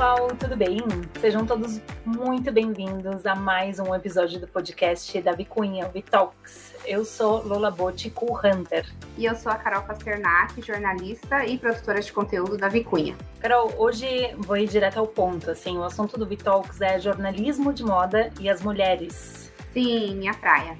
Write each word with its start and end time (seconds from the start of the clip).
pessoal, 0.00 0.28
tudo 0.28 0.56
bem? 0.56 0.78
Sejam 1.20 1.44
todos 1.44 1.78
muito 2.06 2.50
bem-vindos 2.50 3.26
a 3.26 3.34
mais 3.34 3.78
um 3.78 3.94
episódio 3.94 4.40
do 4.40 4.48
podcast 4.48 5.20
da 5.20 5.32
Vicunha, 5.32 5.86
Vitalks. 5.88 6.74
Eu 6.86 7.04
sou 7.04 7.46
Lola 7.46 7.70
Botti, 7.70 8.10
Hunter. 8.18 8.90
E 9.18 9.26
eu 9.26 9.34
sou 9.34 9.52
a 9.52 9.56
Carol 9.56 9.82
Pasternak, 9.82 10.62
jornalista 10.62 11.44
e 11.44 11.58
produtora 11.58 12.00
de 12.00 12.10
conteúdo 12.14 12.56
da 12.56 12.68
Vicunha. 12.68 13.14
Carol, 13.40 13.74
hoje 13.76 14.34
vou 14.38 14.56
ir 14.56 14.68
direto 14.68 14.98
ao 14.98 15.06
ponto. 15.06 15.50
Assim, 15.50 15.76
o 15.76 15.84
assunto 15.84 16.16
do 16.16 16.24
Vitalks 16.24 16.80
é 16.80 16.98
jornalismo 16.98 17.70
de 17.70 17.84
moda 17.84 18.30
e 18.40 18.48
as 18.48 18.62
mulheres. 18.62 19.49
Sim, 19.72 20.16
minha 20.16 20.34
praia. 20.34 20.76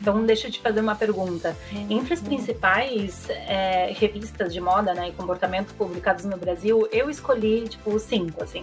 Então, 0.00 0.24
deixa 0.24 0.48
eu 0.48 0.50
te 0.50 0.60
fazer 0.60 0.80
uma 0.80 0.94
pergunta. 0.94 1.56
Entre 1.88 2.14
as 2.14 2.20
principais 2.20 3.28
é, 3.30 3.92
revistas 3.96 4.52
de 4.52 4.60
moda 4.60 4.92
né, 4.94 5.08
e 5.08 5.12
comportamento 5.12 5.74
publicadas 5.74 6.24
no 6.24 6.36
Brasil, 6.36 6.88
eu 6.90 7.08
escolhi, 7.08 7.68
tipo, 7.68 7.98
cinco, 7.98 8.42
assim. 8.42 8.62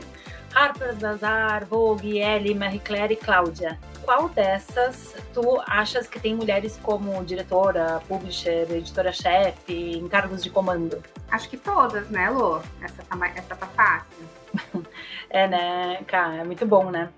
Harper's 0.53 0.97
Bazaar, 0.97 1.65
Vogue, 1.65 2.17
Elle, 2.17 2.53
Marie 2.55 2.79
Claire 2.79 3.13
e 3.13 3.17
Cláudia. 3.17 3.77
Qual 4.03 4.29
dessas 4.29 5.13
tu 5.33 5.61
achas 5.65 6.07
que 6.07 6.19
tem 6.19 6.33
mulheres 6.33 6.79
como 6.81 7.23
diretora, 7.25 8.01
publisher, 8.07 8.65
editora-chefe, 8.71 9.97
em 9.97 10.07
cargos 10.07 10.41
de 10.41 10.49
comando? 10.49 11.03
Acho 11.29 11.49
que 11.49 11.57
todas, 11.57 12.09
né, 12.09 12.29
Lô? 12.29 12.59
Essa 12.81 13.03
tá, 13.03 13.27
essa 13.35 13.55
tá 13.55 13.67
fácil. 13.67 14.25
É, 15.29 15.47
né, 15.47 15.99
cara, 16.07 16.35
é 16.35 16.43
muito 16.43 16.65
bom, 16.65 16.89
né? 16.89 17.09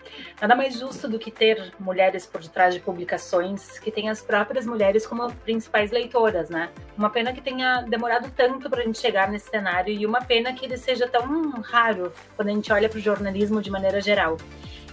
Nada 0.41 0.55
mais 0.55 0.79
justo 0.79 1.07
do 1.07 1.19
que 1.19 1.29
ter 1.29 1.71
mulheres 1.79 2.25
por 2.25 2.41
detrás 2.41 2.73
de 2.73 2.79
publicações 2.79 3.77
que 3.79 3.91
têm 3.91 4.09
as 4.09 4.21
próprias 4.21 4.65
mulheres 4.65 5.05
como 5.05 5.31
principais 5.35 5.91
leitoras, 5.91 6.49
né? 6.49 6.69
Uma 6.97 7.09
pena 7.09 7.31
que 7.31 7.41
tenha 7.41 7.81
demorado 7.81 8.31
tanto 8.35 8.69
para 8.69 8.81
a 8.81 8.83
gente 8.83 8.97
chegar 8.97 9.29
nesse 9.29 9.49
cenário 9.49 9.93
e 9.93 10.05
uma 10.05 10.21
pena 10.21 10.53
que 10.53 10.65
ele 10.65 10.77
seja 10.77 11.07
tão 11.07 11.51
raro 11.61 12.11
quando 12.35 12.47
a 12.47 12.51
gente 12.51 12.71
olha 12.73 12.89
para 12.89 12.97
o 12.97 13.01
jornalismo 13.01 13.61
de 13.61 13.69
maneira 13.69 14.01
geral. 14.01 14.37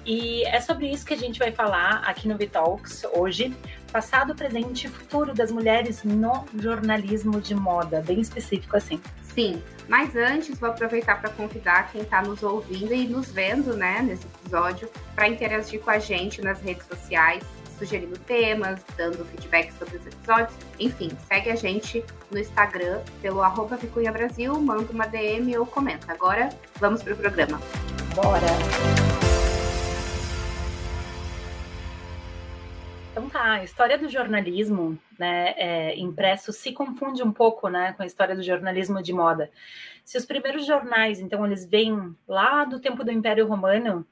E 0.04 0.44
é 0.44 0.60
sobre 0.60 0.90
isso 0.90 1.06
que 1.06 1.14
a 1.14 1.16
gente 1.16 1.38
vai 1.38 1.50
falar 1.50 2.02
aqui 2.04 2.28
no 2.28 2.36
Vitalks 2.36 3.04
hoje. 3.14 3.56
Passado, 3.90 4.34
presente 4.34 4.86
e 4.86 4.90
futuro 4.90 5.32
das 5.32 5.50
mulheres 5.50 6.04
no 6.04 6.44
jornalismo 6.58 7.40
de 7.40 7.54
moda, 7.54 8.02
bem 8.02 8.20
específico 8.20 8.76
assim. 8.76 9.00
Sim, 9.34 9.60
mas 9.88 10.14
antes 10.14 10.58
vou 10.58 10.70
aproveitar 10.70 11.20
para 11.20 11.30
convidar 11.30 11.90
quem 11.90 12.02
está 12.02 12.22
nos 12.22 12.42
ouvindo 12.42 12.94
e 12.94 13.06
nos 13.06 13.30
vendo, 13.30 13.76
né, 13.76 14.00
nesse 14.00 14.24
episódio, 14.26 14.88
para 15.14 15.28
interagir 15.28 15.80
com 15.80 15.90
a 15.90 15.98
gente 15.98 16.40
nas 16.40 16.60
redes 16.60 16.86
sociais, 16.86 17.42
sugerindo 17.76 18.16
temas, 18.16 18.80
dando 18.96 19.24
feedback 19.26 19.72
sobre 19.72 19.96
os 19.96 20.06
episódios. 20.06 20.54
Enfim, 20.78 21.10
segue 21.28 21.50
a 21.50 21.56
gente 21.56 22.04
no 22.30 22.38
Instagram 22.38 23.00
pelo 23.20 23.42
arroba 23.42 23.76
Vicunha 23.76 24.12
Brasil, 24.12 24.54
manda 24.60 24.90
uma 24.92 25.06
DM 25.06 25.58
ou 25.58 25.66
comenta. 25.66 26.12
Agora 26.12 26.50
vamos 26.78 27.02
para 27.02 27.14
o 27.14 27.16
programa. 27.16 27.60
Bora! 28.14 29.33
Então 33.14 33.30
tá, 33.30 33.52
a 33.52 33.62
história 33.62 33.96
do 33.96 34.08
jornalismo 34.08 34.98
né, 35.16 35.54
é, 35.56 35.96
impresso 35.96 36.52
se 36.52 36.72
confunde 36.72 37.22
um 37.22 37.30
pouco 37.30 37.68
né, 37.68 37.92
com 37.92 38.02
a 38.02 38.06
história 38.06 38.34
do 38.34 38.42
jornalismo 38.42 39.00
de 39.00 39.12
moda. 39.12 39.52
Se 40.04 40.18
os 40.18 40.26
primeiros 40.26 40.66
jornais, 40.66 41.20
então, 41.20 41.46
eles 41.46 41.64
vêm 41.64 42.12
lá 42.26 42.64
do 42.64 42.80
tempo 42.80 43.04
do 43.04 43.12
Império 43.12 43.46
Romano, 43.46 44.04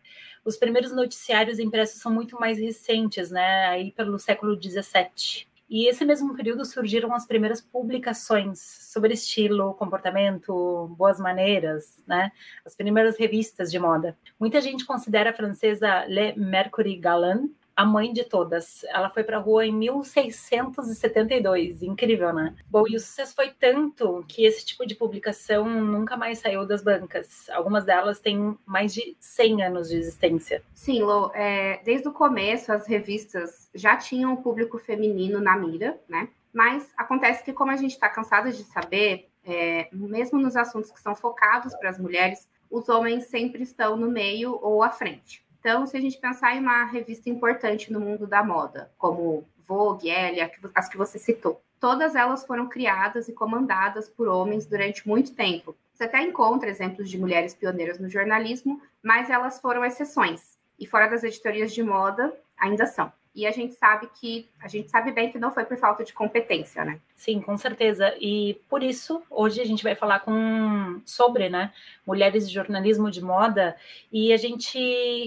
os 0.45 0.57
primeiros 0.57 0.93
noticiários 0.93 1.59
impressos 1.59 2.01
são 2.01 2.13
muito 2.13 2.39
mais 2.39 2.61
recentes, 2.61 3.33
né, 3.33 3.67
aí 3.67 3.91
pelo 3.91 4.21
século 4.21 4.55
XVII. 4.55 5.49
E 5.69 5.89
esse 5.89 6.05
mesmo 6.05 6.37
período 6.37 6.65
surgiram 6.65 7.13
as 7.13 7.27
primeiras 7.27 7.61
publicações 7.61 8.61
sobre 8.61 9.15
estilo, 9.15 9.75
comportamento, 9.75 10.95
boas 10.97 11.19
maneiras, 11.19 12.05
né? 12.07 12.31
As 12.65 12.77
primeiras 12.77 13.17
revistas 13.19 13.73
de 13.73 13.79
moda. 13.79 14.15
Muita 14.39 14.61
gente 14.61 14.85
considera 14.85 15.31
a 15.31 15.33
francesa 15.33 16.05
Le 16.05 16.35
Mercury 16.37 16.97
Galant 16.97 17.51
a 17.77 17.85
mãe 17.85 18.13
de 18.13 18.25
todas. 18.25 18.85
Ela 18.85 19.11
foi 19.11 19.25
para 19.25 19.39
a 19.39 19.41
rua 19.41 19.67
em 19.67 19.73
1672, 19.73 21.83
incrível, 21.83 22.33
né? 22.33 22.55
Bom, 22.69 22.85
e 22.89 22.97
o 22.97 23.01
sucesso 23.01 23.35
foi 23.35 23.51
tanto 23.51 24.25
que 24.29 24.45
esse 24.45 24.65
tipo 24.65 24.87
de 24.87 24.95
publicação 24.95 25.69
nunca 25.69 26.17
mais 26.17 26.39
saiu 26.39 26.67
das 26.67 26.83
bancas. 26.83 27.49
Algumas 27.51 27.85
delas 27.85 28.21
têm 28.21 28.57
mais 28.67 28.95
de 28.95 29.17
100 29.21 29.65
anos 29.65 29.89
de 29.89 29.97
existência. 29.97 30.63
Sim, 30.75 31.03
Lô, 31.03 31.31
é, 31.35 31.81
desde 31.85 32.09
o 32.09 32.13
começo 32.13 32.73
as 32.73 32.87
revistas 32.87 33.71
já 33.75 33.97
tinham 33.97 34.35
o 34.35 34.43
público 34.43 34.79
feminino 34.79 35.41
na 35.41 35.57
mira, 35.57 35.99
né? 36.09 36.29
Mas 36.53 36.91
acontece 36.97 37.43
que, 37.43 37.53
como 37.53 37.71
a 37.71 37.77
gente 37.77 37.93
está 37.93 38.09
cansado 38.09 38.53
de 38.53 38.63
saber, 38.65 39.31
é, 39.45 39.89
mesmo 39.93 40.39
nos 40.39 40.55
assuntos 40.55 40.91
que 40.91 41.01
são 41.01 41.15
focados 41.15 41.75
para 41.77 41.89
as 41.89 41.99
mulheres, 41.99 42.49
os 42.71 42.89
homens 42.89 43.25
sempre 43.25 43.63
estão 43.63 43.97
no 43.97 44.11
meio 44.11 44.59
ou 44.63 44.83
à 44.83 44.91
frente. 44.91 45.42
Então, 45.63 45.87
se 45.87 45.97
a 45.97 46.01
gente 46.01 46.19
pensar 46.19 46.57
em 46.57 46.59
uma 46.59 46.85
revista 46.87 47.31
importante 47.31 47.93
no 47.93 48.01
mundo 48.01 48.27
da 48.27 48.43
moda, 48.43 48.91
como 48.99 49.47
Vogue, 49.65 50.11
Elle, 50.11 50.41
as 50.75 50.89
que 50.89 50.97
você 50.97 51.21
citou, 51.21 51.63
todas 51.79 52.17
elas 52.17 52.45
foram 52.45 52.69
criadas 52.69 53.29
e 53.29 53.33
comandadas 53.33 54.09
por 54.09 54.27
homens 54.27 54.67
durante 54.67 55.07
muito 55.07 55.37
tempo. 55.37 55.77
Você 55.95 56.03
até 56.03 56.21
encontra 56.21 56.69
exemplos 56.69 57.09
de 57.09 57.17
mulheres 57.17 57.55
pioneiras 57.55 58.01
no 58.01 58.11
jornalismo, 58.11 58.83
mas 59.01 59.31
elas 59.31 59.61
foram 59.61 59.85
exceções. 59.85 60.59
E 60.81 60.85
fora 60.85 61.07
das 61.07 61.23
editorias 61.23 61.73
de 61.73 61.81
moda, 61.81 62.37
ainda 62.59 62.85
são. 62.85 63.13
E 63.35 63.47
a 63.47 63.51
gente 63.51 63.75
sabe 63.75 64.11
que 64.15 64.47
a 64.61 64.69
gente 64.69 64.91
sabe 64.91 65.11
bem 65.11 65.33
que 65.33 65.39
não 65.39 65.51
foi 65.51 65.65
por 65.65 65.77
falta 65.79 66.05
de 66.05 66.13
competência, 66.13 66.85
né? 66.85 67.01
Sim, 67.17 67.41
com 67.41 67.57
certeza. 67.57 68.15
E 68.21 68.61
por 68.69 68.83
isso 68.83 69.23
hoje 69.31 69.61
a 69.61 69.65
gente 69.65 69.83
vai 69.83 69.95
falar 69.95 70.21
com 70.21 71.01
sobre, 71.07 71.49
né, 71.49 71.73
mulheres 72.07 72.47
de 72.47 72.53
jornalismo 72.55 73.11
de 73.11 73.23
moda 73.23 73.75
e 74.13 74.33
a 74.33 74.37
gente 74.37 74.79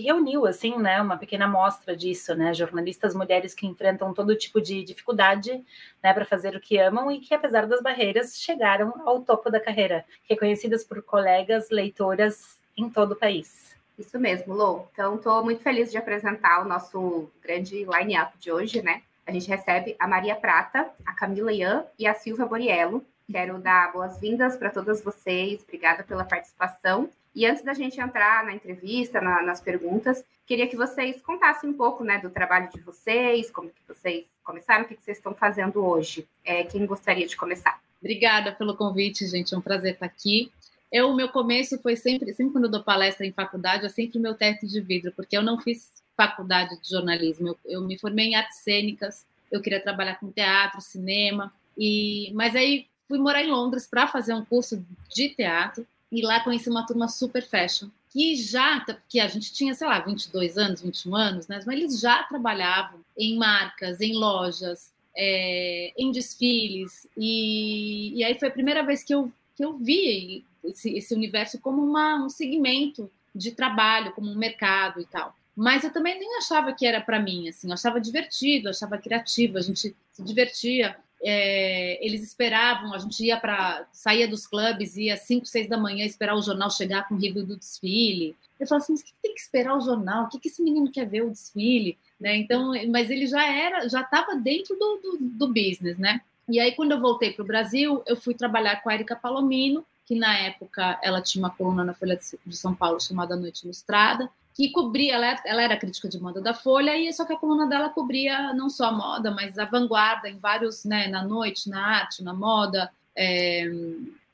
reuniu 0.02 0.46
assim, 0.46 0.78
né, 0.78 1.02
uma 1.02 1.18
pequena 1.18 1.46
amostra 1.46 1.96
disso, 1.96 2.36
né, 2.36 2.54
jornalistas 2.54 3.16
mulheres 3.16 3.56
que 3.56 3.66
enfrentam 3.66 4.14
todo 4.14 4.36
tipo 4.36 4.62
de 4.62 4.84
dificuldade, 4.84 5.64
né, 6.04 6.14
para 6.14 6.26
fazer 6.26 6.56
o 6.56 6.60
que 6.60 6.78
amam 6.78 7.12
e 7.12 7.20
que 7.20 7.34
apesar 7.34 7.66
das 7.66 7.82
barreiras 7.82 8.38
chegaram 8.38 8.94
ao 9.06 9.22
topo 9.22 9.50
da 9.50 9.60
carreira, 9.60 10.06
reconhecidas 10.30 10.84
por 10.84 11.02
colegas 11.02 11.70
leitoras 11.72 12.60
em 12.78 12.90
todo 12.90 13.14
o 13.14 13.16
país. 13.16 13.75
Isso 13.98 14.20
mesmo, 14.20 14.54
Lô. 14.54 14.86
Então, 14.92 15.16
estou 15.16 15.44
muito 15.44 15.62
feliz 15.62 15.90
de 15.90 15.98
apresentar 15.98 16.62
o 16.62 16.68
nosso 16.68 17.30
grande 17.42 17.86
line-up 17.86 18.38
de 18.38 18.52
hoje, 18.52 18.82
né? 18.82 19.02
A 19.26 19.32
gente 19.32 19.48
recebe 19.48 19.96
a 19.98 20.08
Maria 20.08 20.36
Prata, 20.36 20.90
a 21.06 21.14
Camila 21.14 21.52
Ian 21.52 21.86
e 21.98 22.06
a 22.06 22.14
Silvia 22.14 22.46
Boriello. 22.46 23.04
Quero 23.32 23.58
dar 23.58 23.92
boas-vindas 23.92 24.56
para 24.56 24.70
todas 24.70 25.02
vocês. 25.02 25.64
Obrigada 25.64 26.04
pela 26.04 26.24
participação. 26.24 27.10
E 27.34 27.46
antes 27.46 27.64
da 27.64 27.74
gente 27.74 28.00
entrar 28.00 28.46
na 28.46 28.54
entrevista, 28.54 29.20
na, 29.20 29.42
nas 29.42 29.60
perguntas, 29.60 30.24
queria 30.46 30.68
que 30.68 30.76
vocês 30.76 31.22
contassem 31.22 31.70
um 31.70 31.74
pouco 31.74 32.04
né, 32.04 32.20
do 32.20 32.30
trabalho 32.30 32.70
de 32.70 32.80
vocês, 32.82 33.50
como 33.50 33.70
que 33.70 33.82
vocês 33.88 34.26
começaram, 34.44 34.86
o 34.86 34.88
que, 34.88 34.96
que 34.96 35.04
vocês 35.04 35.18
estão 35.18 35.34
fazendo 35.34 35.84
hoje. 35.84 36.28
É, 36.46 36.64
quem 36.64 36.86
gostaria 36.86 37.28
de 37.28 37.36
começar? 37.36 37.82
Obrigada 38.00 38.52
pelo 38.52 38.78
convite, 38.78 39.26
gente. 39.26 39.54
É 39.54 39.58
um 39.58 39.62
prazer 39.62 39.94
estar 39.94 40.06
aqui. 40.06 40.52
Eu, 40.92 41.10
o 41.10 41.16
meu 41.16 41.30
começo 41.30 41.78
foi 41.80 41.96
sempre, 41.96 42.34
sempre 42.34 42.54
quando 42.54 42.66
eu 42.66 42.72
dou 42.72 42.84
palestra 42.84 43.26
em 43.26 43.32
faculdade, 43.32 43.86
é 43.86 43.90
sempre 43.90 44.20
meu 44.20 44.36
teto 44.36 44.66
de 44.66 44.80
vidro, 44.82 45.12
porque 45.16 45.38
eu 45.38 45.42
não 45.42 45.58
fiz 45.58 45.92
faculdade 46.16 46.80
de 46.82 46.90
jornalismo. 46.90 47.50
Eu, 47.50 47.58
eu 47.66 47.82
me 47.82 47.98
formei 47.98 48.28
em 48.28 48.36
artes 48.36 48.60
cênicas, 48.60 49.26
eu 49.52 49.62
queria 49.62 49.82
trabalhar 49.82 50.20
com 50.20 50.32
teatro, 50.32 50.82
cinema, 50.82 51.54
e 51.78 52.32
mas 52.34 52.56
aí 52.56 52.88
fui 53.08 53.20
morar 53.20 53.44
em 53.44 53.52
Londres 53.52 53.88
para 53.88 54.08
fazer 54.08 54.34
um 54.34 54.46
curso 54.46 54.84
de 55.14 55.30
teatro 55.30 55.86
e 56.12 56.22
lá 56.22 56.40
conheci 56.40 56.70
uma 56.70 56.86
turma 56.86 57.08
super 57.08 57.44
fashion 57.44 57.90
que 58.16 58.34
já 58.38 58.80
que 59.10 59.20
a 59.20 59.28
gente 59.28 59.52
tinha, 59.54 59.74
sei 59.74 59.86
lá, 59.86 60.00
22 60.00 60.58
anos, 60.58 60.82
21 60.82 61.16
anos, 61.16 61.48
né? 61.50 61.60
Mas 61.66 61.76
eles 61.76 62.00
já 62.00 62.24
trabalhavam 62.24 63.02
em 63.18 63.38
marcas, 63.38 64.00
em 64.00 64.14
lojas, 64.14 64.90
é, 65.18 65.92
em 65.98 66.12
desfiles 66.14 67.06
e, 67.18 68.18
e 68.18 68.24
aí 68.24 68.40
foi 68.40 68.48
a 68.48 68.52
primeira 68.52 68.84
vez 68.84 69.04
que 69.04 69.14
eu 69.14 69.30
que 69.56 69.64
eu 69.64 69.74
vi 69.74 70.46
esse, 70.68 70.98
esse 70.98 71.14
universo 71.14 71.60
como 71.60 71.84
uma, 71.84 72.16
um 72.24 72.30
segmento 72.30 73.10
de 73.34 73.52
trabalho, 73.52 74.14
como 74.14 74.30
um 74.30 74.36
mercado 74.36 75.02
e 75.02 75.06
tal. 75.06 75.36
Mas 75.56 75.84
eu 75.84 75.92
também 75.92 76.20
nem 76.20 76.38
achava 76.38 76.74
que 76.74 76.86
era 76.86 77.00
para 77.00 77.20
mim, 77.20 77.48
assim, 77.48 77.68
eu 77.68 77.74
achava 77.74 78.00
divertido, 78.00 78.70
achava 78.70 78.98
criativo, 78.98 79.58
a 79.58 79.62
gente 79.62 79.96
se 80.12 80.24
divertia. 80.24 80.98
É, 81.24 82.06
eles 82.06 82.22
esperavam, 82.22 82.94
a 82.94 82.98
gente 82.98 83.24
ia 83.24 83.40
para 83.40 83.88
saía 83.92 84.28
dos 84.28 84.46
clubes, 84.46 84.98
ia 84.98 85.14
às 85.14 85.22
5, 85.22 85.46
6 85.46 85.70
da 85.70 85.78
manhã 85.78 86.06
esperar 86.06 86.36
o 86.36 86.42
jornal 86.42 86.70
chegar 86.70 87.08
com 87.08 87.16
o 87.16 87.18
review 87.18 87.46
do 87.46 87.58
desfile. 87.58 88.36
Eu 88.60 88.68
falava 88.68 88.84
assim, 88.84 88.94
mas 88.94 89.02
que 89.02 89.14
tem 89.22 89.34
que 89.34 89.40
esperar 89.40 89.76
o 89.76 89.82
jornal? 89.82 90.26
O 90.26 90.30
que, 90.30 90.40
que 90.40 90.50
esse 90.50 90.62
menino 90.62 90.92
quer 90.92 91.08
ver 91.08 91.24
o 91.24 91.32
desfile? 91.32 91.98
Né? 92.20 92.38
Então, 92.38 92.74
mas 92.90 93.10
ele 93.10 93.26
já 93.26 93.46
era, 93.52 93.88
já 93.88 94.02
estava 94.02 94.36
dentro 94.36 94.76
do, 94.78 94.98
do, 94.98 95.18
do 95.20 95.48
business, 95.48 95.98
né? 95.98 96.22
E 96.48 96.60
aí, 96.60 96.74
quando 96.74 96.92
eu 96.92 97.00
voltei 97.00 97.32
para 97.34 97.44
o 97.44 97.48
Brasil, 97.48 98.04
eu 98.06 98.16
fui 98.16 98.36
trabalhar 98.36 98.82
com 98.82 98.90
a 98.90 98.94
Erika 98.94 99.16
Palomino, 99.16 99.84
que 100.06 100.16
na 100.16 100.38
época 100.38 101.00
ela 101.02 101.22
tinha 101.22 101.44
uma 101.44 101.50
coluna 101.50 101.84
na 101.84 101.94
Folha 101.94 102.20
de 102.46 102.56
São 102.56 102.76
Paulo 102.76 103.02
chamada 103.02 103.36
Noite 103.36 103.64
Ilustrada, 103.64 104.30
que 104.54 104.70
cobria, 104.72 105.16
ela, 105.16 105.42
ela 105.46 105.62
era 105.62 105.78
crítica 105.78 106.08
de 106.08 106.20
moda 106.20 106.40
da 106.40 106.54
Folha, 106.54 106.96
e 106.96 107.12
só 107.12 107.26
que 107.26 107.34
a 107.34 107.38
coluna 107.38 107.68
dela 107.68 107.90
cobria 107.90 108.54
não 108.54 108.70
só 108.70 108.86
a 108.86 108.92
moda, 108.92 109.30
mas 109.30 109.58
a 109.58 109.66
vanguarda 109.66 110.30
em 110.30 110.38
vários, 110.38 110.86
né, 110.86 111.08
na 111.08 111.24
noite, 111.24 111.70
na 111.70 111.86
arte, 111.86 112.24
na 112.24 112.34
moda, 112.34 112.90
é, 113.16 113.70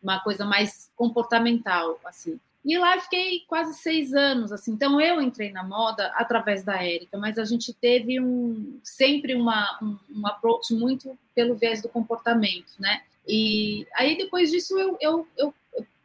uma 0.02 0.20
coisa 0.20 0.46
mais 0.46 0.92
comportamental, 0.96 2.00
assim. 2.06 2.40
E 2.64 2.78
lá 2.78 2.96
eu 2.96 3.02
fiquei 3.02 3.40
quase 3.48 3.74
seis 3.74 4.14
anos, 4.14 4.52
assim. 4.52 4.74
Então 4.74 5.02
eu 5.02 5.20
entrei 5.20 5.52
na 5.52 5.64
moda 5.64 6.12
através 6.16 6.64
da 6.64 6.84
Érica, 6.84 7.18
mas 7.18 7.40
a 7.40 7.44
gente 7.44 7.74
teve 7.74 8.22
um 8.22 8.80
sempre 8.84 9.34
uma, 9.34 9.80
um, 9.82 9.98
um 10.16 10.28
approach 10.28 10.72
muito 10.74 11.18
pelo 11.34 11.56
viés 11.56 11.82
do 11.82 11.90
comportamento, 11.90 12.74
né? 12.78 13.02
E 13.28 13.88
aí 13.96 14.16
depois 14.16 14.52
disso 14.52 14.78
eu, 14.78 14.96
eu, 15.02 15.28
eu 15.38 15.54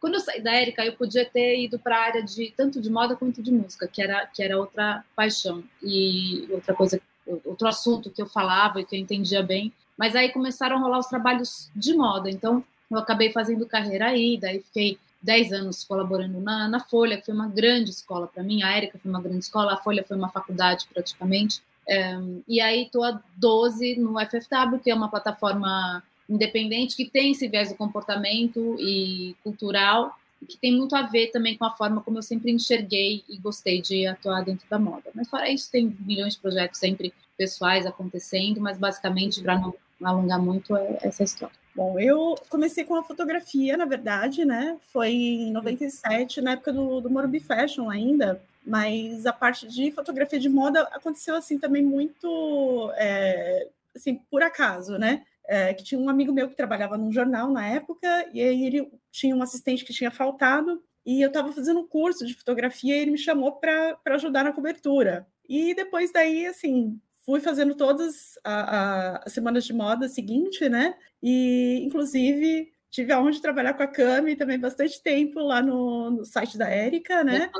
quando 0.00 0.14
eu 0.14 0.20
saí 0.20 0.42
da 0.42 0.52
Érica, 0.52 0.84
eu 0.84 0.94
podia 0.94 1.24
ter 1.24 1.58
ido 1.60 1.78
para 1.78 1.96
a 1.96 2.02
área 2.02 2.22
de 2.22 2.52
tanto 2.56 2.80
de 2.80 2.90
moda 2.90 3.16
quanto 3.16 3.42
de 3.42 3.50
música, 3.50 3.88
que 3.88 4.02
era 4.02 4.26
que 4.26 4.42
era 4.42 4.58
outra 4.58 5.04
paixão 5.14 5.64
e 5.82 6.46
outra 6.50 6.74
coisa, 6.74 7.00
outro 7.44 7.66
assunto 7.66 8.10
que 8.10 8.20
eu 8.20 8.26
falava 8.26 8.80
e 8.80 8.84
que 8.84 8.94
eu 8.94 9.00
entendia 9.00 9.42
bem. 9.42 9.72
Mas 9.96 10.14
aí 10.14 10.30
começaram 10.30 10.76
a 10.76 10.80
rolar 10.80 10.98
os 10.98 11.06
trabalhos 11.06 11.70
de 11.74 11.94
moda, 11.94 12.30
então 12.30 12.62
eu 12.90 12.98
acabei 12.98 13.32
fazendo 13.32 13.66
carreira 13.66 14.06
aí, 14.06 14.38
daí 14.38 14.60
fiquei 14.60 14.98
10 15.22 15.52
anos 15.52 15.84
colaborando 15.84 16.40
na, 16.40 16.68
na 16.68 16.80
Folha, 16.80 17.16
que 17.16 17.26
foi 17.26 17.34
uma 17.34 17.48
grande 17.48 17.90
escola 17.90 18.26
para 18.26 18.42
mim, 18.42 18.62
a 18.62 18.76
Érica 18.76 18.98
foi 18.98 19.10
uma 19.10 19.20
grande 19.20 19.40
escola, 19.40 19.74
a 19.74 19.76
Folha 19.76 20.04
foi 20.04 20.16
uma 20.16 20.28
faculdade 20.28 20.86
praticamente. 20.92 21.62
É, 21.88 22.16
e 22.46 22.60
aí 22.60 22.84
estou 22.84 23.02
há 23.04 23.20
12 23.36 23.96
no 23.96 24.14
FFW, 24.20 24.78
que 24.82 24.90
é 24.90 24.94
uma 24.94 25.08
plataforma 25.08 26.02
independente 26.28 26.96
que 26.96 27.08
tem 27.08 27.32
esse 27.32 27.48
viés 27.48 27.68
do 27.68 27.76
comportamento 27.76 28.76
e 28.78 29.36
cultural, 29.42 30.16
que 30.48 30.58
tem 30.58 30.76
muito 30.76 30.94
a 30.94 31.02
ver 31.02 31.28
também 31.28 31.56
com 31.56 31.64
a 31.64 31.70
forma 31.70 32.02
como 32.02 32.18
eu 32.18 32.22
sempre 32.22 32.50
enxerguei 32.52 33.24
e 33.28 33.38
gostei 33.38 33.80
de 33.80 34.06
atuar 34.06 34.44
dentro 34.44 34.68
da 34.68 34.78
moda. 34.78 35.10
Mas 35.14 35.28
fora 35.28 35.48
isso, 35.48 35.70
tem 35.70 35.96
milhões 36.00 36.34
de 36.34 36.40
projetos 36.40 36.78
sempre 36.78 37.12
pessoais 37.36 37.86
acontecendo, 37.86 38.60
mas 38.60 38.78
basicamente, 38.78 39.42
para 39.42 39.58
não 39.58 39.74
alongar 40.02 40.40
muito, 40.40 40.76
é 40.76 40.98
essa 41.02 41.22
história. 41.24 41.54
Bom, 41.74 41.98
eu 42.00 42.34
comecei 42.48 42.84
com 42.84 42.94
a 42.94 43.02
fotografia, 43.02 43.76
na 43.76 43.84
verdade, 43.84 44.44
né? 44.44 44.78
Foi 44.92 45.10
em 45.10 45.52
97, 45.52 46.40
na 46.40 46.52
época 46.52 46.72
do, 46.72 47.00
do 47.00 47.10
Morumbi 47.10 47.38
Fashion 47.38 47.90
ainda, 47.90 48.42
mas 48.66 49.26
a 49.26 49.32
parte 49.32 49.68
de 49.68 49.90
fotografia 49.92 50.40
de 50.40 50.48
moda 50.48 50.82
aconteceu 50.92 51.36
assim 51.36 51.58
também 51.58 51.82
muito 51.82 52.90
é, 52.96 53.68
assim, 53.94 54.20
por 54.30 54.42
acaso, 54.42 54.96
né? 54.96 55.22
É, 55.48 55.72
que 55.74 55.84
tinha 55.84 56.00
um 56.00 56.08
amigo 56.08 56.32
meu 56.32 56.48
que 56.48 56.56
trabalhava 56.56 56.96
num 56.96 57.12
jornal 57.12 57.50
na 57.50 57.66
época, 57.66 58.28
e 58.32 58.40
aí 58.40 58.64
ele 58.64 58.90
tinha 59.10 59.34
um 59.34 59.42
assistente 59.42 59.84
que 59.84 59.92
tinha 59.92 60.10
faltado, 60.10 60.82
e 61.04 61.22
eu 61.22 61.28
estava 61.28 61.52
fazendo 61.52 61.80
um 61.80 61.86
curso 61.86 62.26
de 62.26 62.34
fotografia 62.34 62.96
e 62.96 62.98
ele 62.98 63.12
me 63.12 63.18
chamou 63.18 63.52
para 63.52 63.96
ajudar 64.06 64.42
na 64.42 64.52
cobertura. 64.52 65.26
E 65.48 65.72
depois 65.74 66.12
daí, 66.12 66.46
assim, 66.46 67.00
fui 67.24 67.40
fazendo 67.40 67.74
todas 67.74 68.38
as 68.44 69.32
semanas 69.32 69.64
de 69.64 69.72
moda 69.72 70.08
seguinte, 70.08 70.68
né? 70.68 70.96
E, 71.22 71.80
inclusive, 71.84 72.72
tive 72.90 73.12
a 73.12 73.20
honra 73.20 73.32
de 73.32 73.42
trabalhar 73.42 73.74
com 73.74 73.82
a 73.82 73.86
Cami 73.86 74.34
também 74.34 74.58
bastante 74.58 75.00
tempo 75.00 75.40
lá 75.40 75.62
no, 75.62 76.10
no 76.10 76.24
site 76.24 76.58
da 76.58 76.68
Érica, 76.68 77.22
né? 77.22 77.50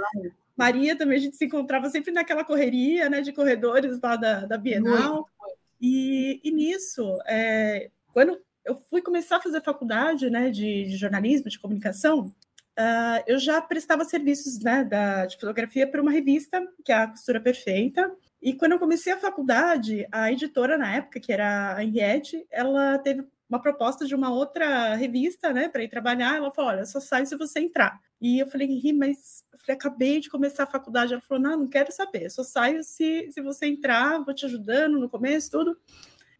Maria 0.56 0.96
também, 0.96 1.18
a 1.18 1.20
gente 1.20 1.36
se 1.36 1.44
encontrava 1.44 1.90
sempre 1.90 2.10
naquela 2.10 2.42
correria, 2.42 3.10
né, 3.10 3.20
de 3.20 3.30
corredores 3.30 4.00
lá 4.00 4.16
da, 4.16 4.46
da 4.46 4.56
Bienal. 4.56 5.14
Muito. 5.14 5.28
E, 5.80 6.40
e 6.42 6.50
nisso, 6.50 7.18
é, 7.26 7.90
quando 8.12 8.40
eu 8.64 8.74
fui 8.90 9.00
começar 9.00 9.36
a 9.36 9.42
fazer 9.42 9.62
faculdade 9.62 10.28
né, 10.28 10.50
de, 10.50 10.84
de 10.84 10.96
jornalismo, 10.96 11.48
de 11.48 11.58
comunicação, 11.58 12.26
uh, 12.78 13.22
eu 13.26 13.38
já 13.38 13.60
prestava 13.62 14.04
serviços 14.04 14.58
né, 14.58 14.84
da, 14.84 15.26
de 15.26 15.36
fotografia 15.36 15.86
para 15.86 16.02
uma 16.02 16.10
revista, 16.10 16.60
que 16.84 16.92
é 16.92 16.96
a 16.96 17.06
Costura 17.06 17.40
Perfeita. 17.40 18.10
E 18.42 18.52
quando 18.54 18.72
eu 18.72 18.78
comecei 18.78 19.12
a 19.12 19.18
faculdade, 19.18 20.06
a 20.10 20.30
editora 20.30 20.76
na 20.76 20.94
época, 20.96 21.20
que 21.20 21.32
era 21.32 21.76
a 21.76 21.84
Henriette, 21.84 22.46
ela 22.50 22.98
teve 22.98 23.24
uma 23.48 23.60
proposta 23.60 24.06
de 24.06 24.14
uma 24.14 24.30
outra 24.30 24.94
revista, 24.94 25.52
né, 25.52 25.68
para 25.68 25.82
ir 25.82 25.88
trabalhar. 25.88 26.36
Ela 26.36 26.50
falou: 26.50 26.70
Olha, 26.70 26.84
só 26.84 27.00
sai 27.00 27.26
se 27.26 27.36
você 27.36 27.60
entrar. 27.60 28.00
E 28.20 28.38
eu 28.38 28.46
falei: 28.46 28.66
Ri, 28.66 28.92
mas 28.92 29.44
eu 29.52 29.58
falei, 29.58 29.76
acabei 29.76 30.20
de 30.20 30.30
começar 30.30 30.64
a 30.64 30.66
faculdade. 30.66 31.12
Ela 31.12 31.22
falou: 31.22 31.42
Não, 31.42 31.58
não 31.58 31.68
quero 31.68 31.92
saber, 31.92 32.30
só 32.30 32.42
saio 32.42 32.82
se, 32.82 33.30
se 33.30 33.40
você 33.40 33.66
entrar, 33.66 34.22
vou 34.22 34.34
te 34.34 34.46
ajudando 34.46 34.98
no 34.98 35.08
começo, 35.08 35.50
tudo. 35.50 35.76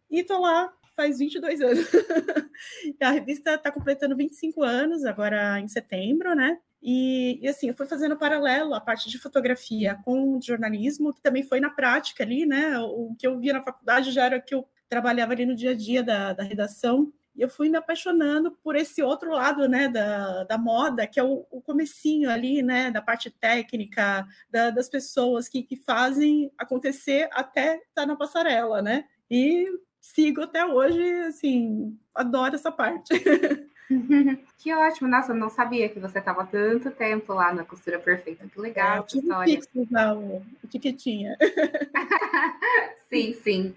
E 0.09 0.23
tô 0.23 0.39
lá 0.39 0.71
faz 0.95 1.19
22 1.19 1.61
anos. 1.61 1.85
a 2.99 3.11
revista 3.11 3.53
está 3.53 3.71
completando 3.71 4.15
25 4.15 4.63
anos, 4.63 5.05
agora 5.05 5.59
em 5.59 5.67
setembro, 5.67 6.33
né? 6.33 6.57
E, 6.81 7.39
e, 7.41 7.47
assim, 7.47 7.67
eu 7.67 7.75
fui 7.75 7.85
fazendo 7.85 8.17
paralelo 8.17 8.73
a 8.73 8.81
parte 8.81 9.09
de 9.09 9.19
fotografia 9.19 9.99
com 10.03 10.39
jornalismo, 10.41 11.13
que 11.13 11.21
também 11.21 11.43
foi 11.43 11.59
na 11.59 11.69
prática 11.69 12.23
ali, 12.23 12.45
né? 12.45 12.79
O 12.79 13.15
que 13.17 13.27
eu 13.27 13.39
via 13.39 13.53
na 13.53 13.61
faculdade 13.61 14.11
já 14.11 14.25
era 14.25 14.37
o 14.37 14.41
que 14.41 14.55
eu 14.55 14.67
trabalhava 14.89 15.33
ali 15.33 15.45
no 15.45 15.55
dia 15.55 15.71
a 15.71 15.75
dia 15.75 16.03
da, 16.03 16.33
da 16.33 16.43
redação, 16.43 17.11
e 17.35 17.41
eu 17.41 17.49
fui 17.49 17.69
me 17.69 17.77
apaixonando 17.77 18.51
por 18.63 18.75
esse 18.75 19.03
outro 19.03 19.31
lado, 19.31 19.67
né, 19.69 19.87
da, 19.87 20.43
da 20.45 20.57
moda, 20.57 21.05
que 21.05 21.19
é 21.19 21.23
o, 21.23 21.45
o 21.51 21.61
comecinho 21.61 22.29
ali, 22.29 22.63
né, 22.63 22.89
da 22.89 23.01
parte 23.01 23.29
técnica, 23.29 24.25
da, 24.49 24.71
das 24.71 24.89
pessoas 24.89 25.47
que, 25.47 25.61
que 25.61 25.75
fazem 25.75 26.51
acontecer 26.57 27.29
até 27.31 27.75
estar 27.75 27.87
tá 27.93 28.05
na 28.05 28.15
passarela, 28.15 28.81
né, 28.81 29.05
e 29.29 29.67
sigo 30.01 30.41
até 30.41 30.65
hoje, 30.65 31.03
assim, 31.21 31.97
adoro 32.15 32.55
essa 32.55 32.71
parte. 32.71 33.13
Que 34.57 34.73
ótimo, 34.73 35.07
nossa, 35.07 35.31
eu 35.31 35.35
não 35.35 35.49
sabia 35.49 35.87
que 35.89 35.99
você 35.99 36.19
estava 36.19 36.45
tanto 36.45 36.91
tempo 36.91 37.33
lá 37.33 37.53
na 37.53 37.63
costura 37.63 37.99
perfeita. 37.99 38.47
Que 38.47 38.59
legal, 38.59 38.99
é, 38.99 39.03
que 39.03 39.19
história. 39.19 39.59
Não, 39.89 40.43
o 40.63 40.67
tiquetinha. 40.67 41.37
sim, 43.09 43.33
sim. 43.43 43.75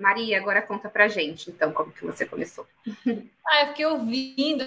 Maria, 0.00 0.38
agora 0.38 0.62
conta 0.62 0.88
pra 0.88 1.08
gente, 1.08 1.50
então, 1.50 1.72
como 1.72 1.92
que 1.92 2.04
você 2.04 2.24
começou. 2.26 2.66
Ah, 3.46 3.62
eu 3.62 3.68
fiquei 3.68 3.86
ouvindo 3.86 4.62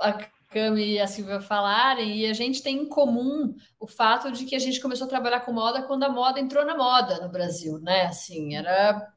a 0.00 0.28
Cami 0.52 0.94
e 0.94 1.00
a 1.00 1.06
Silvia 1.06 1.40
falarem, 1.40 2.18
e 2.18 2.26
a 2.26 2.32
gente 2.32 2.62
tem 2.62 2.76
em 2.76 2.86
comum 2.86 3.54
o 3.80 3.86
fato 3.86 4.30
de 4.30 4.44
que 4.44 4.54
a 4.54 4.58
gente 4.58 4.80
começou 4.80 5.06
a 5.06 5.10
trabalhar 5.10 5.40
com 5.40 5.52
moda 5.52 5.82
quando 5.82 6.04
a 6.04 6.10
moda 6.10 6.38
entrou 6.38 6.64
na 6.64 6.76
moda 6.76 7.20
no 7.20 7.30
Brasil, 7.30 7.78
né? 7.78 8.02
Assim, 8.02 8.54
era. 8.54 9.08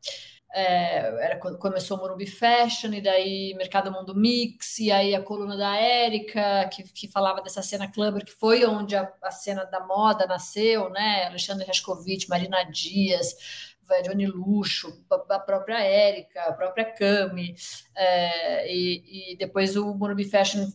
É, 0.58 1.26
era 1.26 1.38
quando 1.38 1.58
começou 1.58 1.98
o 1.98 2.00
Morumbi 2.00 2.26
Fashion, 2.26 2.94
e 2.94 3.02
daí 3.02 3.54
Mercado 3.58 3.92
Mundo 3.92 4.16
Mix, 4.16 4.80
e 4.80 4.90
aí 4.90 5.14
a 5.14 5.22
coluna 5.22 5.58
da 5.58 5.76
Érica, 5.76 6.70
que, 6.72 6.84
que 6.84 7.10
falava 7.10 7.42
dessa 7.42 7.62
cena 7.62 7.92
clubber, 7.92 8.24
que 8.24 8.32
foi 8.32 8.66
onde 8.66 8.96
a, 8.96 9.12
a 9.22 9.32
cena 9.32 9.66
da 9.66 9.86
moda 9.86 10.26
nasceu, 10.26 10.90
né? 10.92 11.26
Alexandre 11.26 11.66
Rascovitch, 11.66 12.30
Marina 12.30 12.64
Dias, 12.64 13.75
Johnny 14.04 14.26
Luxo, 14.26 15.04
a 15.30 15.40
própria 15.40 15.80
Érica, 15.80 16.42
a 16.44 16.54
própria 16.54 16.86
Cami, 16.86 17.56
é, 17.96 18.74
e, 18.74 19.34
e, 19.34 19.38
depois 19.38 19.76
o 19.76 19.94
Morumbi 19.94 20.26
Fashion 20.26 20.68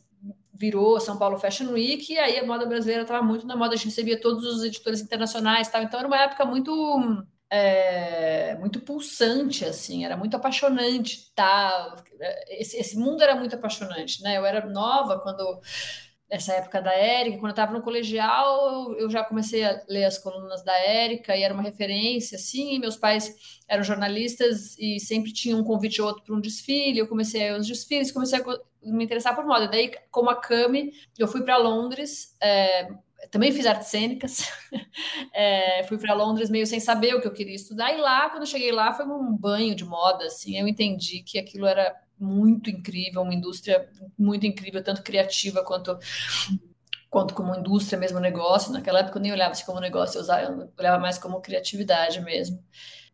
virou 0.54 1.00
São 1.00 1.18
Paulo 1.18 1.38
Fashion 1.38 1.72
Week, 1.72 2.12
e 2.12 2.18
aí 2.18 2.38
a 2.38 2.46
moda 2.46 2.66
brasileira 2.66 3.02
estava 3.02 3.22
muito 3.22 3.46
na 3.46 3.56
moda, 3.56 3.74
a 3.74 3.76
gente 3.76 3.86
recebia 3.86 4.20
todos 4.20 4.44
os 4.44 4.62
editores 4.62 5.00
internacionais, 5.00 5.68
tal, 5.68 5.82
então 5.82 5.98
era 5.98 6.08
uma 6.08 6.20
época 6.20 6.44
muito 6.44 7.24
é, 7.50 8.54
muito 8.60 8.80
pulsante, 8.80 9.64
assim, 9.64 10.04
era 10.04 10.16
muito 10.16 10.36
apaixonante, 10.36 11.32
tá? 11.34 11.96
Esse, 12.48 12.76
esse 12.76 12.96
mundo 12.96 13.22
era 13.22 13.34
muito 13.34 13.56
apaixonante, 13.56 14.22
né? 14.22 14.38
Eu 14.38 14.46
era 14.46 14.64
nova 14.66 15.18
quando 15.18 15.60
essa 16.30 16.52
época 16.52 16.80
da 16.80 16.92
Érica, 16.92 17.38
quando 17.38 17.46
eu 17.46 17.50
estava 17.50 17.72
no 17.72 17.82
colegial, 17.82 18.94
eu 18.94 19.10
já 19.10 19.24
comecei 19.24 19.64
a 19.64 19.82
ler 19.88 20.04
as 20.04 20.16
colunas 20.16 20.62
da 20.62 20.72
Érica 20.78 21.36
e 21.36 21.42
era 21.42 21.52
uma 21.52 21.62
referência, 21.62 22.36
assim, 22.36 22.78
meus 22.78 22.96
pais 22.96 23.34
eram 23.68 23.82
jornalistas 23.82 24.78
e 24.78 25.00
sempre 25.00 25.32
tinham 25.32 25.58
um 25.58 25.64
convite 25.64 26.00
ou 26.00 26.06
outro 26.06 26.22
para 26.22 26.34
um 26.34 26.40
desfile, 26.40 27.00
eu 27.00 27.08
comecei 27.08 27.42
a 27.42 27.46
ir 27.46 27.54
aos 27.54 27.66
desfiles, 27.66 28.12
comecei 28.12 28.40
a 28.40 28.44
me 28.82 29.04
interessar 29.04 29.34
por 29.34 29.44
moda, 29.44 29.66
daí, 29.66 29.90
como 30.10 30.30
a 30.30 30.36
Cami, 30.36 30.92
eu 31.18 31.26
fui 31.26 31.42
para 31.42 31.56
Londres, 31.56 32.36
é, 32.40 32.88
também 33.32 33.50
fiz 33.50 33.66
artes 33.66 33.88
cênicas, 33.88 34.48
é, 35.34 35.82
fui 35.88 35.98
para 35.98 36.14
Londres 36.14 36.48
meio 36.48 36.66
sem 36.66 36.78
saber 36.78 37.12
o 37.14 37.20
que 37.20 37.26
eu 37.26 37.32
queria 37.32 37.56
estudar, 37.56 37.92
e 37.92 38.00
lá, 38.00 38.30
quando 38.30 38.44
eu 38.44 38.46
cheguei 38.46 38.70
lá, 38.70 38.92
foi 38.92 39.04
um 39.04 39.36
banho 39.36 39.74
de 39.74 39.84
moda, 39.84 40.26
assim, 40.26 40.56
eu 40.56 40.68
entendi 40.68 41.24
que 41.24 41.40
aquilo 41.40 41.66
era 41.66 41.92
muito 42.20 42.68
incrível, 42.70 43.22
uma 43.22 43.34
indústria 43.34 43.88
muito 44.18 44.46
incrível, 44.46 44.84
tanto 44.84 45.02
criativa 45.02 45.64
quanto 45.64 45.98
quanto 47.08 47.34
como 47.34 47.56
indústria 47.56 47.98
mesmo 47.98 48.20
negócio. 48.20 48.72
Naquela 48.72 49.00
época 49.00 49.18
eu 49.18 49.22
nem 49.22 49.32
olhava 49.32 49.52
assim 49.52 49.66
como 49.66 49.80
negócio, 49.80 50.18
eu, 50.18 50.22
usava, 50.22 50.42
eu 50.42 50.72
olhava 50.78 50.98
mais 50.98 51.18
como 51.18 51.40
criatividade 51.40 52.20
mesmo. 52.20 52.62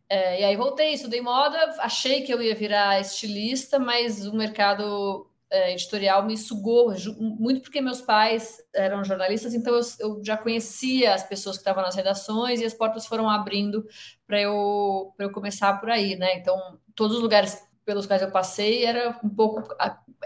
É, 0.09 0.41
e 0.41 0.43
aí 0.45 0.55
voltei, 0.55 0.93
estudei 0.93 1.19
moda, 1.19 1.57
achei 1.79 2.21
que 2.21 2.33
eu 2.33 2.41
ia 2.41 2.55
virar 2.55 3.01
estilista, 3.01 3.77
mas 3.79 4.25
o 4.25 4.33
mercado 4.33 5.29
é, 5.49 5.73
editorial 5.73 6.25
me 6.25 6.37
sugou, 6.37 6.93
muito 7.19 7.61
porque 7.61 7.81
meus 7.81 8.01
pais 8.01 8.57
eram 8.73 9.03
jornalistas, 9.03 9.53
então 9.53 9.73
eu, 9.73 9.81
eu 9.99 10.21
já 10.23 10.37
conhecia 10.37 11.13
as 11.13 11.23
pessoas 11.23 11.57
que 11.57 11.61
estavam 11.61 11.83
nas 11.83 11.95
redações 11.95 12.61
e 12.61 12.65
as 12.65 12.73
portas 12.73 13.05
foram 13.05 13.29
abrindo 13.29 13.85
para 14.25 14.39
eu, 14.39 15.13
eu 15.19 15.31
começar 15.31 15.73
por 15.79 15.89
aí, 15.89 16.15
né? 16.15 16.37
Então, 16.37 16.57
todos 16.95 17.17
os 17.17 17.21
lugares 17.21 17.66
pelos 17.87 18.05
quais 18.05 18.21
eu 18.21 18.29
passei 18.29 18.83
era 18.83 19.17
um 19.23 19.29
pouco 19.29 19.63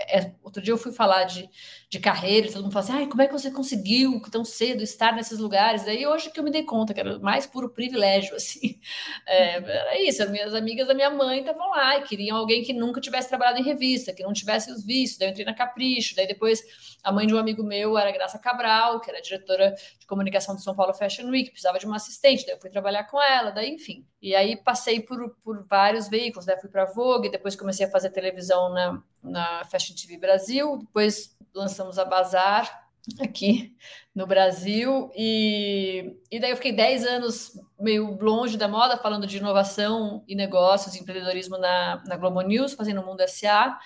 é, 0.09 0.31
outro 0.41 0.63
dia 0.63 0.73
eu 0.73 0.79
fui 0.79 0.91
falar 0.91 1.25
de, 1.25 1.47
de 1.89 1.99
carreira, 1.99 2.51
todo 2.51 2.63
mundo 2.63 2.71
fala 2.71 2.85
assim, 2.85 2.93
Ai, 2.93 3.07
como 3.07 3.21
é 3.21 3.27
que 3.27 3.33
você 3.33 3.51
conseguiu 3.51 4.19
tão 4.31 4.43
cedo 4.43 4.81
estar 4.81 5.13
nesses 5.13 5.37
lugares? 5.37 5.85
Daí 5.85 6.07
hoje 6.07 6.31
que 6.31 6.39
eu 6.39 6.43
me 6.43 6.49
dei 6.49 6.63
conta 6.63 6.91
que 6.91 6.99
era 6.99 7.19
mais 7.19 7.45
puro 7.45 7.69
privilégio, 7.69 8.33
assim. 8.35 8.79
É, 9.27 9.57
era 9.57 10.01
isso, 10.01 10.23
as 10.23 10.31
minhas 10.31 10.55
amigas 10.55 10.87
da 10.87 10.95
minha 10.95 11.11
mãe 11.11 11.41
estavam 11.41 11.69
lá 11.69 11.97
e 11.97 12.03
queriam 12.03 12.35
alguém 12.35 12.63
que 12.63 12.73
nunca 12.73 12.99
tivesse 12.99 13.29
trabalhado 13.29 13.59
em 13.59 13.63
revista, 13.63 14.11
que 14.11 14.23
não 14.23 14.33
tivesse 14.33 14.71
os 14.71 14.83
vistos. 14.83 15.19
Daí 15.19 15.27
eu 15.27 15.31
entrei 15.31 15.45
na 15.45 15.53
Capricho, 15.53 16.15
daí 16.15 16.25
depois 16.25 16.63
a 17.03 17.11
mãe 17.11 17.27
de 17.27 17.35
um 17.35 17.37
amigo 17.37 17.63
meu 17.63 17.95
era 17.95 18.11
Graça 18.11 18.39
Cabral, 18.39 18.99
que 19.01 19.11
era 19.11 19.21
diretora 19.21 19.75
de 19.99 20.07
comunicação 20.07 20.55
do 20.55 20.61
São 20.61 20.75
Paulo 20.75 20.95
Fashion 20.95 21.29
Week, 21.29 21.51
precisava 21.51 21.77
de 21.77 21.85
uma 21.85 21.97
assistente, 21.97 22.45
daí 22.45 22.55
eu 22.55 22.59
fui 22.59 22.71
trabalhar 22.71 23.03
com 23.03 23.21
ela, 23.21 23.51
daí 23.51 23.69
enfim. 23.69 24.05
E 24.21 24.35
aí 24.35 24.55
passei 24.55 25.01
por, 25.01 25.35
por 25.43 25.65
vários 25.65 26.07
veículos, 26.07 26.45
daí 26.45 26.59
fui 26.59 26.69
para 26.69 26.85
Vogue, 26.85 27.31
depois 27.31 27.55
comecei 27.55 27.87
a 27.87 27.89
fazer 27.89 28.11
televisão 28.11 28.71
na, 28.71 29.03
na 29.23 29.65
Fashion 29.65 29.95
TV 29.95 30.17
Brasil, 30.17 30.77
depois 30.77 31.35
lançamos 31.53 31.97
a 31.97 32.05
Bazar 32.05 32.87
aqui 33.19 33.75
no 34.13 34.27
Brasil 34.27 35.09
e, 35.15 36.15
e 36.29 36.39
daí 36.39 36.51
eu 36.51 36.55
fiquei 36.55 36.71
10 36.71 37.05
anos 37.05 37.59
meio 37.79 38.17
longe 38.21 38.57
da 38.57 38.67
moda, 38.67 38.95
falando 38.95 39.25
de 39.25 39.37
inovação 39.37 40.23
e 40.27 40.35
negócios, 40.35 40.95
empreendedorismo 40.95 41.57
na, 41.57 42.03
na 42.05 42.15
Globo 42.15 42.41
News, 42.41 42.73
fazendo 42.73 43.01
o 43.01 43.05
Mundo 43.05 43.23
SA. 43.27 43.79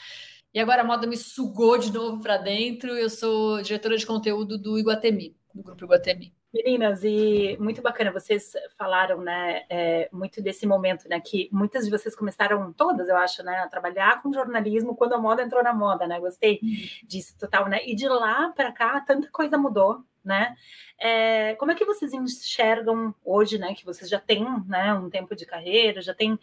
E 0.53 0.59
agora 0.59 0.81
a 0.81 0.85
moda 0.85 1.07
me 1.07 1.17
sugou 1.17 1.77
de 1.77 1.91
novo 1.91 2.21
para 2.21 2.37
dentro. 2.37 2.91
Eu 2.91 3.09
sou 3.09 3.61
diretora 3.61 3.97
de 3.97 4.05
conteúdo 4.05 4.57
do 4.57 4.79
Iguatemi, 4.79 5.35
do 5.53 5.63
grupo 5.63 5.83
Iguatemi. 5.85 6.33
Meninas, 6.55 7.03
e 7.03 7.57
muito 7.59 7.81
bacana, 7.81 8.13
vocês 8.13 8.53
falaram, 8.77 9.19
né, 9.19 9.65
é, 9.69 10.07
muito 10.09 10.41
desse 10.41 10.65
momento, 10.65 11.09
né, 11.09 11.19
que 11.19 11.50
muitas 11.51 11.83
de 11.83 11.91
vocês 11.91 12.15
começaram, 12.15 12.71
todas, 12.71 13.09
eu 13.09 13.17
acho, 13.17 13.43
né, 13.43 13.57
a 13.57 13.67
trabalhar 13.67 14.21
com 14.21 14.31
jornalismo 14.31 14.95
quando 14.95 15.12
a 15.12 15.17
moda 15.17 15.43
entrou 15.43 15.62
na 15.62 15.74
moda, 15.74 16.07
né, 16.07 16.17
gostei 16.17 16.62
uhum. 16.63 16.69
disso 17.05 17.38
total, 17.38 17.67
né, 17.67 17.81
e 17.85 17.93
de 17.93 18.07
lá 18.07 18.53
para 18.55 18.71
cá, 18.71 19.01
tanta 19.01 19.29
coisa 19.31 19.57
mudou, 19.57 20.01
né, 20.24 20.55
é, 20.97 21.55
como 21.55 21.74
é 21.74 21.75
que 21.75 21.83
vocês 21.83 22.13
enxergam 22.13 23.13
hoje, 23.21 23.57
né, 23.57 23.75
que 23.75 23.83
vocês 23.83 24.09
já 24.09 24.21
têm, 24.21 24.45
né, 24.65 24.93
um 24.93 25.09
tempo 25.09 25.35
de 25.35 25.45
carreira, 25.45 26.01
já 26.01 26.13
têm 26.13 26.39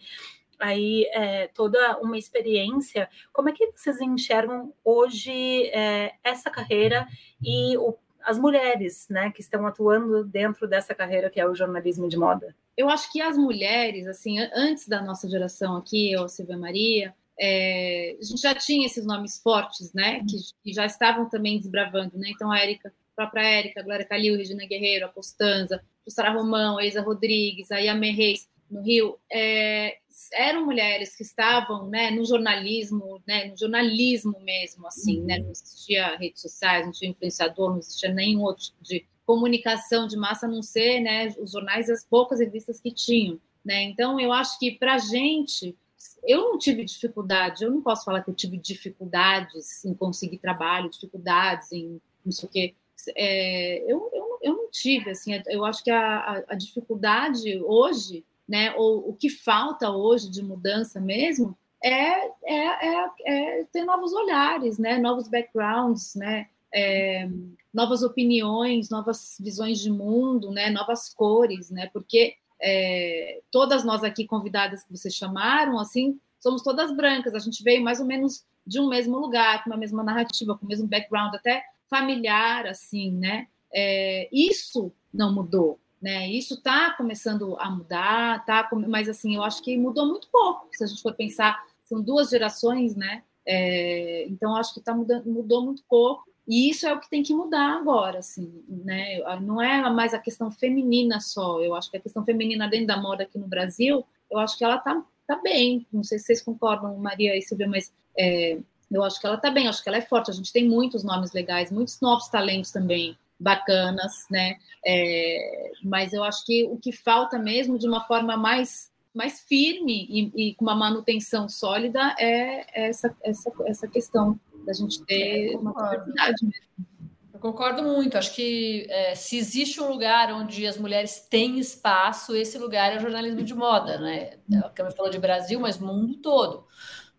aí 0.60 1.08
é, 1.12 1.48
toda 1.48 1.98
uma 1.98 2.16
experiência. 2.16 3.08
Como 3.32 3.48
é 3.48 3.52
que 3.52 3.72
vocês 3.74 4.00
enxergam 4.00 4.72
hoje 4.84 5.66
é, 5.70 6.12
essa 6.22 6.50
carreira 6.50 7.08
e 7.42 7.76
o, 7.78 7.98
as 8.24 8.38
mulheres, 8.38 9.06
né, 9.08 9.30
que 9.30 9.40
estão 9.40 9.66
atuando 9.66 10.24
dentro 10.24 10.66
dessa 10.66 10.94
carreira 10.94 11.30
que 11.30 11.40
é 11.40 11.48
o 11.48 11.54
jornalismo 11.54 12.08
de 12.08 12.16
moda? 12.16 12.54
Eu 12.76 12.88
acho 12.88 13.10
que 13.12 13.20
as 13.20 13.36
mulheres, 13.36 14.06
assim, 14.06 14.38
antes 14.54 14.88
da 14.88 15.02
nossa 15.02 15.28
geração 15.28 15.76
aqui, 15.76 16.12
eu, 16.12 16.28
Silvia 16.28 16.56
Maria, 16.56 17.14
é, 17.38 18.16
a 18.20 18.24
gente 18.24 18.40
já 18.40 18.54
tinha 18.54 18.86
esses 18.86 19.04
nomes 19.04 19.40
fortes, 19.40 19.92
né, 19.92 20.20
que, 20.20 20.36
que 20.62 20.72
já 20.72 20.86
estavam 20.86 21.28
também 21.28 21.58
desbravando, 21.58 22.16
né. 22.18 22.30
Então 22.30 22.50
a 22.50 22.58
Érica, 22.58 22.88
a 22.88 23.16
própria 23.16 23.42
Érica, 23.42 23.80
a 23.80 23.82
Glória 23.82 24.04
Calil, 24.04 24.36
Regina 24.36 24.66
Guerreiro, 24.66 25.06
a 25.06 25.08
Costanza, 25.08 25.82
Jussara 26.06 26.32
Romão, 26.32 26.78
a 26.78 26.84
Isa 26.84 27.02
Rodrigues, 27.02 27.70
a 27.70 27.78
Yame 27.78 28.10
Reis, 28.10 28.48
no 28.72 28.80
Rio, 28.80 29.18
é, 29.30 29.98
eram 30.32 30.64
mulheres 30.64 31.14
que 31.14 31.22
estavam 31.22 31.88
né, 31.88 32.10
no 32.10 32.24
jornalismo, 32.24 33.22
né, 33.26 33.46
no 33.46 33.56
jornalismo 33.56 34.40
mesmo, 34.40 34.86
assim, 34.86 35.20
né, 35.20 35.38
não 35.38 35.50
existia 35.50 36.16
redes 36.16 36.40
sociais, 36.40 36.86
não 36.86 36.92
tinha 36.92 37.10
influenciador, 37.10 37.70
não 37.70 37.78
existia 37.78 38.12
nenhum 38.12 38.40
outro 38.40 38.64
tipo 38.64 38.82
de 38.82 39.04
comunicação 39.26 40.06
de 40.06 40.16
massa, 40.16 40.46
a 40.46 40.48
não 40.48 40.62
ser 40.62 41.00
né, 41.00 41.28
os 41.38 41.52
jornais 41.52 41.88
e 41.88 41.92
as 41.92 42.04
poucas 42.04 42.40
revistas 42.40 42.80
que 42.80 42.90
tinham. 42.90 43.38
Né? 43.64 43.82
Então, 43.84 44.18
eu 44.18 44.32
acho 44.32 44.58
que 44.58 44.72
para 44.72 44.94
a 44.94 44.98
gente, 44.98 45.76
eu 46.24 46.40
não 46.50 46.58
tive 46.58 46.84
dificuldade, 46.84 47.62
eu 47.62 47.70
não 47.70 47.82
posso 47.82 48.04
falar 48.04 48.22
que 48.22 48.30
eu 48.30 48.34
tive 48.34 48.56
dificuldades 48.56 49.84
em 49.84 49.94
conseguir 49.94 50.38
trabalho, 50.38 50.90
dificuldades 50.90 51.70
em 51.72 52.00
não 52.24 52.32
sei 52.32 52.48
o 52.48 52.52
quê. 52.52 52.74
É, 53.16 53.82
eu, 53.82 54.10
eu, 54.12 54.38
eu 54.42 54.56
não 54.56 54.70
tive, 54.70 55.10
assim, 55.10 55.32
eu 55.46 55.64
acho 55.64 55.82
que 55.84 55.90
a, 55.90 56.44
a 56.48 56.54
dificuldade 56.54 57.60
hoje 57.64 58.24
né? 58.52 58.74
Ou 58.76 59.08
o 59.08 59.14
que 59.14 59.30
falta 59.30 59.90
hoje 59.90 60.30
de 60.30 60.42
mudança 60.42 61.00
mesmo 61.00 61.56
é, 61.82 62.26
é, 62.44 62.86
é, 62.86 63.08
é 63.26 63.64
ter 63.72 63.82
novos 63.82 64.12
olhares, 64.12 64.76
né? 64.78 64.98
Novos 64.98 65.26
backgrounds, 65.26 66.14
né? 66.14 66.48
É, 66.70 67.26
novas 67.72 68.02
opiniões, 68.02 68.90
novas 68.90 69.38
visões 69.40 69.78
de 69.78 69.90
mundo, 69.90 70.50
né? 70.50 70.68
Novas 70.68 71.08
cores, 71.14 71.70
né? 71.70 71.88
Porque 71.94 72.34
é, 72.60 73.40
todas 73.50 73.84
nós 73.84 74.04
aqui 74.04 74.26
convidadas 74.26 74.84
que 74.84 74.94
vocês 74.94 75.14
chamaram, 75.14 75.78
assim, 75.78 76.20
somos 76.38 76.60
todas 76.60 76.94
brancas. 76.94 77.34
A 77.34 77.38
gente 77.38 77.64
veio 77.64 77.82
mais 77.82 78.00
ou 78.00 78.06
menos 78.06 78.44
de 78.66 78.78
um 78.78 78.88
mesmo 78.90 79.18
lugar, 79.18 79.64
com 79.64 79.70
uma 79.70 79.78
mesma 79.78 80.04
narrativa, 80.04 80.58
com 80.58 80.66
o 80.66 80.68
mesmo 80.68 80.86
background, 80.86 81.34
até 81.34 81.64
familiar, 81.88 82.66
assim, 82.66 83.12
né? 83.12 83.46
É, 83.74 84.28
isso 84.30 84.92
não 85.12 85.34
mudou, 85.34 85.80
né? 86.02 86.28
Isso 86.28 86.54
está 86.54 86.92
começando 86.94 87.56
a 87.60 87.70
mudar, 87.70 88.44
tá? 88.44 88.68
Mas 88.88 89.08
assim, 89.08 89.36
eu 89.36 89.42
acho 89.44 89.62
que 89.62 89.76
mudou 89.78 90.04
muito 90.06 90.28
pouco. 90.28 90.68
Se 90.72 90.82
a 90.82 90.86
gente 90.88 91.00
for 91.00 91.14
pensar, 91.14 91.64
são 91.84 92.02
duas 92.02 92.28
gerações, 92.28 92.96
né? 92.96 93.22
É, 93.46 94.26
então 94.28 94.56
acho 94.56 94.74
que 94.74 94.80
tá 94.80 94.92
mudando, 94.92 95.26
mudou 95.26 95.64
muito 95.64 95.84
pouco. 95.88 96.24
E 96.46 96.68
isso 96.68 96.88
é 96.88 96.92
o 96.92 96.98
que 96.98 97.08
tem 97.08 97.22
que 97.22 97.32
mudar 97.32 97.76
agora, 97.76 98.18
assim, 98.18 98.64
né? 98.68 99.20
Não 99.42 99.62
é 99.62 99.88
mais 99.90 100.12
a 100.12 100.18
questão 100.18 100.50
feminina 100.50 101.20
só. 101.20 101.60
Eu 101.60 101.72
acho 101.76 101.88
que 101.88 101.96
a 101.96 102.00
questão 102.00 102.24
feminina 102.24 102.68
dentro 102.68 102.88
da 102.88 102.96
moda 102.96 103.22
aqui 103.22 103.38
no 103.38 103.46
Brasil, 103.46 104.04
eu 104.28 104.38
acho 104.40 104.58
que 104.58 104.64
ela 104.64 104.78
tá, 104.78 105.00
tá 105.24 105.36
bem. 105.36 105.86
Não 105.92 106.02
sei 106.02 106.18
se 106.18 106.26
vocês 106.26 106.42
concordam, 106.42 106.96
Maria 106.96 107.36
e 107.38 107.42
Silvia, 107.42 107.68
mas 107.68 107.92
é, 108.18 108.58
eu 108.90 109.04
acho 109.04 109.20
que 109.20 109.26
ela 109.26 109.36
tá 109.36 109.52
bem. 109.52 109.68
Acho 109.68 109.80
que 109.84 109.88
ela 109.88 109.98
é 109.98 110.02
forte. 110.02 110.32
A 110.32 110.34
gente 110.34 110.52
tem 110.52 110.68
muitos 110.68 111.04
nomes 111.04 111.32
legais, 111.32 111.70
muitos 111.70 112.00
novos 112.00 112.28
talentos 112.28 112.72
também 112.72 113.16
bacanas, 113.42 114.26
né? 114.30 114.56
É, 114.86 115.72
mas 115.82 116.12
eu 116.12 116.22
acho 116.22 116.44
que 116.46 116.64
o 116.64 116.76
que 116.76 116.92
falta 116.92 117.38
mesmo, 117.38 117.78
de 117.78 117.86
uma 117.86 118.04
forma 118.04 118.36
mais, 118.36 118.90
mais 119.12 119.40
firme 119.40 120.06
e, 120.08 120.50
e 120.50 120.54
com 120.54 120.64
uma 120.64 120.74
manutenção 120.74 121.48
sólida, 121.48 122.14
é 122.18 122.88
essa, 122.88 123.14
essa, 123.22 123.52
essa 123.66 123.88
questão 123.88 124.38
da 124.64 124.72
gente 124.72 125.04
ter 125.04 125.56
uma 125.56 125.74
capacidade 125.74 126.44
mesmo. 126.44 126.86
Eu 127.34 127.40
concordo 127.40 127.82
muito. 127.82 128.16
Acho 128.16 128.32
que 128.34 128.86
é, 128.88 129.14
se 129.16 129.36
existe 129.36 129.80
um 129.80 129.88
lugar 129.88 130.32
onde 130.32 130.66
as 130.66 130.78
mulheres 130.78 131.26
têm 131.28 131.58
espaço, 131.58 132.36
esse 132.36 132.56
lugar 132.58 132.92
é 132.92 132.98
o 132.98 133.00
jornalismo 133.00 133.42
de 133.42 133.54
moda, 133.54 133.98
né? 133.98 134.38
A 134.64 134.70
Câmara 134.70 134.94
falou 134.94 135.10
de 135.10 135.18
Brasil, 135.18 135.58
mas 135.58 135.78
mundo 135.78 136.14
todo 136.18 136.66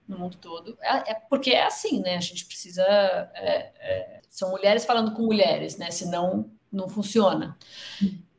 no 0.07 0.17
mundo 0.17 0.37
todo. 0.37 0.77
É, 0.81 1.11
é, 1.11 1.15
porque 1.29 1.51
é 1.51 1.65
assim, 1.65 2.01
né? 2.01 2.17
A 2.17 2.21
gente 2.21 2.45
precisa. 2.45 2.83
É, 2.83 3.71
é, 3.79 4.21
são 4.29 4.49
mulheres 4.49 4.85
falando 4.85 5.13
com 5.13 5.23
mulheres, 5.23 5.77
né? 5.77 5.91
Senão 5.91 6.51
não 6.71 6.89
funciona. 6.89 7.57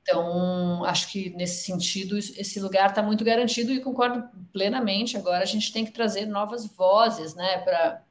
Então, 0.03 0.85
acho 0.85 1.11
que 1.11 1.31
nesse 1.31 1.65
sentido, 1.65 2.19
esse 2.19 2.61
lugar 2.61 2.91
está 2.91 3.03
muito 3.03 3.25
garantido 3.25 3.73
e 3.73 3.81
concordo 3.81 4.29
plenamente. 4.53 5.17
Agora 5.17 5.43
a 5.43 5.47
gente 5.47 5.73
tem 5.73 5.85
que 5.85 5.93
trazer 5.93 6.27
novas 6.27 6.67
vozes, 6.67 7.35
né, 7.35 7.59
para 7.59 8.03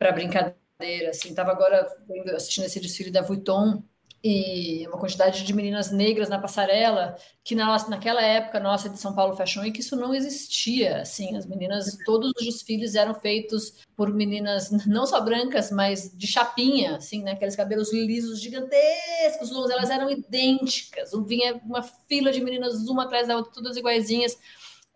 a 0.00 0.12
brincadeira. 0.12 1.10
Assim, 1.10 1.30
estava 1.30 1.50
agora 1.50 1.86
assistindo 2.34 2.64
esse 2.64 2.80
desfile 2.80 3.10
da 3.10 3.20
Vuitton 3.20 3.82
e 4.28 4.88
uma 4.88 4.98
quantidade 4.98 5.44
de 5.44 5.54
meninas 5.54 5.92
negras 5.92 6.28
na 6.28 6.40
passarela, 6.40 7.16
que 7.44 7.54
na, 7.54 7.88
naquela 7.88 8.20
época 8.20 8.58
nossa 8.58 8.88
de 8.88 8.98
São 8.98 9.14
Paulo 9.14 9.36
Fashion 9.36 9.62
Week 9.62 9.78
isso 9.78 9.94
não 9.94 10.12
existia, 10.12 11.02
assim, 11.02 11.36
as 11.36 11.46
meninas, 11.46 11.96
todos 12.04 12.32
os 12.36 12.44
desfiles 12.44 12.96
eram 12.96 13.14
feitos 13.14 13.74
por 13.94 14.12
meninas 14.12 14.72
não 14.84 15.06
só 15.06 15.20
brancas, 15.20 15.70
mas 15.70 16.12
de 16.12 16.26
chapinha, 16.26 16.96
assim, 16.96 17.22
né, 17.22 17.32
aqueles 17.32 17.54
cabelos 17.54 17.92
lisos 17.92 18.40
gigantescos, 18.40 19.50
longos, 19.52 19.70
elas 19.70 19.90
eram 19.90 20.10
idênticas, 20.10 21.12
vinha 21.24 21.60
uma 21.64 21.84
fila 21.84 22.32
de 22.32 22.40
meninas 22.40 22.88
uma 22.88 23.04
atrás 23.04 23.28
da 23.28 23.36
outra, 23.36 23.52
todas 23.52 23.76
iguaizinhas, 23.76 24.36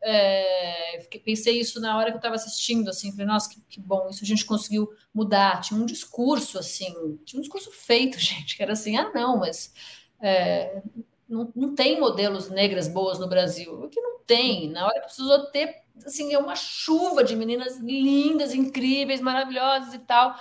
é, 0.02 1.07
pensei 1.25 1.61
isso 1.61 1.80
na 1.80 1.97
hora 1.97 2.11
que 2.11 2.14
eu 2.14 2.19
estava 2.19 2.35
assistindo, 2.35 2.88
assim, 2.88 3.11
falei, 3.11 3.26
nossa, 3.26 3.50
que, 3.50 3.61
que, 3.69 3.80
bom, 3.80 4.09
isso 4.09 4.25
a 4.25 4.26
gente 4.26 4.45
conseguiu 4.45 4.90
mudar. 5.12 5.61
Tinha 5.61 5.78
um 5.78 5.87
discurso, 5.87 6.59
assim, 6.59 7.19
tinha 7.25 7.38
um 7.38 7.42
discurso 7.42 7.71
feito, 7.71 8.19
gente, 8.21 8.57
que 8.57 8.62
era 8.62 8.73
assim, 8.73 8.97
ah, 8.97 9.11
não, 9.14 9.38
mas 9.38 9.73
é, 10.21 10.83
não, 11.28 11.52
não 11.54 11.75
tem 11.75 12.00
modelos 12.00 12.49
negras 12.49 12.88
boas 12.88 13.19
no 13.19 13.28
Brasil. 13.28 13.73
O 13.85 13.88
que 13.88 14.00
não 14.00 14.21
tem? 14.21 14.71
Na 14.71 14.87
hora 14.87 15.00
precisou 15.02 15.47
ter, 15.47 15.75
assim, 16.04 16.33
é 16.33 16.38
uma 16.38 16.57
chuva 16.57 17.23
de 17.23 17.37
meninas 17.37 17.78
lindas, 17.78 18.54
incríveis, 18.54 19.21
maravilhosas 19.21 19.92
e 19.92 19.99
tal. 19.99 20.35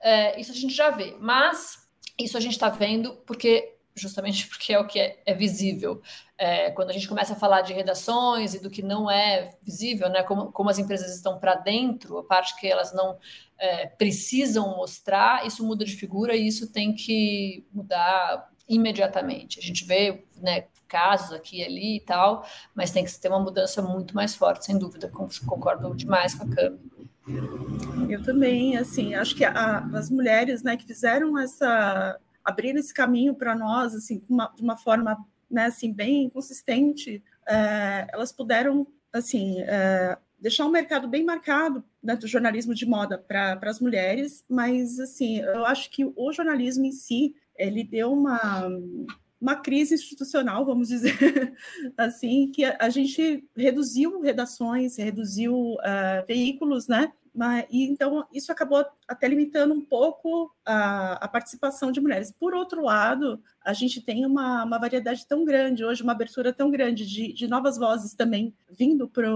É, 0.00 0.38
isso 0.40 0.52
a 0.52 0.54
gente 0.54 0.74
já 0.74 0.90
vê, 0.90 1.16
mas 1.18 1.88
isso 2.18 2.36
a 2.36 2.40
gente 2.40 2.52
está 2.52 2.68
vendo 2.68 3.14
porque 3.26 3.74
justamente 3.94 4.46
porque 4.48 4.72
é 4.72 4.78
o 4.78 4.86
que 4.86 4.98
é, 4.98 5.22
é 5.24 5.34
visível. 5.34 6.02
É, 6.44 6.70
quando 6.72 6.90
a 6.90 6.92
gente 6.92 7.08
começa 7.08 7.32
a 7.32 7.36
falar 7.36 7.62
de 7.62 7.72
redações 7.72 8.52
e 8.52 8.62
do 8.62 8.68
que 8.68 8.82
não 8.82 9.10
é 9.10 9.56
visível, 9.62 10.10
né, 10.10 10.22
como, 10.22 10.52
como 10.52 10.68
as 10.68 10.78
empresas 10.78 11.16
estão 11.16 11.38
para 11.38 11.54
dentro, 11.54 12.18
a 12.18 12.24
parte 12.24 12.54
que 12.60 12.66
elas 12.66 12.92
não 12.92 13.16
é, 13.58 13.86
precisam 13.86 14.76
mostrar, 14.76 15.46
isso 15.46 15.66
muda 15.66 15.86
de 15.86 15.96
figura 15.96 16.36
e 16.36 16.46
isso 16.46 16.70
tem 16.70 16.94
que 16.94 17.66
mudar 17.72 18.50
imediatamente. 18.68 19.58
A 19.58 19.62
gente 19.62 19.86
vê 19.86 20.26
né, 20.36 20.66
casos 20.86 21.32
aqui 21.32 21.60
e 21.60 21.64
ali 21.64 21.96
e 21.96 22.00
tal, 22.00 22.46
mas 22.74 22.90
tem 22.90 23.06
que 23.06 23.18
ter 23.18 23.28
uma 23.28 23.40
mudança 23.40 23.80
muito 23.80 24.14
mais 24.14 24.34
forte, 24.34 24.66
sem 24.66 24.76
dúvida. 24.76 25.08
Concordo 25.08 25.94
demais 25.96 26.34
com 26.34 26.44
a 26.44 26.54
Cami. 26.54 26.78
Eu 28.10 28.22
também, 28.22 28.76
assim, 28.76 29.14
acho 29.14 29.34
que 29.34 29.46
a, 29.46 29.78
as 29.94 30.10
mulheres, 30.10 30.62
né, 30.62 30.76
que 30.76 30.84
fizeram 30.84 31.38
essa 31.38 32.20
abrir 32.44 32.76
esse 32.76 32.92
caminho 32.92 33.34
para 33.34 33.54
nós, 33.54 33.94
assim, 33.94 34.22
uma, 34.28 34.52
de 34.54 34.62
uma 34.62 34.76
forma, 34.76 35.16
né, 35.50 35.66
assim, 35.66 35.92
bem 35.92 36.28
consistente, 36.28 37.22
é, 37.46 38.06
elas 38.12 38.32
puderam, 38.32 38.86
assim, 39.12 39.60
é, 39.60 40.16
deixar 40.38 40.66
um 40.66 40.70
mercado 40.70 41.08
bem 41.08 41.24
marcado 41.24 41.84
né, 42.02 42.16
do 42.16 42.26
jornalismo 42.26 42.74
de 42.74 42.86
moda 42.86 43.18
para 43.18 43.58
as 43.62 43.80
mulheres, 43.80 44.44
mas, 44.48 44.98
assim, 44.98 45.38
eu 45.40 45.64
acho 45.64 45.90
que 45.90 46.04
o 46.04 46.32
jornalismo 46.32 46.84
em 46.84 46.92
si, 46.92 47.34
ele 47.56 47.84
deu 47.84 48.12
uma 48.12 48.68
uma 49.44 49.56
crise 49.56 49.94
institucional, 49.94 50.64
vamos 50.64 50.88
dizer 50.88 51.12
assim, 51.98 52.50
que 52.50 52.64
a, 52.64 52.88
gente 52.88 53.46
reduziu 53.54 54.22
redações, 54.22 54.96
reduziu 54.96 55.54
uh, 55.74 56.26
veículos, 56.26 56.88
né? 56.88 57.12
Mas, 57.34 57.66
e, 57.68 57.84
então, 57.84 58.24
isso 58.32 58.52
acabou 58.52 58.86
até 59.08 59.26
limitando 59.26 59.74
um 59.74 59.84
pouco 59.84 60.54
a, 60.64 61.14
a, 61.14 61.26
participação 61.26 61.90
de 61.90 62.00
mulheres. 62.00 62.32
Por 62.32 62.54
outro 62.54 62.82
lado, 62.82 63.42
a 63.60 63.72
gente 63.72 64.00
tem 64.00 64.24
uma, 64.24 64.64
uma 64.64 64.78
variedade 64.78 65.26
tão 65.26 65.44
grande 65.44 65.84
hoje, 65.84 66.02
uma 66.02 66.12
abertura 66.12 66.52
tão 66.52 66.70
grande 66.70 67.04
de, 67.04 67.32
de 67.32 67.48
novas 67.48 67.76
vozes 67.76 68.14
também 68.14 68.54
vindo 68.70 69.08
para 69.08 69.28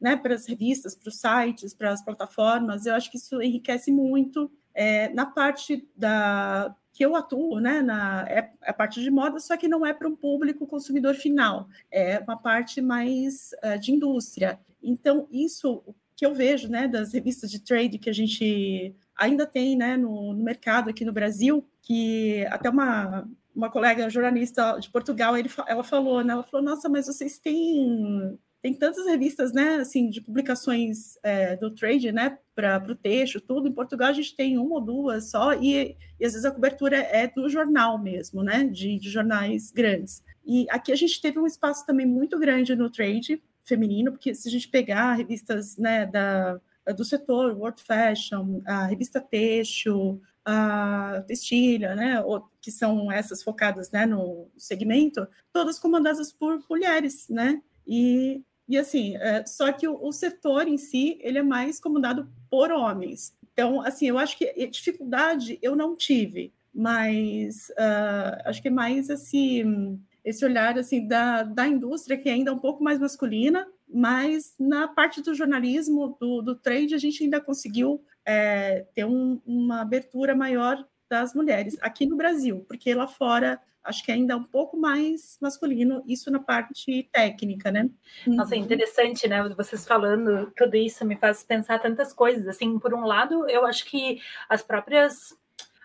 né, 0.00 0.20
as 0.34 0.46
revistas, 0.46 0.96
para 0.96 1.08
os 1.08 1.20
sites, 1.20 1.72
para 1.72 1.92
as 1.92 2.04
plataformas. 2.04 2.86
Eu 2.86 2.94
acho 2.94 3.08
que 3.08 3.16
isso 3.16 3.40
enriquece 3.40 3.92
muito 3.92 4.50
é, 4.74 5.08
na 5.10 5.26
parte 5.26 5.88
da, 5.96 6.74
que 6.92 7.04
eu 7.04 7.14
atuo, 7.14 7.60
né, 7.60 7.80
na 7.80 8.26
é, 8.28 8.50
é 8.62 8.70
a 8.70 8.72
parte 8.72 9.00
de 9.00 9.10
moda, 9.10 9.38
só 9.38 9.56
que 9.56 9.68
não 9.68 9.86
é 9.86 9.94
para 9.94 10.08
um 10.08 10.16
público 10.16 10.66
consumidor 10.66 11.14
final, 11.14 11.68
é 11.90 12.18
uma 12.18 12.36
parte 12.36 12.80
mais 12.80 13.50
uh, 13.64 13.78
de 13.78 13.92
indústria. 13.92 14.58
Então, 14.82 15.28
isso 15.30 15.82
que 16.22 16.26
eu 16.26 16.32
vejo, 16.32 16.68
né, 16.68 16.86
das 16.86 17.12
revistas 17.12 17.50
de 17.50 17.58
trade 17.58 17.98
que 17.98 18.08
a 18.08 18.12
gente 18.12 18.94
ainda 19.18 19.44
tem, 19.44 19.76
né, 19.76 19.96
no, 19.96 20.32
no 20.32 20.44
mercado 20.44 20.88
aqui 20.88 21.04
no 21.04 21.12
Brasil, 21.12 21.68
que 21.82 22.46
até 22.48 22.70
uma 22.70 23.28
uma 23.54 23.68
colega 23.68 24.08
jornalista 24.08 24.78
de 24.78 24.88
Portugal, 24.88 25.36
ele, 25.36 25.50
ela 25.66 25.82
falou, 25.82 26.22
né, 26.22 26.32
ela 26.32 26.44
falou, 26.44 26.64
nossa, 26.64 26.88
mas 26.88 27.08
vocês 27.08 27.38
têm 27.38 28.38
tem 28.62 28.72
tantas 28.72 29.04
revistas, 29.04 29.52
né, 29.52 29.74
assim, 29.74 30.08
de 30.08 30.20
publicações 30.20 31.18
é, 31.24 31.56
do 31.56 31.74
trade, 31.74 32.12
né, 32.12 32.38
para 32.54 32.80
o 32.88 32.94
texto, 32.94 33.40
tudo. 33.40 33.66
Em 33.66 33.72
Portugal 33.72 34.10
a 34.10 34.12
gente 34.12 34.36
tem 34.36 34.56
uma 34.56 34.76
ou 34.76 34.80
duas 34.80 35.28
só, 35.28 35.54
e, 35.54 35.96
e 36.20 36.24
às 36.24 36.34
vezes 36.34 36.44
a 36.44 36.52
cobertura 36.52 36.98
é 36.98 37.26
do 37.26 37.48
jornal 37.48 37.98
mesmo, 38.00 38.44
né, 38.44 38.62
de, 38.62 38.96
de, 38.96 39.10
jornais 39.10 39.72
grandes. 39.72 40.22
E 40.46 40.66
aqui 40.70 40.92
a 40.92 40.96
gente 40.96 41.20
teve 41.20 41.40
um 41.40 41.46
espaço 41.46 41.84
também 41.84 42.06
muito 42.06 42.38
grande 42.38 42.76
no 42.76 42.88
trade 42.88 43.42
feminino, 43.64 44.12
porque 44.12 44.34
se 44.34 44.48
a 44.48 44.50
gente 44.50 44.68
pegar 44.68 45.14
revistas, 45.14 45.76
né, 45.76 46.06
da, 46.06 46.60
do 46.96 47.04
setor, 47.04 47.56
World 47.56 47.82
Fashion, 47.82 48.60
a 48.66 48.86
revista 48.86 49.20
Texto, 49.20 50.20
a 50.44 51.22
Textilha, 51.26 51.94
né, 51.94 52.22
que 52.60 52.70
são 52.70 53.10
essas 53.10 53.42
focadas, 53.42 53.90
né, 53.90 54.06
no 54.06 54.48
segmento, 54.56 55.26
todas 55.52 55.78
comandadas 55.78 56.32
por 56.32 56.62
mulheres, 56.68 57.28
né, 57.28 57.62
e 57.86 58.42
e 58.68 58.78
assim, 58.78 59.16
é, 59.16 59.44
só 59.44 59.70
que 59.72 59.86
o, 59.86 59.98
o, 60.02 60.12
setor 60.12 60.66
em 60.66 60.78
si, 60.78 61.18
ele 61.20 61.36
é 61.36 61.42
mais 61.42 61.80
comandado 61.80 62.32
por 62.48 62.70
homens. 62.70 63.36
Então, 63.52 63.82
assim, 63.82 64.06
eu 64.06 64.16
acho 64.18 64.38
que 64.38 64.66
dificuldade 64.68 65.58
eu 65.60 65.76
não 65.76 65.94
tive, 65.94 66.54
mas 66.72 67.68
uh, 67.70 68.40
acho 68.46 68.62
que 68.62 68.68
é 68.68 68.70
mais 68.70 69.10
assim, 69.10 70.00
esse 70.24 70.44
olhar 70.44 70.78
assim 70.78 71.06
da, 71.06 71.42
da 71.42 71.66
indústria 71.66 72.16
que 72.16 72.28
ainda 72.28 72.50
é 72.50 72.54
um 72.54 72.58
pouco 72.58 72.82
mais 72.82 72.98
masculina, 72.98 73.66
mas 73.88 74.54
na 74.58 74.88
parte 74.88 75.20
do 75.20 75.34
jornalismo, 75.34 76.16
do, 76.20 76.42
do 76.42 76.54
trade, 76.54 76.94
a 76.94 76.98
gente 76.98 77.22
ainda 77.22 77.40
conseguiu 77.40 78.02
é, 78.24 78.86
ter 78.94 79.04
um, 79.04 79.40
uma 79.44 79.82
abertura 79.82 80.34
maior 80.34 80.84
das 81.10 81.34
mulheres 81.34 81.76
aqui 81.80 82.06
no 82.06 82.16
Brasil, 82.16 82.64
porque 82.66 82.94
lá 82.94 83.06
fora 83.06 83.60
acho 83.84 84.04
que 84.04 84.12
ainda 84.12 84.34
é 84.34 84.36
um 84.36 84.44
pouco 84.44 84.76
mais 84.76 85.36
masculino, 85.40 86.02
isso 86.06 86.30
na 86.30 86.38
parte 86.38 87.08
técnica, 87.12 87.70
né? 87.70 87.90
Nossa, 88.26 88.54
é 88.54 88.58
uhum. 88.58 88.64
interessante, 88.64 89.28
né? 89.28 89.42
Vocês 89.56 89.86
falando 89.86 90.52
tudo 90.56 90.76
isso 90.76 91.04
me 91.04 91.16
faz 91.16 91.42
pensar 91.42 91.80
tantas 91.80 92.12
coisas. 92.12 92.46
Assim, 92.46 92.78
por 92.78 92.94
um 92.94 93.04
lado, 93.04 93.48
eu 93.50 93.66
acho 93.66 93.84
que 93.84 94.20
as 94.48 94.62
próprias 94.62 95.36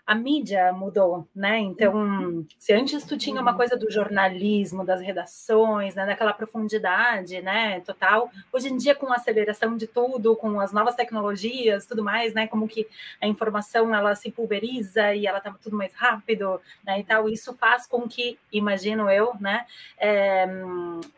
a 0.07 0.15
mídia 0.15 0.71
mudou, 0.71 1.27
né? 1.35 1.59
Então, 1.59 1.93
uhum. 1.93 2.47
se 2.57 2.71
antes 2.71 3.03
tu 3.03 3.17
tinha 3.17 3.41
uma 3.41 3.51
uhum. 3.51 3.57
coisa 3.57 3.75
do 3.75 3.91
jornalismo, 3.91 4.85
das 4.85 5.01
redações, 5.01 5.95
né, 5.95 6.05
daquela 6.05 6.31
profundidade, 6.31 7.41
né, 7.41 7.81
total, 7.81 8.31
hoje 8.53 8.69
em 8.69 8.77
dia 8.77 8.95
com 8.95 9.11
a 9.11 9.17
aceleração 9.17 9.75
de 9.75 9.85
tudo, 9.85 10.33
com 10.37 10.61
as 10.61 10.71
novas 10.71 10.95
tecnologias, 10.95 11.85
tudo 11.85 12.01
mais, 12.05 12.33
né, 12.33 12.47
como 12.47 12.69
que 12.69 12.87
a 13.21 13.27
informação 13.27 13.93
ela 13.93 14.15
se 14.15 14.31
pulveriza 14.31 15.13
e 15.13 15.27
ela 15.27 15.41
tá 15.41 15.53
tudo 15.61 15.75
mais 15.75 15.93
rápido, 15.93 16.61
né, 16.85 17.01
e 17.01 17.03
tal, 17.03 17.27
isso 17.27 17.53
faz 17.55 17.85
com 17.85 18.07
que, 18.07 18.39
imagino 18.49 19.11
eu, 19.11 19.35
né, 19.41 19.65
é, 19.97 20.47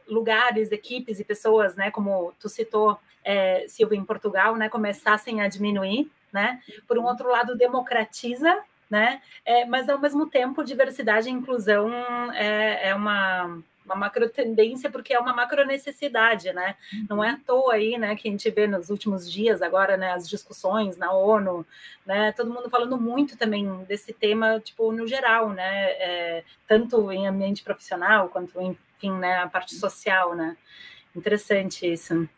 lugares, 0.08 0.71
equipes 0.71 1.19
e 1.19 1.23
pessoas, 1.23 1.75
né, 1.75 1.91
como 1.91 2.34
tu 2.39 2.49
citou, 2.49 2.97
é, 3.23 3.67
Silvia, 3.67 3.99
em 3.99 4.04
Portugal, 4.04 4.56
né, 4.56 4.67
começassem 4.67 5.41
a 5.41 5.47
diminuir, 5.47 6.10
né? 6.32 6.62
Por 6.88 6.97
um 6.97 7.06
outro 7.06 7.28
lado, 7.28 7.58
democratiza 7.58 8.63
né? 8.89 9.21
É, 9.45 9.65
mas 9.65 9.88
ao 9.88 9.99
mesmo 9.99 10.30
tempo, 10.30 10.63
diversidade 10.63 11.30
e 11.30 11.32
inclusão 11.32 11.91
é, 12.34 12.89
é 12.89 12.95
uma, 12.95 13.62
uma 13.86 13.95
macro 13.95 14.30
tendência 14.30 14.89
porque 14.89 15.13
é 15.13 15.19
uma 15.19 15.34
macro 15.34 15.65
necessidade, 15.65 16.52
né? 16.54 16.75
Não 17.10 17.23
é 17.23 17.32
à 17.32 17.38
toa 17.38 17.73
aí, 17.73 17.97
né, 17.97 18.15
que 18.15 18.28
a 18.28 18.32
gente 18.32 18.49
vê 18.49 18.67
nos 18.67 18.89
últimos 18.89 19.32
dias 19.32 19.62
agora, 19.62 19.97
né, 19.97 20.12
as 20.13 20.28
discussões 20.30 20.97
na 20.97 21.12
ONU, 21.12 21.65
né, 22.06 22.32
todo 22.32 22.54
mundo 22.54 22.69
falando 22.69 22.99
muito 22.99 23.38
também 23.38 23.84
desse 23.86 24.13
tema, 24.13 24.60
tipo, 24.60 24.91
no 24.91 25.08
geral, 25.08 25.49
né, 25.49 25.91
é, 25.91 26.43
tanto 26.67 27.12
em 27.12 27.28
ambiente 27.28 27.63
profissional 27.63 28.30
quanto, 28.30 28.60
enfim, 28.62 29.13
né, 29.13 29.39
a 29.39 29.47
parte 29.47 29.75
social, 29.75 30.36
né? 30.36 30.58
Interessante 31.15 31.91
isso. 31.91 32.30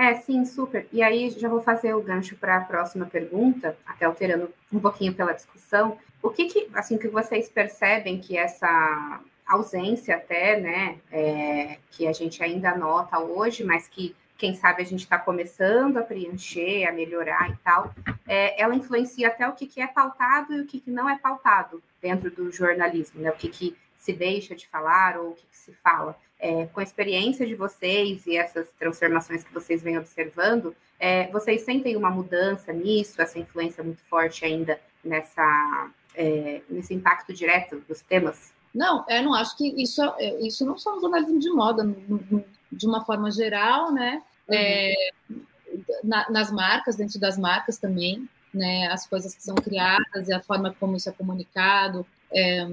É, 0.00 0.14
sim, 0.14 0.46
super. 0.46 0.88
E 0.90 1.02
aí 1.02 1.28
já 1.28 1.46
vou 1.46 1.60
fazer 1.60 1.92
o 1.92 2.00
gancho 2.00 2.34
para 2.34 2.56
a 2.56 2.60
próxima 2.62 3.04
pergunta, 3.04 3.76
até 3.84 4.06
alterando 4.06 4.50
um 4.72 4.80
pouquinho 4.80 5.12
pela 5.12 5.34
discussão. 5.34 5.98
O 6.22 6.30
que, 6.30 6.46
que 6.46 6.70
assim 6.72 6.96
que 6.96 7.06
vocês 7.06 7.50
percebem 7.50 8.18
que 8.18 8.34
essa 8.34 9.20
ausência 9.46 10.16
até, 10.16 10.58
né, 10.58 10.96
é, 11.12 11.76
que 11.90 12.06
a 12.06 12.14
gente 12.14 12.42
ainda 12.42 12.74
nota 12.74 13.18
hoje, 13.18 13.62
mas 13.62 13.88
que 13.88 14.16
quem 14.38 14.54
sabe 14.54 14.80
a 14.80 14.86
gente 14.86 15.00
está 15.00 15.18
começando 15.18 15.98
a 15.98 16.02
preencher, 16.02 16.86
a 16.88 16.92
melhorar 16.92 17.50
e 17.50 17.56
tal, 17.62 17.94
é, 18.26 18.58
ela 18.58 18.74
influencia 18.74 19.28
até 19.28 19.46
o 19.46 19.52
que, 19.52 19.66
que 19.66 19.82
é 19.82 19.86
pautado 19.86 20.54
e 20.54 20.62
o 20.62 20.66
que, 20.66 20.80
que 20.80 20.90
não 20.90 21.10
é 21.10 21.18
pautado 21.18 21.82
dentro 22.00 22.30
do 22.30 22.50
jornalismo, 22.50 23.20
né? 23.20 23.30
O 23.30 23.36
que, 23.36 23.50
que 23.50 23.76
se 24.00 24.14
deixa 24.14 24.56
de 24.56 24.66
falar 24.66 25.18
ou 25.18 25.30
o 25.30 25.34
que, 25.34 25.46
que 25.46 25.56
se 25.56 25.72
fala 25.74 26.18
é, 26.40 26.66
com 26.66 26.80
a 26.80 26.82
experiência 26.82 27.46
de 27.46 27.54
vocês 27.54 28.26
e 28.26 28.36
essas 28.36 28.72
transformações 28.72 29.44
que 29.44 29.52
vocês 29.52 29.82
vêm 29.82 29.98
observando, 29.98 30.74
é, 30.98 31.28
vocês 31.28 31.60
sentem 31.62 31.96
uma 31.96 32.10
mudança 32.10 32.72
nisso, 32.72 33.20
essa 33.20 33.38
influência 33.38 33.84
muito 33.84 34.02
forte 34.04 34.44
ainda 34.44 34.80
nessa, 35.04 35.90
é, 36.14 36.62
nesse 36.68 36.94
impacto 36.94 37.32
direto 37.34 37.82
dos 37.86 38.00
temas? 38.00 38.52
Não, 38.74 39.04
eu 39.08 39.22
não 39.22 39.34
acho 39.34 39.56
que 39.56 39.68
isso, 39.80 40.02
é, 40.18 40.40
isso 40.40 40.64
não 40.64 40.78
só 40.78 40.94
no 40.94 41.00
jornalismo 41.02 41.38
de 41.38 41.50
moda, 41.50 41.84
de 42.72 42.86
uma 42.86 43.04
forma 43.04 43.30
geral, 43.30 43.92
né? 43.92 44.22
Uhum. 44.48 44.54
É, 44.54 44.94
na, 46.02 46.30
nas 46.30 46.50
marcas, 46.50 46.96
dentro 46.96 47.20
das 47.20 47.36
marcas 47.36 47.78
também, 47.78 48.26
né? 48.54 48.86
As 48.86 49.06
coisas 49.06 49.34
que 49.34 49.42
são 49.42 49.54
criadas 49.56 50.28
e 50.28 50.32
a 50.32 50.40
forma 50.40 50.74
como 50.78 50.96
isso 50.96 51.08
é 51.08 51.12
comunicado. 51.12 52.06
É, 52.32 52.66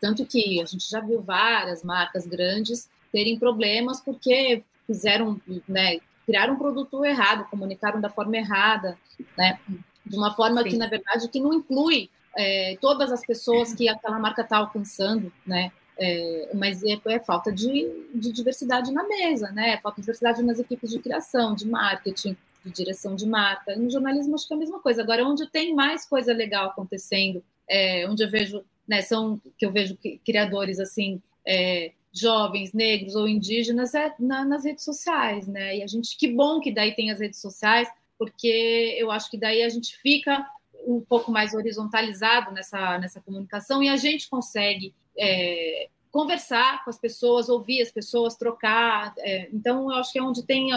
tanto 0.00 0.26
que 0.26 0.60
a 0.60 0.64
gente 0.64 0.88
já 0.90 1.00
viu 1.00 1.20
várias 1.20 1.84
marcas 1.84 2.26
grandes 2.26 2.88
terem 3.12 3.38
problemas 3.38 4.00
porque 4.00 4.62
fizeram, 4.86 5.40
né, 5.68 5.98
criaram 6.26 6.54
um 6.54 6.58
produto 6.58 7.04
errado, 7.04 7.48
comunicaram 7.48 8.00
da 8.00 8.08
forma 8.08 8.36
errada, 8.36 8.98
né, 9.38 9.58
de 10.04 10.16
uma 10.16 10.34
forma 10.34 10.62
Sim. 10.62 10.70
que, 10.70 10.76
na 10.76 10.88
verdade, 10.88 11.28
que 11.28 11.40
não 11.40 11.54
inclui 11.54 12.10
é, 12.36 12.76
todas 12.80 13.12
as 13.12 13.24
pessoas 13.24 13.72
que 13.72 13.88
aquela 13.88 14.18
marca 14.18 14.42
está 14.42 14.58
alcançando, 14.58 15.32
né, 15.46 15.70
é, 15.96 16.50
mas 16.54 16.82
é, 16.82 16.98
é, 17.06 17.20
falta 17.20 17.52
de, 17.52 18.08
de 18.12 18.32
diversidade 18.32 18.92
na 18.92 19.04
mesa, 19.04 19.52
né, 19.52 19.74
é 19.74 19.80
falta 19.80 19.96
de 19.96 20.02
diversidade 20.02 20.42
nas 20.42 20.58
equipes 20.58 20.90
de 20.90 20.98
criação, 20.98 21.54
de 21.54 21.68
marketing, 21.68 22.36
de 22.64 22.72
direção 22.72 23.14
de 23.14 23.26
marca. 23.26 23.76
No 23.76 23.90
jornalismo 23.90 24.34
acho 24.34 24.48
que 24.48 24.54
é 24.54 24.56
a 24.56 24.58
mesma 24.58 24.80
coisa. 24.80 25.02
Agora, 25.02 25.24
onde 25.24 25.46
tem 25.50 25.74
mais 25.74 26.06
coisa 26.06 26.32
legal 26.32 26.70
acontecendo, 26.70 27.44
é, 27.68 28.08
onde 28.08 28.24
eu 28.24 28.30
vejo, 28.30 28.64
né, 28.86 29.02
são 29.02 29.40
que 29.58 29.64
eu 29.64 29.72
vejo 29.72 29.96
criadores 30.24 30.78
assim 30.78 31.20
é, 31.46 31.92
jovens, 32.12 32.72
negros 32.72 33.16
ou 33.16 33.28
indígenas 33.28 33.94
é 33.94 34.14
na, 34.18 34.44
nas 34.44 34.64
redes 34.64 34.84
sociais, 34.84 35.48
né? 35.48 35.78
E 35.78 35.82
a 35.82 35.86
gente, 35.86 36.16
que 36.16 36.28
bom 36.28 36.60
que 36.60 36.72
daí 36.72 36.94
tem 36.94 37.10
as 37.10 37.18
redes 37.18 37.40
sociais, 37.40 37.88
porque 38.16 38.96
eu 38.98 39.10
acho 39.10 39.30
que 39.30 39.36
daí 39.36 39.62
a 39.62 39.68
gente 39.68 39.96
fica 39.96 40.46
um 40.86 41.00
pouco 41.00 41.32
mais 41.32 41.54
horizontalizado 41.54 42.52
nessa, 42.52 42.98
nessa 42.98 43.20
comunicação 43.20 43.82
e 43.82 43.88
a 43.88 43.96
gente 43.96 44.28
consegue 44.28 44.94
é, 45.18 45.88
conversar 46.10 46.84
com 46.84 46.90
as 46.90 46.98
pessoas, 46.98 47.48
ouvir 47.48 47.82
as 47.82 47.90
pessoas, 47.90 48.36
trocar. 48.36 49.12
É, 49.18 49.48
então, 49.52 49.90
eu 49.90 49.96
acho 49.96 50.12
que 50.12 50.18
é 50.18 50.22
onde 50.22 50.44
tem, 50.44 50.68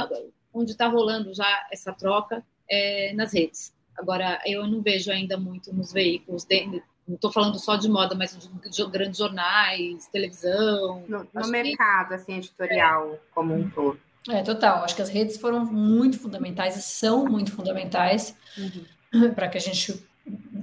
onde 0.51 0.71
está 0.71 0.87
rolando 0.87 1.33
já 1.33 1.67
essa 1.71 1.93
troca, 1.93 2.43
é, 2.67 3.13
nas 3.13 3.33
redes. 3.33 3.73
Agora, 3.95 4.41
eu 4.45 4.65
não 4.65 4.81
vejo 4.81 5.11
ainda 5.11 5.37
muito 5.37 5.73
nos 5.73 5.91
veículos, 5.91 6.43
de, 6.43 6.81
não 7.07 7.15
estou 7.15 7.31
falando 7.31 7.57
só 7.57 7.75
de 7.75 7.89
moda, 7.89 8.13
mas 8.15 8.37
de, 8.37 8.69
de 8.69 8.85
grandes 8.89 9.17
jornais, 9.17 10.07
televisão. 10.07 11.03
No, 11.07 11.27
no 11.33 11.47
mercado, 11.47 12.09
que... 12.09 12.13
assim, 12.15 12.37
editorial 12.37 13.13
é. 13.13 13.19
como 13.33 13.55
um 13.55 13.69
todo. 13.69 13.99
É, 14.29 14.41
total. 14.41 14.83
Acho 14.83 14.95
que 14.95 15.01
as 15.01 15.09
redes 15.09 15.37
foram 15.37 15.65
muito 15.65 16.19
fundamentais 16.19 16.75
e 16.75 16.81
são 16.81 17.25
muito 17.25 17.51
fundamentais 17.53 18.35
uhum. 18.57 19.33
para 19.33 19.47
que 19.47 19.57
a 19.57 19.61
gente, 19.61 20.05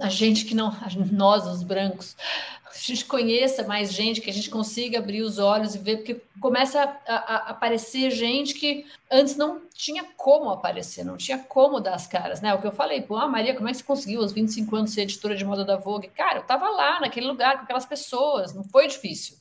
a 0.00 0.08
gente 0.08 0.44
que 0.44 0.54
não, 0.54 0.74
nós, 1.12 1.46
os 1.46 1.62
brancos, 1.62 2.16
a 2.64 2.76
gente 2.76 3.04
conheça 3.04 3.62
mais 3.66 3.92
gente, 3.92 4.20
que 4.20 4.28
a 4.28 4.32
gente 4.32 4.50
consiga 4.50 4.98
abrir 4.98 5.22
os 5.22 5.38
olhos 5.38 5.74
e 5.74 5.78
ver, 5.78 5.98
porque 5.98 6.20
começa 6.40 6.82
a, 7.06 7.14
a, 7.14 7.36
aparecer 7.50 8.10
gente 8.10 8.54
que 8.54 8.84
antes 9.10 9.36
não 9.36 9.62
tinha 9.72 10.04
como 10.16 10.50
aparecer, 10.50 11.04
não 11.04 11.16
tinha 11.16 11.38
como 11.38 11.80
dar 11.80 11.94
as 11.94 12.06
caras, 12.06 12.40
né? 12.40 12.52
O 12.52 12.60
que 12.60 12.66
eu 12.66 12.72
falei, 12.72 13.02
pô, 13.02 13.16
ah, 13.16 13.28
Maria, 13.28 13.54
como 13.54 13.68
é 13.68 13.72
que 13.72 13.78
você 13.78 13.84
conseguiu 13.84 14.22
aos 14.22 14.32
25 14.32 14.76
anos 14.76 14.92
ser 14.92 15.02
editora 15.02 15.36
de 15.36 15.44
moda 15.44 15.64
da 15.64 15.76
Vogue? 15.76 16.08
Cara, 16.08 16.40
eu 16.40 16.44
tava 16.44 16.68
lá, 16.68 17.00
naquele 17.00 17.26
lugar, 17.26 17.58
com 17.58 17.64
aquelas 17.64 17.86
pessoas, 17.86 18.54
não 18.54 18.64
foi 18.64 18.88
difícil 18.88 19.36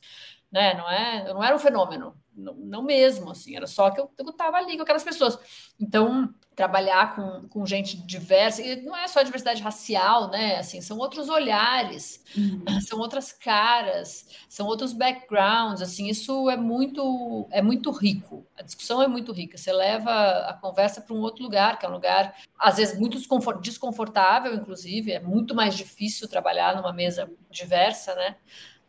né? 0.54 0.76
Não 0.76 0.90
é, 0.90 1.34
não 1.34 1.44
era 1.44 1.56
um 1.56 1.60
fenômeno, 1.60 2.16
não, 2.36 2.54
não 2.54 2.84
mesmo, 2.84 3.32
assim, 3.32 3.56
era 3.56 3.68
só 3.68 3.90
que 3.92 4.00
eu 4.00 4.10
estava 4.20 4.58
ali 4.58 4.76
com 4.76 4.84
aquelas 4.84 5.04
pessoas. 5.04 5.38
Então, 5.80 6.34
trabalhar 6.56 7.16
com, 7.16 7.48
com 7.48 7.66
gente 7.66 7.98
diversa, 7.98 8.62
e 8.62 8.82
não 8.82 8.96
é 8.96 9.08
só 9.08 9.22
diversidade 9.24 9.62
racial, 9.62 10.30
né? 10.30 10.58
Assim, 10.58 10.82
são 10.82 10.98
outros 10.98 11.30
olhares, 11.30 12.24
uhum. 12.38 12.82
são 12.82 13.00
outras 13.00 13.32
caras, 13.32 14.28
são 14.48 14.68
outros 14.68 14.94
backgrounds, 14.94 15.82
assim, 15.82 16.08
isso 16.08 16.50
é 16.50 16.58
muito 16.58 17.48
é 17.52 17.62
muito 17.62 17.92
rico. 17.92 18.46
A 18.58 18.62
discussão 18.62 19.02
é 19.02 19.08
muito 19.08 19.32
rica. 19.32 19.58
Você 19.58 19.72
leva 19.72 20.12
a 20.48 20.54
conversa 20.54 21.02
para 21.02 21.16
um 21.16 21.20
outro 21.20 21.44
lugar, 21.44 21.80
que 21.80 21.86
é 21.86 21.90
um 21.90 21.94
lugar 21.94 22.36
às 22.58 22.78
vezes 22.78 23.00
muito 23.00 23.18
desconfortável, 23.62 24.54
inclusive, 24.54 25.12
é 25.12 25.20
muito 25.20 25.56
mais 25.56 25.76
difícil 25.76 26.28
trabalhar 26.28 26.76
numa 26.76 26.94
mesa 26.94 27.30
diversa, 27.50 28.16
né? 28.16 28.36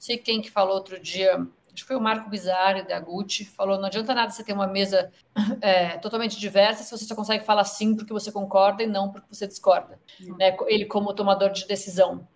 sei 0.04 0.18
quem 0.18 0.42
que 0.42 0.50
falou 0.50 0.74
outro 0.74 1.00
dia, 1.00 1.46
acho 1.74 1.82
que 1.82 1.88
foi 1.88 1.96
o 1.96 2.00
Marco 2.00 2.30
Bizarre 2.30 2.86
da 2.86 2.98
Gucci, 3.00 3.44
falou: 3.44 3.78
não 3.78 3.86
adianta 3.86 4.14
nada 4.14 4.30
você 4.30 4.44
ter 4.44 4.52
uma 4.52 4.66
mesa 4.66 5.12
é, 5.60 5.98
totalmente 5.98 6.38
diversa 6.38 6.84
se 6.84 6.90
você 6.90 7.04
só 7.04 7.14
consegue 7.14 7.44
falar 7.44 7.64
sim 7.64 7.96
porque 7.96 8.12
você 8.12 8.30
concorda 8.30 8.82
e 8.82 8.86
não 8.86 9.10
porque 9.10 9.26
você 9.28 9.46
discorda. 9.46 9.98
Uhum. 10.20 10.36
Né? 10.36 10.56
Ele, 10.68 10.86
como 10.86 11.12
tomador 11.12 11.50
de 11.50 11.66
decisão. 11.66 12.26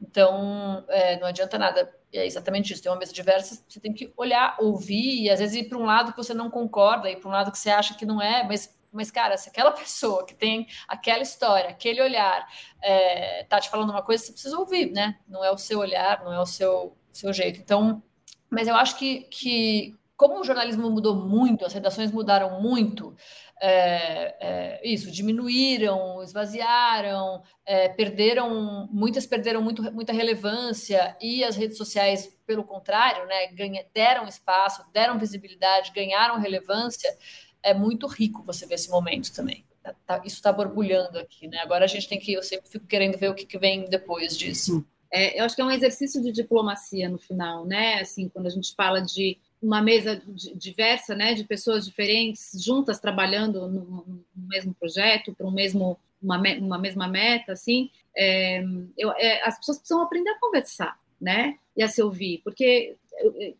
Então, 0.00 0.84
é, 0.88 1.18
não 1.18 1.28
adianta 1.28 1.58
nada. 1.58 1.94
É 2.12 2.24
exatamente 2.24 2.72
isso. 2.72 2.82
Tem 2.82 2.90
uma 2.90 2.98
mesa 2.98 3.12
diversa, 3.12 3.62
você 3.68 3.80
tem 3.80 3.92
que 3.92 4.12
olhar, 4.16 4.56
ouvir 4.58 5.22
e 5.22 5.30
às 5.30 5.40
vezes 5.40 5.56
ir 5.56 5.68
para 5.68 5.78
um 5.78 5.84
lado 5.84 6.12
que 6.12 6.16
você 6.16 6.32
não 6.32 6.50
concorda, 6.50 7.10
ir 7.10 7.16
para 7.16 7.28
um 7.28 7.32
lado 7.32 7.52
que 7.52 7.58
você 7.58 7.70
acha 7.70 7.94
que 7.94 8.06
não 8.06 8.20
é, 8.20 8.46
mas 8.46 8.76
mas, 8.90 9.10
cara, 9.10 9.36
se 9.36 9.48
aquela 9.48 9.70
pessoa 9.72 10.24
que 10.24 10.34
tem 10.34 10.66
aquela 10.86 11.22
história, 11.22 11.70
aquele 11.70 12.00
olhar, 12.00 12.46
é, 12.82 13.44
tá 13.44 13.60
te 13.60 13.68
falando 13.68 13.90
uma 13.90 14.02
coisa, 14.02 14.24
você 14.24 14.32
precisa 14.32 14.58
ouvir, 14.58 14.90
né? 14.90 15.18
Não 15.28 15.44
é 15.44 15.50
o 15.50 15.58
seu 15.58 15.78
olhar, 15.78 16.24
não 16.24 16.32
é 16.32 16.40
o 16.40 16.46
seu, 16.46 16.96
seu 17.12 17.32
jeito. 17.32 17.60
Então, 17.60 18.02
mas 18.50 18.68
eu 18.68 18.74
acho 18.74 18.98
que, 18.98 19.22
que 19.30 19.94
como 20.18 20.40
o 20.40 20.44
jornalismo 20.44 20.90
mudou 20.90 21.14
muito, 21.14 21.64
as 21.64 21.72
redações 21.72 22.10
mudaram 22.10 22.60
muito, 22.60 23.14
é, 23.60 24.36
é, 24.40 24.80
isso, 24.88 25.12
diminuíram, 25.12 26.20
esvaziaram, 26.24 27.40
é, 27.64 27.88
perderam, 27.88 28.88
muitas 28.90 29.26
perderam 29.26 29.62
muito, 29.62 29.80
muita 29.92 30.12
relevância 30.12 31.16
e 31.20 31.44
as 31.44 31.54
redes 31.54 31.76
sociais, 31.76 32.36
pelo 32.44 32.64
contrário, 32.64 33.26
né, 33.26 33.46
ganha, 33.52 33.86
deram 33.94 34.26
espaço, 34.26 34.82
deram 34.92 35.20
visibilidade, 35.20 35.92
ganharam 35.94 36.40
relevância. 36.40 37.16
É 37.62 37.72
muito 37.72 38.08
rico 38.08 38.42
você 38.42 38.66
ver 38.66 38.74
esse 38.74 38.90
momento 38.90 39.32
também. 39.32 39.64
Tá, 39.82 39.94
tá, 40.04 40.22
isso 40.24 40.36
está 40.36 40.52
borbulhando 40.52 41.18
aqui, 41.18 41.46
né? 41.46 41.58
Agora 41.58 41.84
a 41.84 41.88
gente 41.88 42.08
tem 42.08 42.18
que, 42.18 42.32
eu 42.32 42.42
sempre 42.42 42.68
fico 42.68 42.86
querendo 42.86 43.16
ver 43.16 43.30
o 43.30 43.34
que, 43.34 43.46
que 43.46 43.58
vem 43.58 43.84
depois 43.88 44.36
disso. 44.36 44.84
É, 45.12 45.40
eu 45.40 45.44
acho 45.44 45.56
que 45.56 45.62
é 45.62 45.64
um 45.64 45.70
exercício 45.70 46.22
de 46.22 46.30
diplomacia 46.32 47.08
no 47.08 47.18
final, 47.18 47.64
né? 47.64 48.00
Assim, 48.00 48.28
quando 48.28 48.46
a 48.46 48.50
gente 48.50 48.74
fala 48.74 49.00
de 49.00 49.38
uma 49.60 49.82
mesa 49.82 50.22
diversa, 50.54 51.14
né, 51.16 51.34
de 51.34 51.42
pessoas 51.44 51.84
diferentes 51.84 52.52
juntas 52.62 53.00
trabalhando 53.00 53.66
no, 53.66 53.84
no 54.06 54.24
mesmo 54.48 54.72
projeto, 54.72 55.34
para 55.34 55.46
um 55.46 55.50
mesmo 55.50 55.98
uma, 56.22 56.40
uma, 56.58 56.78
mesma 56.78 57.08
meta, 57.08 57.52
assim, 57.52 57.90
é, 58.16 58.62
eu, 58.96 59.10
é, 59.12 59.42
as 59.44 59.58
pessoas 59.58 59.78
precisam 59.78 60.02
aprender 60.02 60.30
a 60.30 60.38
conversar, 60.38 60.98
né, 61.20 61.56
e 61.76 61.82
a 61.82 61.88
se 61.88 62.00
ouvir, 62.02 62.40
porque 62.44 62.96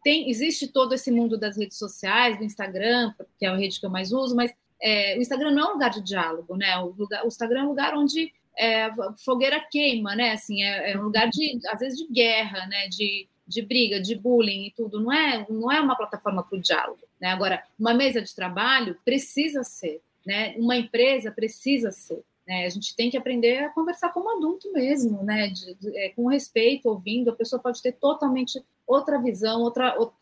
tem 0.04 0.30
existe 0.30 0.68
todo 0.68 0.94
esse 0.94 1.10
mundo 1.10 1.36
das 1.36 1.56
redes 1.56 1.76
sociais, 1.76 2.38
do 2.38 2.44
Instagram, 2.44 3.12
que 3.38 3.44
é 3.44 3.48
a 3.48 3.56
rede 3.56 3.80
que 3.80 3.86
eu 3.86 3.90
mais 3.90 4.12
uso, 4.12 4.36
mas 4.36 4.52
é, 4.80 5.16
o 5.16 5.20
Instagram 5.20 5.50
não 5.50 5.62
é 5.62 5.70
um 5.70 5.72
lugar 5.72 5.90
de 5.90 6.02
diálogo, 6.02 6.56
né? 6.56 6.78
O, 6.78 6.94
lugar, 6.96 7.24
o 7.24 7.28
Instagram 7.28 7.60
é 7.60 7.64
um 7.64 7.68
lugar 7.68 7.94
onde 7.96 8.32
é, 8.58 8.90
fogueira 9.24 9.60
queima, 9.70 10.16
né? 10.16 10.32
Assim, 10.32 10.62
é, 10.62 10.92
é, 10.92 10.98
um 10.98 11.04
lugar 11.04 11.28
de, 11.28 11.60
às 11.68 11.78
vezes, 11.78 11.98
de 11.98 12.12
guerra, 12.12 12.66
né? 12.66 12.88
De, 12.88 13.28
de 13.46 13.62
briga, 13.62 14.00
de 14.00 14.14
bullying 14.14 14.66
e 14.66 14.70
tudo. 14.72 15.00
Não 15.00 15.12
é, 15.12 15.46
não 15.48 15.70
é 15.70 15.80
uma 15.80 15.96
plataforma 15.96 16.42
para 16.42 16.58
o 16.58 16.60
diálogo. 16.60 17.00
Né? 17.20 17.28
Agora, 17.28 17.62
uma 17.78 17.94
mesa 17.94 18.20
de 18.20 18.34
trabalho 18.34 18.98
precisa 19.04 19.62
ser, 19.62 20.02
né? 20.26 20.54
Uma 20.58 20.76
empresa 20.76 21.30
precisa 21.30 21.90
ser. 21.90 22.22
Né? 22.46 22.66
A 22.66 22.68
gente 22.68 22.96
tem 22.96 23.10
que 23.10 23.16
aprender 23.16 23.58
a 23.58 23.70
conversar 23.70 24.10
como 24.10 24.36
adulto 24.36 24.72
mesmo, 24.72 25.22
né? 25.22 25.48
De, 25.48 25.74
de, 25.74 25.96
é, 25.96 26.10
com 26.10 26.26
respeito, 26.26 26.88
ouvindo. 26.88 27.30
A 27.30 27.36
pessoa 27.36 27.62
pode 27.62 27.80
ter 27.80 27.92
totalmente 27.92 28.62
outra 28.86 29.20
visão, 29.20 29.60
outra, 29.60 29.96
outra, 29.98 30.16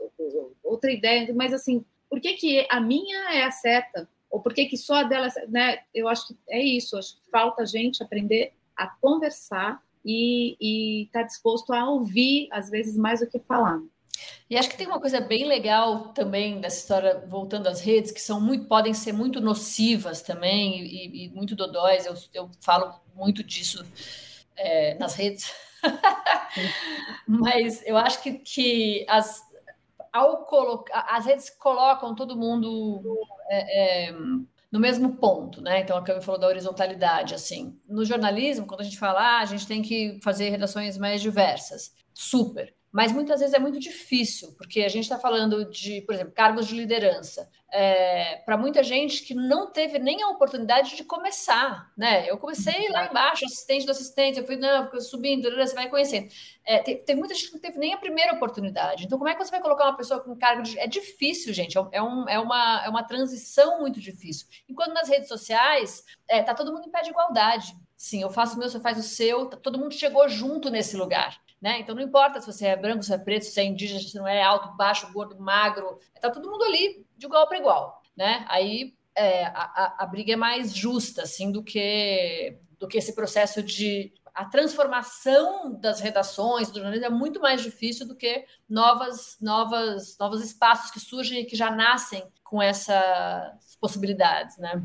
outra 0.62 0.92
ideia, 0.92 1.32
mas 1.32 1.54
assim, 1.54 1.84
por 2.10 2.20
que, 2.20 2.34
que 2.34 2.66
a 2.68 2.80
minha 2.80 3.32
é 3.32 3.44
a 3.44 3.50
certa? 3.50 4.08
Ou 4.30 4.40
por 4.40 4.52
que, 4.52 4.66
que 4.66 4.76
só 4.76 4.96
a 4.96 5.02
dela, 5.02 5.28
né? 5.48 5.78
Eu 5.94 6.08
acho 6.08 6.28
que 6.28 6.36
é 6.48 6.62
isso, 6.62 6.96
acho 6.96 7.16
que 7.16 7.30
falta 7.30 7.62
a 7.62 7.66
gente 7.66 8.02
aprender 8.02 8.52
a 8.76 8.86
conversar 8.86 9.80
e 10.04 11.04
estar 11.04 11.20
tá 11.20 11.26
disposto 11.26 11.72
a 11.72 11.88
ouvir, 11.88 12.48
às 12.52 12.70
vezes, 12.70 12.96
mais 12.96 13.20
do 13.20 13.26
que 13.26 13.40
falar. 13.40 13.80
E 14.48 14.56
acho 14.56 14.68
que 14.68 14.76
tem 14.76 14.86
uma 14.86 15.00
coisa 15.00 15.20
bem 15.20 15.44
legal 15.44 16.12
também 16.12 16.60
dessa 16.60 16.78
história, 16.78 17.24
voltando 17.28 17.66
às 17.66 17.80
redes, 17.80 18.12
que 18.12 18.20
são 18.20 18.40
muito, 18.40 18.66
podem 18.66 18.94
ser 18.94 19.12
muito 19.12 19.40
nocivas 19.40 20.22
também 20.22 20.82
e, 20.84 21.24
e 21.24 21.28
muito 21.30 21.56
dodóis. 21.56 22.06
Eu, 22.06 22.14
eu 22.32 22.50
falo 22.60 22.94
muito 23.14 23.42
disso 23.42 23.84
é, 24.56 24.94
nas 24.94 25.14
redes. 25.14 25.52
Mas 27.26 27.82
eu 27.84 27.96
acho 27.96 28.22
que, 28.22 28.34
que 28.34 29.04
as, 29.08 29.42
ao 30.16 30.44
colocar, 30.44 31.06
as 31.10 31.26
redes 31.26 31.50
colocam 31.50 32.14
todo 32.14 32.36
mundo 32.36 33.02
é, 33.50 34.08
é, 34.08 34.12
no 34.72 34.80
mesmo 34.80 35.16
ponto, 35.16 35.60
né? 35.60 35.80
Então 35.80 35.96
a 35.96 36.02
Cami 36.02 36.22
falou 36.22 36.40
da 36.40 36.46
horizontalidade, 36.46 37.34
assim. 37.34 37.78
No 37.88 38.04
jornalismo, 38.04 38.66
quando 38.66 38.80
a 38.80 38.84
gente 38.84 38.98
fala, 38.98 39.20
ah, 39.20 39.40
a 39.40 39.44
gente 39.44 39.66
tem 39.66 39.82
que 39.82 40.18
fazer 40.22 40.48
redações 40.48 40.96
mais 40.96 41.20
diversas, 41.20 41.94
super 42.14 42.74
mas 42.96 43.12
muitas 43.12 43.40
vezes 43.40 43.54
é 43.54 43.58
muito 43.58 43.78
difícil, 43.78 44.54
porque 44.56 44.80
a 44.80 44.88
gente 44.88 45.02
está 45.02 45.18
falando 45.18 45.68
de, 45.68 46.00
por 46.00 46.14
exemplo, 46.14 46.32
cargos 46.32 46.66
de 46.66 46.74
liderança. 46.74 47.46
É, 47.70 48.36
para 48.36 48.56
muita 48.56 48.82
gente 48.82 49.22
que 49.22 49.34
não 49.34 49.70
teve 49.70 49.98
nem 49.98 50.22
a 50.22 50.30
oportunidade 50.30 50.96
de 50.96 51.04
começar, 51.04 51.92
né? 51.94 52.26
Eu 52.26 52.38
comecei 52.38 52.88
lá 52.88 53.04
embaixo, 53.04 53.44
assistente 53.44 53.84
do 53.84 53.92
assistente, 53.92 54.38
eu 54.38 54.46
fui, 54.46 54.56
não, 54.56 54.90
subindo, 54.98 55.54
você 55.54 55.74
vai 55.74 55.90
conhecendo. 55.90 56.28
É, 56.64 56.78
tem, 56.78 56.96
tem, 57.04 57.14
muita 57.14 57.34
gente 57.34 57.48
que 57.48 57.52
não 57.52 57.60
teve 57.60 57.78
nem 57.78 57.92
a 57.92 57.98
primeira 57.98 58.32
oportunidade. 58.32 59.04
Então, 59.04 59.18
como 59.18 59.28
é 59.28 59.34
que 59.34 59.44
você 59.44 59.50
vai 59.50 59.60
colocar 59.60 59.84
uma 59.84 59.96
pessoa 59.98 60.20
com 60.20 60.34
cargo 60.34 60.62
de. 60.62 60.78
É 60.78 60.86
difícil, 60.86 61.52
gente, 61.52 61.76
é, 61.76 62.02
um, 62.02 62.26
é, 62.26 62.38
uma, 62.38 62.82
é 62.82 62.88
uma 62.88 63.02
transição 63.02 63.78
muito 63.78 64.00
difícil. 64.00 64.46
Enquanto 64.66 64.94
nas 64.94 65.06
redes 65.06 65.28
sociais, 65.28 66.02
é, 66.26 66.42
tá 66.42 66.54
todo 66.54 66.72
mundo 66.72 66.86
em 66.86 66.90
pé 66.90 67.02
de 67.02 67.10
igualdade. 67.10 67.76
Sim, 67.94 68.22
eu 68.22 68.30
faço 68.30 68.56
o 68.56 68.58
meu, 68.58 68.70
você 68.70 68.80
faz 68.80 68.96
o 68.96 69.02
seu, 69.02 69.50
tá, 69.50 69.56
todo 69.58 69.78
mundo 69.78 69.92
chegou 69.92 70.26
junto 70.30 70.70
nesse 70.70 70.96
lugar. 70.96 71.44
Né? 71.60 71.80
Então 71.80 71.94
não 71.94 72.02
importa 72.02 72.40
se 72.40 72.46
você 72.46 72.66
é 72.66 72.76
branco, 72.76 73.02
se 73.02 73.12
é 73.12 73.18
preto, 73.18 73.44
se 73.44 73.58
é 73.58 73.64
indígena, 73.64 74.00
se 74.00 74.14
não 74.16 74.28
é 74.28 74.42
alto, 74.42 74.76
baixo, 74.76 75.10
gordo, 75.12 75.38
magro, 75.40 75.98
está 76.14 76.30
todo 76.30 76.50
mundo 76.50 76.64
ali 76.64 77.04
de 77.16 77.26
igual 77.26 77.48
para 77.48 77.58
igual, 77.58 78.02
né? 78.14 78.44
Aí 78.48 78.94
é, 79.14 79.46
a, 79.46 79.96
a, 80.00 80.06
briga 80.06 80.34
é 80.34 80.36
mais 80.36 80.74
justa, 80.74 81.22
assim, 81.22 81.50
do 81.50 81.62
que 81.62 82.58
do 82.78 82.86
que 82.86 82.98
esse 82.98 83.14
processo 83.14 83.62
de 83.62 84.12
a 84.34 84.44
transformação 84.44 85.72
das 85.80 85.98
redações 85.98 86.68
do 86.68 86.74
jornalismo 86.74 87.06
é 87.06 87.10
muito 87.10 87.40
mais 87.40 87.62
difícil 87.62 88.06
do 88.06 88.14
que 88.14 88.44
novas, 88.68 89.38
novas, 89.40 90.18
novos 90.20 90.44
espaços 90.44 90.90
que 90.90 91.00
surgem 91.00 91.40
e 91.40 91.44
que 91.46 91.56
já 91.56 91.70
nascem 91.70 92.22
com 92.44 92.60
essas 92.60 93.76
possibilidades, 93.80 94.58
né? 94.58 94.82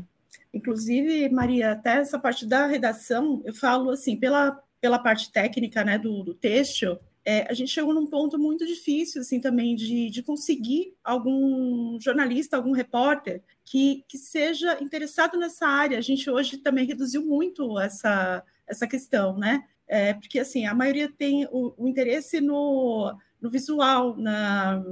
Inclusive, 0.54 1.28
Maria, 1.28 1.72
até 1.72 1.98
essa 1.98 2.18
parte 2.18 2.46
da 2.46 2.66
redação, 2.66 3.42
eu 3.44 3.54
falo 3.54 3.90
assim, 3.90 4.18
pela 4.18 4.58
pela 4.82 4.98
parte 4.98 5.30
técnica 5.30 5.84
né, 5.84 5.96
do, 5.96 6.24
do 6.24 6.34
texto, 6.34 6.98
é, 7.24 7.46
a 7.48 7.54
gente 7.54 7.70
chegou 7.70 7.94
num 7.94 8.08
ponto 8.08 8.36
muito 8.36 8.66
difícil, 8.66 9.20
assim, 9.20 9.40
também, 9.40 9.76
de, 9.76 10.10
de 10.10 10.24
conseguir 10.24 10.92
algum 11.04 11.96
jornalista, 12.00 12.56
algum 12.56 12.72
repórter 12.72 13.40
que, 13.64 14.04
que 14.08 14.18
seja 14.18 14.82
interessado 14.82 15.38
nessa 15.38 15.68
área. 15.68 15.98
A 15.98 16.00
gente 16.02 16.28
hoje 16.28 16.58
também 16.58 16.84
reduziu 16.84 17.24
muito 17.24 17.78
essa, 17.78 18.42
essa 18.66 18.88
questão, 18.88 19.38
né? 19.38 19.64
É, 19.86 20.14
porque, 20.14 20.40
assim, 20.40 20.66
a 20.66 20.74
maioria 20.74 21.08
tem 21.08 21.46
o, 21.52 21.72
o 21.78 21.86
interesse 21.86 22.40
no, 22.40 23.16
no 23.40 23.48
visual, 23.48 24.16
na, 24.16 24.82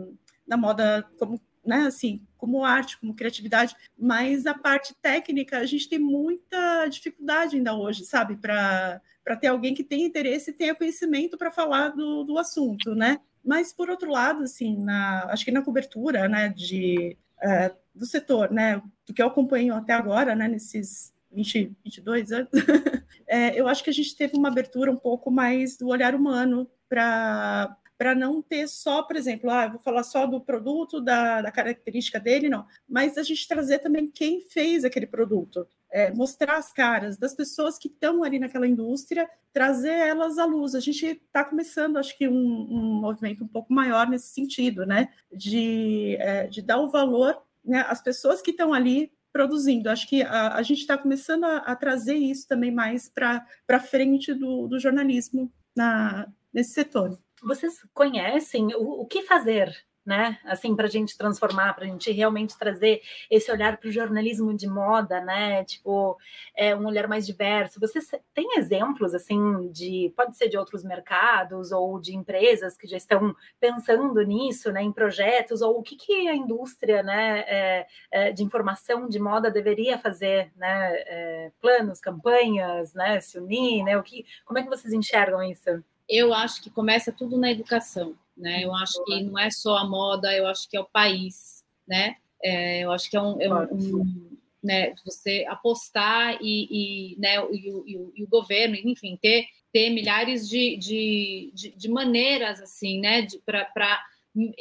na 0.46 0.56
moda 0.56 1.04
como 1.18 1.40
né? 1.70 1.86
Assim, 1.86 2.20
como 2.36 2.64
arte, 2.64 2.98
como 2.98 3.14
criatividade, 3.14 3.76
mas 3.96 4.44
a 4.44 4.52
parte 4.52 4.92
técnica 5.00 5.58
a 5.58 5.66
gente 5.66 5.88
tem 5.88 6.00
muita 6.00 6.88
dificuldade 6.88 7.56
ainda 7.56 7.76
hoje, 7.76 8.04
sabe? 8.04 8.36
Para 8.36 9.00
ter 9.40 9.46
alguém 9.46 9.72
que 9.72 9.84
tenha 9.84 10.04
interesse 10.04 10.50
e 10.50 10.54
tenha 10.54 10.74
conhecimento 10.74 11.38
para 11.38 11.52
falar 11.52 11.90
do, 11.90 12.24
do 12.24 12.36
assunto, 12.36 12.92
né? 12.92 13.20
Mas, 13.44 13.72
por 13.72 13.88
outro 13.88 14.10
lado, 14.10 14.42
assim, 14.42 14.76
na, 14.82 15.26
acho 15.30 15.44
que 15.44 15.52
na 15.52 15.62
cobertura 15.62 16.28
né, 16.28 16.48
de, 16.48 17.16
é, 17.40 17.72
do 17.94 18.04
setor, 18.04 18.50
né, 18.50 18.82
do 19.06 19.14
que 19.14 19.22
eu 19.22 19.28
acompanho 19.28 19.74
até 19.74 19.92
agora, 19.92 20.34
né, 20.34 20.48
nesses 20.48 21.14
20, 21.30 21.72
22 21.84 22.32
anos, 22.32 22.50
é, 23.28 23.58
eu 23.58 23.68
acho 23.68 23.84
que 23.84 23.90
a 23.90 23.94
gente 23.94 24.16
teve 24.16 24.36
uma 24.36 24.48
abertura 24.48 24.90
um 24.90 24.96
pouco 24.96 25.30
mais 25.30 25.76
do 25.76 25.86
olhar 25.86 26.14
humano 26.16 26.68
para 26.88 27.74
para 28.00 28.14
não 28.14 28.40
ter 28.40 28.66
só, 28.66 29.02
por 29.02 29.14
exemplo, 29.14 29.50
ah, 29.50 29.68
vou 29.68 29.78
falar 29.78 30.02
só 30.04 30.24
do 30.24 30.40
produto, 30.40 31.02
da, 31.02 31.42
da 31.42 31.52
característica 31.52 32.18
dele, 32.18 32.48
não, 32.48 32.64
mas 32.88 33.18
a 33.18 33.22
gente 33.22 33.46
trazer 33.46 33.78
também 33.80 34.10
quem 34.10 34.40
fez 34.40 34.86
aquele 34.86 35.06
produto, 35.06 35.68
é, 35.92 36.10
mostrar 36.10 36.56
as 36.56 36.72
caras 36.72 37.18
das 37.18 37.34
pessoas 37.34 37.76
que 37.76 37.88
estão 37.88 38.24
ali 38.24 38.38
naquela 38.38 38.66
indústria, 38.66 39.28
trazer 39.52 39.92
elas 39.92 40.38
à 40.38 40.46
luz. 40.46 40.74
A 40.74 40.80
gente 40.80 41.04
está 41.04 41.44
começando, 41.44 41.98
acho 41.98 42.16
que, 42.16 42.26
um, 42.26 42.32
um, 42.32 43.00
movimento 43.02 43.44
um 43.44 43.48
pouco 43.48 43.70
maior 43.70 44.08
nesse 44.08 44.28
sentido, 44.28 44.86
né, 44.86 45.10
de, 45.30 46.16
é, 46.20 46.46
de 46.46 46.62
dar 46.62 46.80
o 46.80 46.88
valor 46.88 47.38
né, 47.62 47.84
às 47.86 48.00
pessoas 48.00 48.40
que 48.40 48.52
estão 48.52 48.72
ali 48.72 49.12
produzindo. 49.30 49.90
Acho 49.90 50.08
que 50.08 50.22
a, 50.22 50.54
a 50.54 50.62
gente 50.62 50.80
está 50.80 50.96
começando 50.96 51.44
a, 51.44 51.58
a, 51.58 51.76
trazer 51.76 52.14
isso 52.14 52.48
também 52.48 52.70
mais 52.70 53.10
para 53.10 53.78
frente 53.78 54.32
do, 54.32 54.66
do 54.66 54.78
jornalismo 54.78 55.52
na, 55.76 56.26
nesse 56.50 56.72
setor. 56.72 57.18
Vocês 57.42 57.86
conhecem 57.94 58.74
o, 58.74 59.02
o 59.02 59.06
que 59.06 59.22
fazer 59.22 59.74
né? 60.04 60.38
Assim, 60.44 60.74
para 60.74 60.86
a 60.86 60.90
gente 60.90 61.16
transformar, 61.16 61.74
para 61.74 61.84
a 61.84 61.86
gente 61.86 62.10
realmente 62.10 62.58
trazer 62.58 63.02
esse 63.30 63.50
olhar 63.52 63.76
para 63.76 63.88
o 63.88 63.92
jornalismo 63.92 64.54
de 64.56 64.66
moda, 64.66 65.20
né? 65.20 65.64
Tipo, 65.64 66.16
é 66.56 66.74
um 66.74 66.86
olhar 66.86 67.06
mais 67.06 67.26
diverso. 67.26 67.78
Você 67.80 68.00
tem 68.34 68.56
exemplos, 68.56 69.14
assim, 69.14 69.70
de 69.70 70.12
pode 70.16 70.36
ser 70.36 70.48
de 70.48 70.56
outros 70.56 70.82
mercados 70.82 71.70
ou 71.70 72.00
de 72.00 72.16
empresas 72.16 72.76
que 72.76 72.86
já 72.86 72.96
estão 72.96 73.34
pensando 73.60 74.20
nisso, 74.22 74.72
né? 74.72 74.82
Em 74.82 74.92
projetos 74.92 75.60
ou 75.62 75.78
o 75.78 75.82
que, 75.82 75.96
que 75.96 76.28
a 76.28 76.34
indústria, 76.34 77.02
né? 77.02 77.40
É, 77.46 77.86
é, 78.10 78.32
de 78.32 78.42
informação 78.42 79.08
de 79.08 79.18
moda 79.18 79.50
deveria 79.50 79.98
fazer, 79.98 80.50
né? 80.56 80.94
É, 81.06 81.52
planos, 81.60 82.00
campanhas, 82.00 82.94
né? 82.94 83.20
Se 83.20 83.38
unir, 83.38 83.84
né? 83.84 83.98
O 83.98 84.02
que? 84.02 84.24
Como 84.44 84.58
é 84.58 84.62
que 84.62 84.68
vocês 84.68 84.92
enxergam 84.92 85.42
isso? 85.42 85.84
Eu 86.10 86.34
acho 86.34 86.60
que 86.60 86.68
começa 86.68 87.12
tudo 87.12 87.38
na 87.38 87.50
educação, 87.50 88.14
né? 88.36 88.64
Eu 88.64 88.74
acho 88.74 89.02
que 89.04 89.22
não 89.22 89.38
é 89.38 89.50
só 89.50 89.76
a 89.78 89.84
moda, 89.84 90.34
eu 90.34 90.46
acho 90.46 90.68
que 90.68 90.76
é 90.76 90.80
o 90.80 90.84
país, 90.84 91.64
né? 91.86 92.16
É, 92.42 92.80
eu 92.80 92.90
acho 92.90 93.08
que 93.08 93.16
é 93.16 93.22
um, 93.22 93.40
é 93.40 93.48
um, 93.48 94.00
um 94.00 94.30
né, 94.62 94.92
você 95.04 95.46
apostar 95.48 96.38
e, 96.40 97.14
e 97.14 97.16
né, 97.18 97.36
e, 97.50 97.68
e, 97.86 98.12
e, 98.16 98.24
o 98.24 98.28
governo, 98.28 98.76
enfim, 98.76 99.18
ter, 99.20 99.46
ter 99.72 99.90
milhares 99.90 100.48
de, 100.48 100.76
de, 100.76 101.50
de, 101.54 101.70
de 101.70 101.88
maneiras 101.88 102.60
assim, 102.60 103.00
né, 103.00 103.26
para 103.44 104.02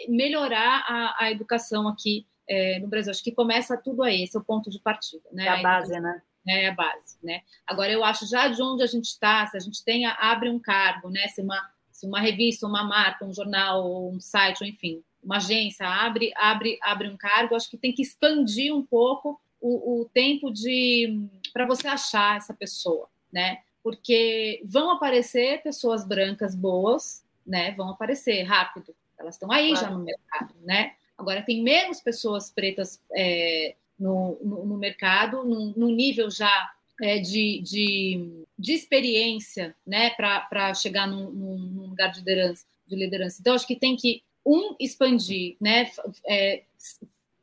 melhorar 0.08 0.86
a, 0.88 1.26
a 1.26 1.32
educação 1.32 1.88
aqui 1.88 2.26
é, 2.48 2.80
no 2.80 2.88
Brasil. 2.88 3.12
Acho 3.12 3.24
que 3.24 3.32
começa 3.32 3.78
tudo 3.78 4.04
aí, 4.04 4.24
esse 4.24 4.36
é 4.36 4.40
o 4.40 4.44
ponto 4.44 4.70
de 4.70 4.80
partida, 4.80 5.24
né? 5.32 5.46
É 5.46 5.50
a 5.50 5.62
base, 5.62 6.00
né? 6.00 6.22
É 6.50 6.68
a 6.70 6.74
base, 6.74 7.18
né? 7.24 7.42
Agora 7.66 7.92
eu 7.92 8.04
acho 8.04 8.28
já 8.28 8.48
de 8.48 8.62
onde 8.62 8.84
a 8.84 8.88
gente 8.88 9.06
está, 9.06 9.46
se 9.48 9.58
a 9.58 9.60
gente 9.60 9.84
tem 9.84 10.06
abre 10.06 10.50
um 10.50 10.60
cargo, 10.60 11.10
né? 11.10 11.28
Se 11.28 11.42
uma 11.42 11.70
se 11.92 12.06
uma 12.06 12.22
revista, 12.22 12.66
uma 12.66 12.84
marca, 12.84 13.26
um 13.26 13.34
jornal, 13.34 14.10
um 14.10 14.22
site, 14.22 14.64
enfim, 14.64 15.04
uma 15.22 15.38
agência 15.38 15.86
abre 15.86 16.32
abre 16.36 16.80
abre 16.82 17.10
um 17.10 17.18
cargo, 17.18 17.56
acho 17.56 17.70
que 17.70 17.78
tem 17.78 17.94
que 17.94 18.02
expandir 18.02 18.74
um 18.74 18.86
pouco 18.86 19.40
o, 19.60 20.02
o 20.02 20.06
tempo 20.06 20.52
de 20.52 21.28
para 21.52 21.66
você 21.66 21.88
achar 21.88 22.38
essa 22.38 22.54
pessoa, 22.54 23.10
né? 23.32 23.60
Porque 23.84 24.62
vão 24.66 24.92
aparecer 24.92 25.62
pessoas 25.62 26.06
brancas 26.06 26.56
boas, 26.56 27.24
né? 27.46 27.72
Vão 27.72 27.90
aparecer 27.90 28.44
rápido, 28.44 28.96
elas 29.18 29.36
estão 29.36 29.52
aí 29.52 29.72
claro. 29.72 29.86
já 29.86 29.92
no 29.92 30.04
mercado, 30.04 30.56
né? 30.62 30.94
Agora 31.18 31.42
tem 31.42 31.62
menos 31.62 32.00
pessoas 32.00 32.50
pretas 32.50 33.02
é, 33.12 33.76
no, 34.00 34.40
no, 34.42 34.66
no 34.66 34.78
mercado, 34.78 35.44
no 35.44 35.90
nível 35.90 36.32
já 36.32 36.72
é, 37.02 37.20
de, 37.20 37.62
de, 37.62 38.46
de, 38.58 38.74
experiência 38.74 39.76
né, 39.86 40.12
para 40.12 40.74
chegar 40.74 41.08
num, 41.08 41.30
num, 41.32 41.88
lugar 41.88 42.12
de 42.12 42.20
liderança, 42.20 42.66
de 42.88 42.96
liderança. 42.96 43.38
Então, 43.40 43.54
acho 43.54 43.68
que 43.68 43.76
tem 43.76 43.96
que, 43.96 44.24
um, 44.46 44.76
expandir, 44.80 45.56
né, 45.60 45.90
é, 46.28 46.64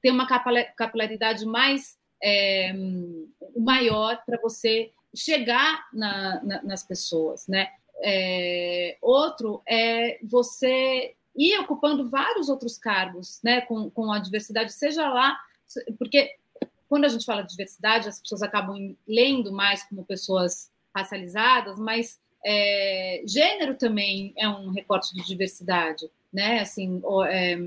ter 0.02 0.10
uma 0.10 0.26
capilaridade 0.26 1.44
mais 1.44 1.96
é, 2.22 2.72
maior 3.56 4.22
para 4.24 4.40
você 4.40 4.90
chegar 5.14 5.86
na, 5.92 6.42
na, 6.44 6.62
nas 6.62 6.86
pessoas. 6.86 7.46
Né? 7.46 7.68
É, 8.02 8.98
outro 9.00 9.62
é 9.66 10.18
você 10.22 11.14
ir 11.34 11.58
ocupando 11.60 12.08
vários 12.08 12.48
outros 12.48 12.78
cargos 12.78 13.40
né, 13.42 13.60
com, 13.62 13.90
com 13.90 14.12
a 14.12 14.18
diversidade, 14.18 14.72
seja 14.72 15.08
lá, 15.08 15.38
porque 15.98 16.34
quando 16.88 17.04
a 17.04 17.08
gente 17.08 17.24
fala 17.24 17.42
de 17.42 17.50
diversidade, 17.50 18.08
as 18.08 18.20
pessoas 18.20 18.42
acabam 18.42 18.96
lendo 19.06 19.52
mais 19.52 19.82
como 19.84 20.04
pessoas 20.04 20.70
racializadas, 20.94 21.78
mas 21.78 22.18
é, 22.44 23.22
gênero 23.26 23.74
também 23.74 24.32
é 24.36 24.48
um 24.48 24.70
recorte 24.70 25.14
de 25.14 25.24
diversidade, 25.24 26.10
né? 26.32 26.60
Assim, 26.60 27.02
é, 27.28 27.58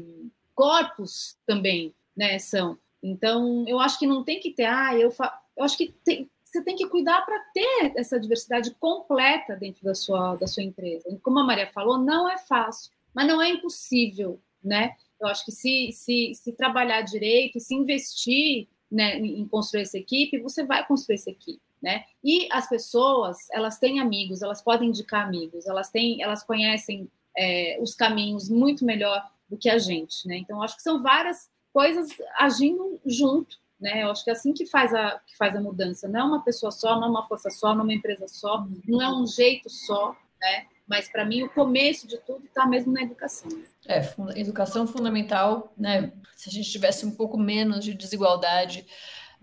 corpos 0.56 1.38
também, 1.46 1.94
né? 2.16 2.40
São. 2.40 2.78
Então, 3.02 3.66
eu 3.68 3.80
acho 3.80 3.98
que 4.00 4.08
não 4.08 4.24
tem 4.24 4.40
que 4.40 4.52
ter, 4.52 4.66
ah, 4.66 4.96
eu, 4.96 5.12
fa... 5.12 5.42
eu 5.56 5.64
acho 5.64 5.78
que 5.78 5.94
tem, 6.04 6.30
você 6.44 6.64
tem 6.64 6.76
que 6.76 6.88
cuidar 6.88 7.22
para 7.26 7.40
ter 7.54 7.94
essa 7.96 8.20
diversidade 8.20 8.72
completa 8.80 9.56
dentro 9.56 9.84
da 9.84 9.94
sua, 9.94 10.36
da 10.36 10.48
sua 10.48 10.64
empresa. 10.64 11.08
E 11.10 11.18
como 11.20 11.40
a 11.40 11.44
Maria 11.44 11.68
falou, 11.68 11.98
não 11.98 12.30
é 12.30 12.38
fácil, 12.38 12.92
mas 13.14 13.28
não 13.28 13.42
é 13.42 13.50
impossível, 13.50 14.40
né? 14.64 14.96
Eu 15.22 15.28
acho 15.28 15.46
que 15.46 15.52
se, 15.52 15.92
se, 15.92 16.34
se 16.34 16.54
trabalhar 16.54 17.02
direito, 17.02 17.60
se 17.60 17.76
investir 17.76 18.68
né, 18.92 19.18
em 19.18 19.48
construir 19.48 19.84
essa 19.84 19.98
equipe, 19.98 20.40
você 20.40 20.64
vai 20.64 20.86
construir 20.86 21.16
essa 21.16 21.30
equipe. 21.30 21.62
Né? 21.82 22.04
E 22.22 22.48
as 22.52 22.68
pessoas, 22.68 23.38
elas 23.54 23.78
têm 23.78 24.02
amigos, 24.02 24.42
elas 24.42 24.62
podem 24.62 24.90
indicar 24.90 25.26
amigos, 25.26 25.66
elas 25.66 25.90
têm, 25.90 26.22
elas 26.22 26.44
conhecem 26.44 27.10
é, 27.38 27.80
os 27.82 27.96
caminhos 27.96 28.50
muito 28.50 28.84
melhor 28.84 29.26
do 29.50 29.58
que 29.58 29.70
a 29.70 29.78
gente, 29.78 30.28
né? 30.28 30.38
Então, 30.38 30.62
acho 30.62 30.76
que 30.76 30.84
são 30.84 31.02
várias 31.02 31.50
coisas 31.74 32.10
agindo 32.38 33.00
junto, 33.06 33.58
né? 33.80 34.04
Eu 34.04 34.12
acho 34.12 34.24
que 34.24 34.30
é 34.30 34.34
assim 34.34 34.54
que 34.54 34.66
faz 34.66 34.94
a 34.94 35.20
que 35.26 35.38
faz 35.38 35.56
a 35.56 35.62
mudança. 35.62 36.08
Não 36.08 36.20
é 36.20 36.24
uma 36.24 36.44
pessoa 36.44 36.72
só, 36.72 36.96
não 37.00 37.08
é 37.08 37.10
uma 37.10 37.28
força 37.28 37.50
só, 37.50 37.74
não 37.74 37.82
é 37.82 37.84
uma 37.84 37.94
empresa 37.94 38.28
só, 38.28 38.68
não 38.86 39.02
é 39.02 39.10
um 39.10 39.26
jeito 39.26 39.70
só, 39.70 40.16
né? 40.40 40.66
Mas 40.88 41.08
para 41.08 41.26
mim 41.26 41.44
o 41.44 41.50
começo 41.50 42.08
de 42.08 42.18
tudo 42.20 42.46
está 42.46 42.66
mesmo 42.66 42.92
na 42.92 43.04
educação. 43.04 43.50
É, 43.88 44.02
educação 44.36 44.88
fundamental, 44.88 45.72
né? 45.78 46.12
Se 46.36 46.50
a 46.50 46.52
gente 46.52 46.70
tivesse 46.70 47.06
um 47.06 47.12
pouco 47.12 47.38
menos 47.38 47.84
de 47.86 47.94
desigualdade 47.94 48.86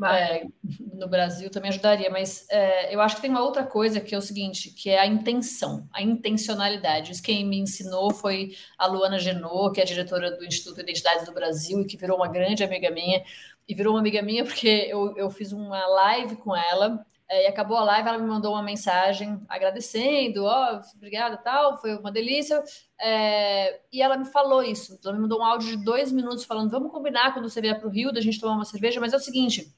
é, 0.04 0.46
no 0.92 1.08
Brasil 1.08 1.48
também 1.48 1.70
ajudaria, 1.70 2.10
mas 2.10 2.46
é, 2.50 2.94
eu 2.94 3.00
acho 3.00 3.16
que 3.16 3.22
tem 3.22 3.30
uma 3.30 3.42
outra 3.42 3.64
coisa 3.64 3.98
que 3.98 4.14
é 4.14 4.18
o 4.18 4.22
seguinte, 4.22 4.70
que 4.70 4.90
é 4.90 4.98
a 4.98 5.06
intenção, 5.06 5.88
a 5.90 6.02
intencionalidade. 6.02 7.12
Isso 7.12 7.22
quem 7.22 7.46
me 7.46 7.58
ensinou 7.58 8.12
foi 8.12 8.54
a 8.76 8.86
Luana 8.86 9.18
Genot, 9.18 9.72
que 9.72 9.80
é 9.80 9.84
diretora 9.84 10.36
do 10.36 10.44
Instituto 10.44 10.76
de 10.76 10.82
Identidades 10.82 11.24
do 11.24 11.32
Brasil 11.32 11.80
e 11.80 11.86
que 11.86 11.96
virou 11.96 12.18
uma 12.18 12.28
grande 12.28 12.62
amiga 12.62 12.90
minha. 12.90 13.24
E 13.66 13.74
virou 13.74 13.94
uma 13.94 14.00
amiga 14.00 14.20
minha 14.20 14.44
porque 14.44 14.86
eu, 14.88 15.16
eu 15.16 15.30
fiz 15.30 15.50
uma 15.50 15.86
live 15.86 16.36
com 16.36 16.54
ela 16.54 17.04
é, 17.28 17.44
e 17.44 17.46
acabou 17.46 17.76
a 17.76 17.84
live, 17.84 18.08
ela 18.08 18.18
me 18.18 18.26
mandou 18.26 18.52
uma 18.52 18.62
mensagem 18.62 19.40
agradecendo, 19.48 20.44
ó, 20.44 20.74
oh, 20.74 20.96
obrigada, 20.96 21.36
tal, 21.36 21.76
foi 21.78 21.96
uma 21.96 22.12
delícia. 22.12 22.62
É, 23.00 23.80
e 23.92 24.00
ela 24.00 24.16
me 24.16 24.24
falou 24.24 24.62
isso. 24.62 24.98
Ela 25.04 25.14
me 25.14 25.20
mandou 25.20 25.40
um 25.40 25.44
áudio 25.44 25.76
de 25.76 25.84
dois 25.84 26.12
minutos 26.12 26.44
falando: 26.44 26.70
vamos 26.70 26.92
combinar 26.92 27.32
quando 27.32 27.48
você 27.48 27.60
vier 27.60 27.78
para 27.78 27.88
o 27.88 27.90
Rio, 27.90 28.12
da 28.12 28.20
gente 28.20 28.40
tomar 28.40 28.54
uma 28.54 28.64
cerveja, 28.64 29.00
mas 29.00 29.12
é 29.12 29.16
o 29.16 29.20
seguinte. 29.20 29.74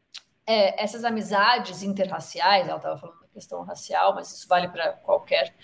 É, 0.47 0.83
essas 0.83 1.05
amizades 1.05 1.83
interraciais, 1.83 2.67
ela 2.67 2.79
estava 2.79 2.97
falando 2.99 3.21
da 3.21 3.29
questão 3.29 3.63
racial, 3.63 4.15
mas 4.15 4.33
isso 4.33 4.49
vale 4.49 4.69
para 4.69 4.93
qualquer 4.93 5.55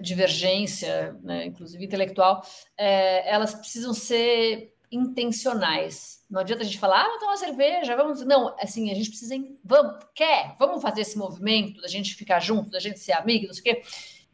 divergência, 0.00 1.16
né, 1.22 1.46
inclusive 1.46 1.84
intelectual, 1.84 2.42
é, 2.76 3.30
elas 3.30 3.54
precisam 3.54 3.94
ser 3.94 4.73
intencionais. 4.94 6.22
Não 6.30 6.40
adianta 6.40 6.62
a 6.62 6.66
gente 6.66 6.78
falar, 6.78 7.02
ah, 7.02 7.04
vamos 7.04 7.20
tomar 7.20 7.36
cerveja, 7.36 7.96
vamos. 7.96 8.24
Não, 8.24 8.54
assim, 8.58 8.90
a 8.90 8.94
gente 8.94 9.10
precisa. 9.10 9.34
Vamos, 9.64 10.04
quer? 10.14 10.56
Vamos 10.58 10.82
fazer 10.82 11.02
esse 11.02 11.18
movimento 11.18 11.80
da 11.80 11.88
gente 11.88 12.14
ficar 12.14 12.40
junto, 12.40 12.70
da 12.70 12.80
gente 12.80 12.98
ser 12.98 13.12
amigo, 13.12 13.46
não 13.46 13.54
sei 13.54 13.60
o 13.60 13.64
quê. 13.64 13.82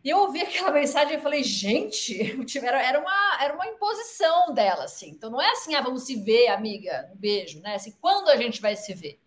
E 0.03 0.09
eu 0.09 0.19
ouvi 0.19 0.41
aquela 0.41 0.71
mensagem 0.73 1.17
e 1.17 1.21
falei, 1.21 1.43
gente, 1.43 2.19
era 2.63 3.01
uma, 3.01 3.43
era 3.43 3.55
uma 3.55 3.67
imposição 3.67 4.55
dela, 4.55 4.85
assim. 4.85 5.11
Então 5.11 5.31
não 5.31 5.41
é 5.41 5.51
assim, 5.51 5.75
ah, 5.75 5.81
vamos 5.81 6.05
se 6.05 6.17
ver, 6.17 6.49
amiga, 6.49 7.11
um 7.15 7.17
beijo, 7.17 7.61
né? 7.61 7.75
Assim, 7.75 7.93
quando 8.01 8.29
a 8.29 8.37
gente 8.37 8.61
vai 8.61 8.77
se 8.77 8.95
ver? 8.95 9.21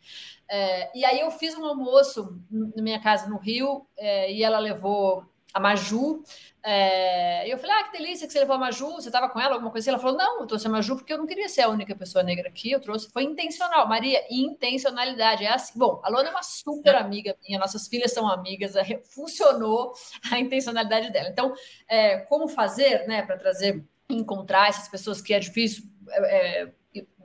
É, 0.50 0.98
e 0.98 1.06
aí 1.06 1.20
eu 1.20 1.32
fiz 1.32 1.58
um 1.58 1.66
almoço 1.66 2.40
na 2.52 2.84
minha 2.84 3.02
casa 3.02 3.28
no 3.28 3.38
Rio 3.38 3.88
é, 3.98 4.32
e 4.32 4.44
ela 4.44 4.60
levou 4.60 5.26
a 5.54 5.60
Maju. 5.60 6.24
É, 6.66 7.52
eu 7.52 7.58
falei, 7.58 7.76
ah, 7.76 7.84
que 7.84 7.98
delícia 7.98 8.26
que 8.26 8.32
você 8.32 8.40
levou 8.40 8.56
a 8.56 8.60
Maju, 8.60 8.94
você 8.94 9.10
estava 9.10 9.30
com 9.30 9.40
ela, 9.40 9.54
alguma 9.54 9.70
coisa 9.70 9.84
assim? 9.84 9.90
Ela 9.92 10.00
falou, 10.00 10.18
não, 10.18 10.42
eu 10.42 10.48
trouxe 10.48 10.66
a 10.66 10.70
Maju 10.70 10.96
porque 10.96 11.14
eu 11.14 11.18
não 11.18 11.28
queria 11.28 11.50
ser 11.50 11.62
a 11.62 11.70
única 11.70 11.94
pessoa 11.96 12.24
negra 12.24 12.48
aqui, 12.48 12.72
eu 12.72 12.80
trouxe, 12.80 13.12
foi 13.12 13.24
intencional. 13.24 13.88
Maria, 13.88 14.24
intencionalidade, 14.30 15.44
é 15.44 15.54
assim. 15.54 15.78
Bom, 15.78 16.02
a 16.04 16.10
Luana 16.10 16.30
é 16.30 16.32
uma 16.32 16.44
super 16.44 16.96
amiga 16.96 17.38
minha, 17.46 17.60
nossas 17.60 17.88
filhas 17.88 18.14
são 18.14 18.28
amigas, 18.28 18.74
funcionou 19.14 19.94
a 20.32 20.40
intencionalidade 20.40 21.12
dela. 21.12 21.30
Então, 21.30 21.54
é, 21.88 22.20
como 22.20 22.48
fazer, 22.48 23.06
né, 23.08 23.22
para 23.22 23.38
trazer, 23.38 23.84
encontrar 24.10 24.70
essas 24.70 24.88
pessoas 24.88 25.22
que 25.22 25.34
é 25.34 25.40
difícil, 25.40 25.84
é, 26.10 26.62
é 26.62 26.74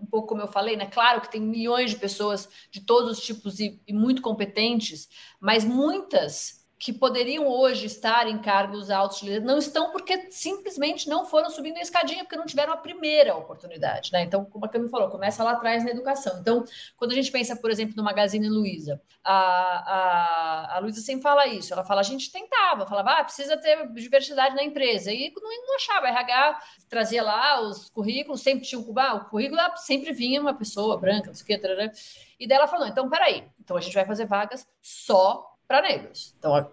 um 0.00 0.06
pouco 0.06 0.28
como 0.28 0.40
eu 0.40 0.48
falei, 0.48 0.76
né? 0.76 0.86
Claro 0.86 1.20
que 1.20 1.30
tem 1.30 1.40
milhões 1.40 1.90
de 1.90 1.96
pessoas 1.96 2.48
de 2.70 2.80
todos 2.80 3.18
os 3.18 3.24
tipos 3.24 3.60
e, 3.60 3.80
e 3.86 3.92
muito 3.92 4.22
competentes, 4.22 5.08
mas 5.40 5.64
muitas 5.64 6.57
que 6.78 6.92
poderiam 6.92 7.48
hoje 7.48 7.86
estar 7.86 8.28
em 8.28 8.38
cargos 8.38 8.88
altos 8.88 9.22
não 9.42 9.58
estão 9.58 9.90
porque 9.90 10.30
simplesmente 10.30 11.08
não 11.08 11.26
foram 11.26 11.50
subindo 11.50 11.76
a 11.76 11.80
escadinha, 11.80 12.22
porque 12.22 12.36
não 12.36 12.46
tiveram 12.46 12.72
a 12.72 12.76
primeira 12.76 13.34
oportunidade, 13.34 14.12
né? 14.12 14.22
Então, 14.22 14.44
como 14.44 14.64
a 14.64 14.68
Cami 14.68 14.88
falou, 14.88 15.10
começa 15.10 15.42
lá 15.42 15.52
atrás 15.52 15.84
na 15.84 15.90
educação. 15.90 16.38
Então, 16.40 16.64
quando 16.96 17.10
a 17.10 17.14
gente 17.14 17.32
pensa, 17.32 17.56
por 17.56 17.70
exemplo, 17.70 17.96
no 17.96 18.04
Magazine 18.04 18.48
Luiza, 18.48 19.00
a, 19.24 19.34
a, 19.34 20.76
a 20.76 20.78
Luiza 20.78 21.00
sempre 21.00 21.22
fala 21.22 21.48
isso, 21.48 21.72
ela 21.72 21.84
fala, 21.84 22.00
a 22.00 22.04
gente 22.04 22.30
tentava, 22.30 22.86
falava, 22.86 23.10
ah, 23.10 23.24
precisa 23.24 23.56
ter 23.56 23.88
diversidade 23.92 24.54
na 24.54 24.62
empresa, 24.62 25.12
e 25.12 25.32
não, 25.34 25.66
não 25.66 25.74
achava, 25.74 26.06
a 26.06 26.10
RH 26.10 26.62
trazia 26.88 27.24
lá 27.24 27.60
os 27.60 27.90
currículos, 27.90 28.40
sempre 28.40 28.64
tinha 28.64 28.80
um 28.80 28.98
ah, 28.98 29.14
o 29.14 29.24
currículo 29.28 29.60
sempre 29.76 30.12
vinha 30.12 30.40
uma 30.40 30.54
pessoa 30.54 30.96
branca, 30.96 31.26
não 31.26 31.34
sei 31.34 31.56
o 31.56 31.60
que, 31.60 31.92
e 32.38 32.46
daí 32.46 32.56
ela 32.56 32.68
falou, 32.68 32.86
então, 32.86 33.08
peraí, 33.08 33.44
então 33.58 33.76
a 33.76 33.80
gente 33.80 33.94
vai 33.94 34.04
fazer 34.04 34.26
vagas 34.26 34.66
só 34.80 35.57
para 35.68 35.82
negros. 35.82 36.34
Então, 36.38 36.70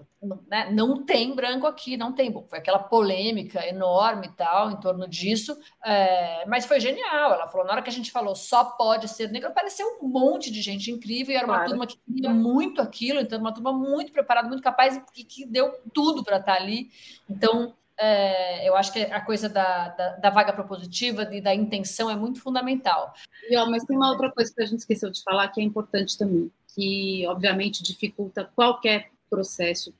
né, 0.47 0.71
não 0.71 1.03
tem 1.03 1.35
branco 1.35 1.67
aqui, 1.67 1.97
não 1.97 2.13
tem. 2.13 2.31
Foi 2.47 2.57
aquela 2.57 2.79
polêmica 2.79 3.67
enorme 3.67 4.27
e 4.27 4.31
tal 4.31 4.71
em 4.71 4.79
torno 4.79 5.05
disso, 5.05 5.55
é, 5.83 6.45
mas 6.47 6.65
foi 6.65 6.79
genial. 6.79 7.33
Ela 7.33 7.47
falou: 7.47 7.67
na 7.67 7.73
hora 7.73 7.81
que 7.81 7.89
a 7.89 7.93
gente 7.93 8.09
falou 8.09 8.33
só 8.35 8.63
pode 8.63 9.09
ser 9.09 9.29
negro, 9.29 9.49
apareceu 9.49 9.85
um 10.01 10.07
monte 10.07 10.49
de 10.49 10.61
gente 10.61 10.89
incrível 10.89 11.33
e 11.33 11.37
era 11.37 11.45
uma 11.45 11.55
claro. 11.55 11.69
turma 11.71 11.87
que 11.87 11.97
queria 11.97 12.29
muito 12.29 12.81
aquilo, 12.81 13.19
então, 13.19 13.37
uma 13.37 13.53
turma 13.53 13.73
muito 13.73 14.13
preparada, 14.13 14.47
muito 14.47 14.63
capaz 14.63 14.99
e 15.13 15.23
que 15.25 15.45
deu 15.45 15.73
tudo 15.93 16.23
para 16.23 16.37
estar 16.37 16.55
tá 16.55 16.61
ali. 16.61 16.89
Então, 17.29 17.75
é, 17.97 18.67
eu 18.67 18.75
acho 18.75 18.91
que 18.91 18.99
a 18.99 19.21
coisa 19.21 19.47
da, 19.47 19.89
da, 19.89 20.09
da, 20.17 20.29
vaga 20.29 20.51
propositiva 20.51 21.33
e 21.33 21.39
da 21.39 21.53
intenção 21.53 22.09
é 22.09 22.15
muito 22.15 22.41
fundamental. 22.41 23.13
E, 23.49 23.55
ó, 23.57 23.69
mas 23.69 23.83
tem 23.83 23.95
uma 23.95 24.11
outra 24.11 24.31
coisa 24.31 24.53
que 24.53 24.61
a 24.61 24.65
gente 24.65 24.79
esqueceu 24.79 25.09
de 25.09 25.23
falar 25.23 25.47
que 25.49 25.61
é 25.61 25.63
importante 25.63 26.17
também 26.17 26.51
que 26.75 27.25
obviamente 27.27 27.81
dificulta 27.81 28.51
qualquer 28.53 29.09
processo, 29.29 29.93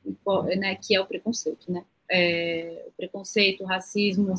né, 0.58 0.76
que 0.76 0.94
é 0.94 1.02
o 1.02 1.06
preconceito, 1.06 1.72
né? 1.72 1.84
É, 2.12 2.86
o 2.88 2.92
preconceito, 2.92 3.64
o 3.64 3.66
racismo, 3.66 4.36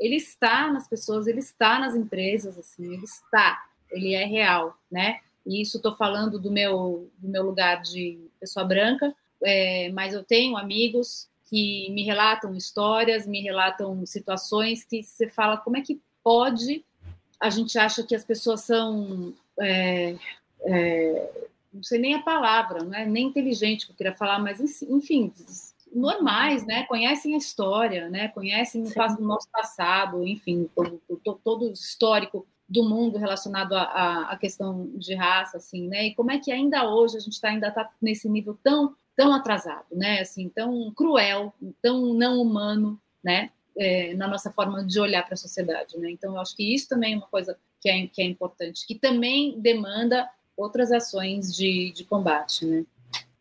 ele 0.00 0.16
está 0.16 0.72
nas 0.72 0.88
pessoas, 0.88 1.28
ele 1.28 1.38
está 1.38 1.78
nas 1.78 1.94
empresas, 1.94 2.58
assim, 2.58 2.92
ele 2.92 3.04
está, 3.04 3.62
ele 3.90 4.14
é 4.14 4.24
real, 4.24 4.76
né? 4.90 5.20
E 5.46 5.60
isso 5.60 5.76
estou 5.76 5.94
falando 5.94 6.40
do 6.40 6.50
meu 6.50 7.08
do 7.18 7.28
meu 7.28 7.44
lugar 7.44 7.82
de 7.82 8.18
pessoa 8.40 8.64
branca, 8.64 9.14
é, 9.42 9.90
mas 9.92 10.14
eu 10.14 10.24
tenho 10.24 10.56
amigos 10.56 11.28
que 11.54 11.88
me 11.90 12.02
relatam 12.02 12.52
histórias, 12.56 13.28
me 13.28 13.40
relatam 13.40 14.04
situações 14.04 14.82
que 14.82 15.04
você 15.04 15.28
fala 15.28 15.56
como 15.56 15.76
é 15.76 15.82
que 15.82 16.00
pode 16.20 16.84
a 17.40 17.48
gente 17.48 17.78
acha 17.78 18.02
que 18.02 18.14
as 18.14 18.24
pessoas 18.24 18.62
são 18.62 19.32
é, 19.60 20.16
é, 20.62 21.48
não 21.72 21.82
sei 21.82 22.00
nem 22.00 22.14
a 22.14 22.22
palavra, 22.22 22.82
não 22.82 22.94
é 22.94 23.06
nem 23.06 23.26
inteligente 23.26 23.86
que 23.86 23.92
eu 23.92 23.96
queria 23.96 24.14
falar, 24.14 24.40
mas 24.40 24.82
enfim, 24.82 25.32
normais, 25.94 26.66
né? 26.66 26.84
Conhecem 26.84 27.34
a 27.34 27.38
história, 27.38 28.08
né? 28.08 28.28
Conhecem 28.28 28.82
o 28.82 29.20
nosso 29.20 29.48
passado, 29.50 30.26
enfim, 30.26 30.68
todo, 30.74 31.00
todo 31.44 31.66
o 31.66 31.72
histórico 31.72 32.44
do 32.68 32.82
mundo 32.82 33.18
relacionado 33.18 33.74
à, 33.74 34.36
questão 34.40 34.90
de 34.94 35.14
raça, 35.14 35.58
assim, 35.58 35.86
né? 35.86 36.06
E 36.06 36.14
como 36.14 36.32
é 36.32 36.38
que 36.38 36.50
ainda 36.50 36.88
hoje 36.88 37.16
a 37.16 37.20
gente 37.20 37.40
tá, 37.40 37.48
ainda 37.48 37.68
está 37.68 37.88
nesse 38.00 38.28
nível 38.28 38.58
tão 38.62 38.96
tão 39.16 39.32
atrasado, 39.32 39.86
né? 39.92 40.20
Assim, 40.20 40.48
tão 40.48 40.92
cruel, 40.92 41.52
tão 41.82 42.14
não 42.14 42.40
humano, 42.40 43.00
né? 43.22 43.50
É, 43.76 44.14
na 44.14 44.28
nossa 44.28 44.52
forma 44.52 44.84
de 44.84 45.00
olhar 45.00 45.24
para 45.24 45.34
a 45.34 45.36
sociedade, 45.36 45.98
né? 45.98 46.10
Então, 46.10 46.34
eu 46.34 46.40
acho 46.40 46.56
que 46.56 46.74
isso 46.74 46.88
também 46.88 47.14
é 47.14 47.16
uma 47.16 47.26
coisa 47.26 47.58
que 47.80 47.88
é, 47.88 48.06
que 48.06 48.22
é 48.22 48.24
importante, 48.24 48.86
que 48.86 48.94
também 48.94 49.60
demanda 49.60 50.28
outras 50.56 50.92
ações 50.92 51.54
de, 51.54 51.92
de 51.92 52.04
combate, 52.04 52.64
né? 52.64 52.84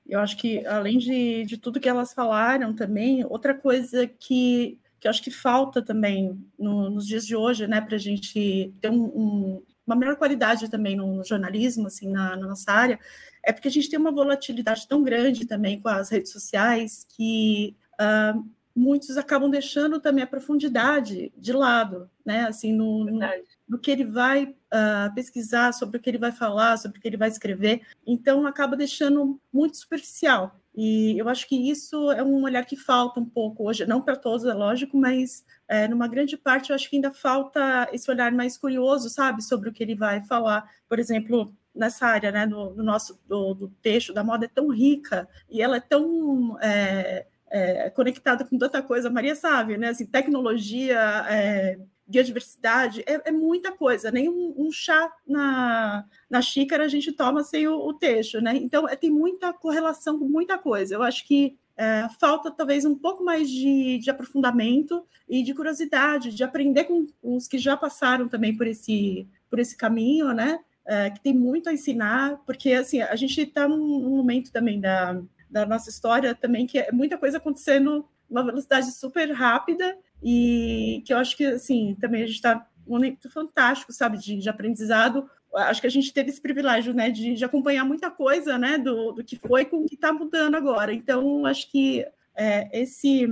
Eu 0.06 0.20
acho 0.20 0.38
que, 0.38 0.66
além 0.66 0.98
de, 0.98 1.46
de 1.46 1.58
tudo 1.58 1.80
que 1.80 1.88
elas 1.88 2.14
falaram 2.14 2.74
também, 2.74 3.26
outra 3.26 3.54
coisa 3.54 4.06
que, 4.06 4.78
que 5.00 5.08
eu 5.08 5.10
acho 5.10 5.24
que 5.24 5.32
falta 5.32 5.82
também 5.82 6.38
no, 6.60 6.90
nos 6.90 7.08
dias 7.08 7.26
de 7.26 7.36
hoje, 7.36 7.68
né, 7.68 7.80
para 7.80 7.96
a 7.96 8.00
gente 8.00 8.74
ter 8.82 8.90
um, 8.90 9.06
um, 9.06 9.64
uma 9.88 9.96
melhor 9.96 10.16
qualidade 10.18 10.70
também 10.70 10.96
no, 10.96 11.24
jornalismo, 11.24 11.88
assim, 11.88 12.10
na, 12.10 12.36
na, 12.36 12.48
nossa 12.48 12.72
área, 12.72 13.00
é 13.43 13.51
porque 13.51 13.67
a 13.67 13.71
gente 13.71 13.89
tem 13.89 13.99
uma 13.99 14.12
volatilidade 14.12 14.88
tão 14.88 15.03
grande 15.03 15.45
também 15.45 15.79
com 15.79 15.89
as 15.89 16.10
redes 16.10 16.32
sociais 16.32 17.06
que 17.10 17.75
uh, 17.99 18.43
muitos 18.75 19.17
acabam 19.17 19.49
deixando 19.49 19.99
também 19.99 20.23
a 20.23 20.27
profundidade 20.27 21.32
de 21.38 21.53
lado, 21.53 22.10
né, 22.25 22.45
assim, 22.47 22.73
no, 22.73 23.03
no, 23.03 23.19
no 23.67 23.77
que 23.77 23.91
ele 23.91 24.06
vai 24.06 24.45
uh, 24.45 25.13
pesquisar, 25.13 25.73
sobre 25.73 25.97
o 25.97 25.99
que 25.99 26.10
ele 26.10 26.17
vai 26.17 26.32
falar, 26.32 26.77
sobre 26.77 26.97
o 26.97 27.01
que 27.01 27.08
ele 27.08 27.17
vai 27.17 27.29
escrever. 27.29 27.82
Então, 28.06 28.47
acaba 28.47 28.75
deixando 28.75 29.39
muito 29.51 29.77
superficial. 29.77 30.60
E 30.75 31.19
eu 31.19 31.29
acho 31.29 31.47
que 31.47 31.56
isso 31.69 32.12
é 32.12 32.23
um 32.23 32.43
olhar 32.43 32.65
que 32.65 32.75
falta 32.75 33.19
um 33.19 33.25
pouco 33.25 33.63
hoje, 33.67 33.86
não 33.86 34.01
para 34.01 34.15
todos, 34.15 34.43
é 34.43 34.53
lógico, 34.53 34.97
mas 34.97 35.45
é, 35.67 35.88
numa 35.88 36.08
grande 36.08 36.36
parte 36.36 36.71
eu 36.71 36.75
acho 36.75 36.89
que 36.89 36.95
ainda 36.95 37.12
falta 37.12 37.88
esse 37.93 38.10
olhar 38.10 38.32
mais 38.32 38.58
curioso, 38.58 39.08
sabe, 39.08 39.43
sobre 39.43 39.69
o 39.69 39.71
que 39.71 39.84
ele 39.84 39.93
vai 39.93 40.21
falar. 40.21 40.67
Por 40.89 40.97
exemplo, 40.97 41.53
nessa 41.74 42.06
área, 42.06 42.32
né, 42.32 42.46
do, 42.46 42.70
do 42.70 42.84
nosso 42.84 43.20
do, 43.28 43.54
do, 43.54 43.68
texto, 43.82 44.14
da 44.14 44.24
moda 44.24 44.46
é 44.46 44.50
tão 44.50 44.70
rica 44.70 45.28
e 45.50 45.62
ela 45.62 45.78
é 45.78 45.80
tão 45.80 46.58
é, 46.62 47.26
é, 47.50 47.90
conectada 47.90 48.46
com 48.46 48.58
tanta 48.58 48.82
coisa. 48.82 49.08
A 49.08 49.12
Maria 49.12 49.36
sabe, 49.36 49.78
né, 49.78 49.90
assim, 49.90 50.06
tecnologia, 50.06 51.00
é, 51.30 51.80
biodiversidade, 52.06 53.04
é, 53.08 53.30
é 53.30 53.32
muita 53.32 53.72
coisa, 53.72 54.12
nem 54.12 54.30
um, 54.30 54.54
um, 54.58 54.72
chá 54.72 55.12
na, 55.28 56.06
na 56.30 56.42
xícara 56.42 56.84
a 56.84 56.88
gente 56.88 57.12
toma 57.12 57.44
sem 57.44 57.68
o, 57.68 57.76
o 57.76 57.94
texto, 57.94 58.42
né? 58.42 58.56
Então, 58.56 58.88
é, 58.88 58.96
tem 58.96 59.10
muita 59.10 59.54
correlação 59.54 60.20
com 60.20 60.26
muita 60.26 60.58
coisa. 60.58 60.96
Eu 60.96 61.02
acho 61.02 61.26
que 61.26 61.58
é, 61.76 62.08
falta 62.20 62.52
talvez 62.52 62.86
um 62.86 62.96
pouco 62.96 63.24
mais 63.24 63.50
de, 63.50 63.98
de, 63.98 64.10
aprofundamento 64.10 65.04
e 65.28 65.42
de 65.42 65.54
curiosidade, 65.54 66.36
de 66.36 66.44
aprender 66.44 66.84
com 66.84 67.08
os 67.22 67.48
que 67.48 67.58
já 67.58 67.76
passaram 67.76 68.28
também 68.28 68.56
por 68.56 68.68
esse, 68.68 69.28
por 69.50 69.60
esse 69.60 69.76
caminho, 69.76 70.34
né? 70.34 70.60
É, 70.86 71.10
que 71.10 71.22
tem 71.22 71.34
muito 71.34 71.69
a 71.69 71.74
ensinar, 71.74 72.41
porque 72.46 72.74
assim 72.74 73.02
a 73.02 73.15
gente 73.15 73.39
está 73.39 73.69
num, 73.69 74.02
num, 74.02 74.17
momento 74.17 74.52
também 74.52 74.82
da, 74.82 75.22
da 75.50 75.65
nossa 75.65 75.89
história 75.89 76.36
também 76.36 76.67
que 76.67 76.78
é 76.78 76.91
muita 76.91 77.17
coisa 77.17 77.38
acontecendo 77.38 78.06
uma 78.30 78.43
velocidade 78.43 78.91
super 78.91 79.32
rápida 79.32 79.98
e 80.24 81.04
que 81.06 81.13
eu 81.13 81.17
acho 81.17 81.36
que, 81.36 81.46
assim, 81.46 81.96
também 82.00 82.24
a 82.24 82.26
gente 82.26 82.36
está 82.36 82.65
um 82.88 82.93
momento 82.93 83.30
fantástico, 83.30 83.91
sabe, 83.91 84.17
de, 84.17 84.38
de, 84.38 84.50
aprendizado. 84.50 85.30
Acho 85.54 85.82
que 85.82 85.88
a 85.88 85.91
gente 85.91 86.12
teve 86.13 86.30
esse 86.30 86.41
privilégio, 86.41 86.93
né, 86.93 87.12
de, 87.12 87.36
de 87.36 87.46
acompanhar 87.46 87.86
muita 87.86 88.10
coisa, 88.10 88.58
né, 88.58 88.78
do, 88.78 89.12
do 89.12 89.24
que 89.24 89.36
foi 89.36 89.65
com 89.65 89.78
o 89.78 89.86
que 89.86 89.96
está 89.96 90.12
mudando 90.12 90.56
agora. 90.56 90.93
Então, 90.93 91.46
acho 91.46 91.69
que 91.69 92.06
é, 92.36 92.82
esse 92.82 93.28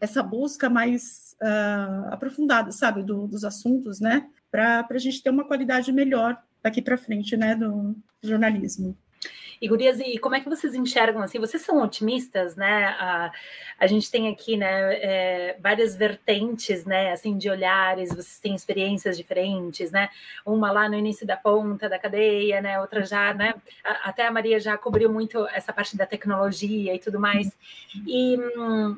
essa 0.00 0.22
busca 0.22 0.70
mais 0.70 1.34
uh, 1.42 2.12
aprofundada, 2.12 2.70
sabe, 2.70 3.02
do, 3.02 3.26
dos 3.26 3.42
assuntos, 3.42 3.98
né, 3.98 4.28
para 4.48 4.86
a 4.88 4.98
gente 4.98 5.20
ter 5.20 5.30
uma 5.30 5.44
qualidade 5.44 5.90
melhor 5.90 6.40
daqui 6.68 6.82
para 6.82 6.96
frente, 6.96 7.36
né, 7.36 7.54
do 7.54 7.96
jornalismo. 8.22 8.96
E 9.60 9.66
Gurias, 9.66 9.98
e 9.98 10.18
como 10.18 10.36
é 10.36 10.40
que 10.40 10.48
vocês 10.48 10.72
enxergam 10.74 11.20
assim? 11.20 11.40
Vocês 11.40 11.62
são 11.62 11.82
otimistas, 11.82 12.54
né? 12.54 12.86
A, 12.98 13.32
a 13.76 13.86
gente 13.88 14.08
tem 14.08 14.28
aqui, 14.28 14.56
né, 14.56 14.94
é, 14.94 15.56
várias 15.60 15.96
vertentes, 15.96 16.84
né, 16.84 17.10
assim, 17.10 17.36
de 17.36 17.50
olhares. 17.50 18.10
Vocês 18.10 18.38
têm 18.38 18.54
experiências 18.54 19.16
diferentes, 19.16 19.90
né? 19.90 20.10
Uma 20.46 20.70
lá 20.70 20.88
no 20.88 20.94
início 20.94 21.26
da 21.26 21.36
ponta 21.36 21.88
da 21.88 21.98
cadeia, 21.98 22.60
né? 22.60 22.80
Outra 22.80 23.04
já, 23.04 23.34
né? 23.34 23.54
Até 24.04 24.28
a 24.28 24.30
Maria 24.30 24.60
já 24.60 24.78
cobriu 24.78 25.12
muito 25.12 25.44
essa 25.48 25.72
parte 25.72 25.96
da 25.96 26.06
tecnologia 26.06 26.94
e 26.94 26.98
tudo 27.00 27.18
mais. 27.18 27.50
E 28.06 28.36
hum, 28.56 28.96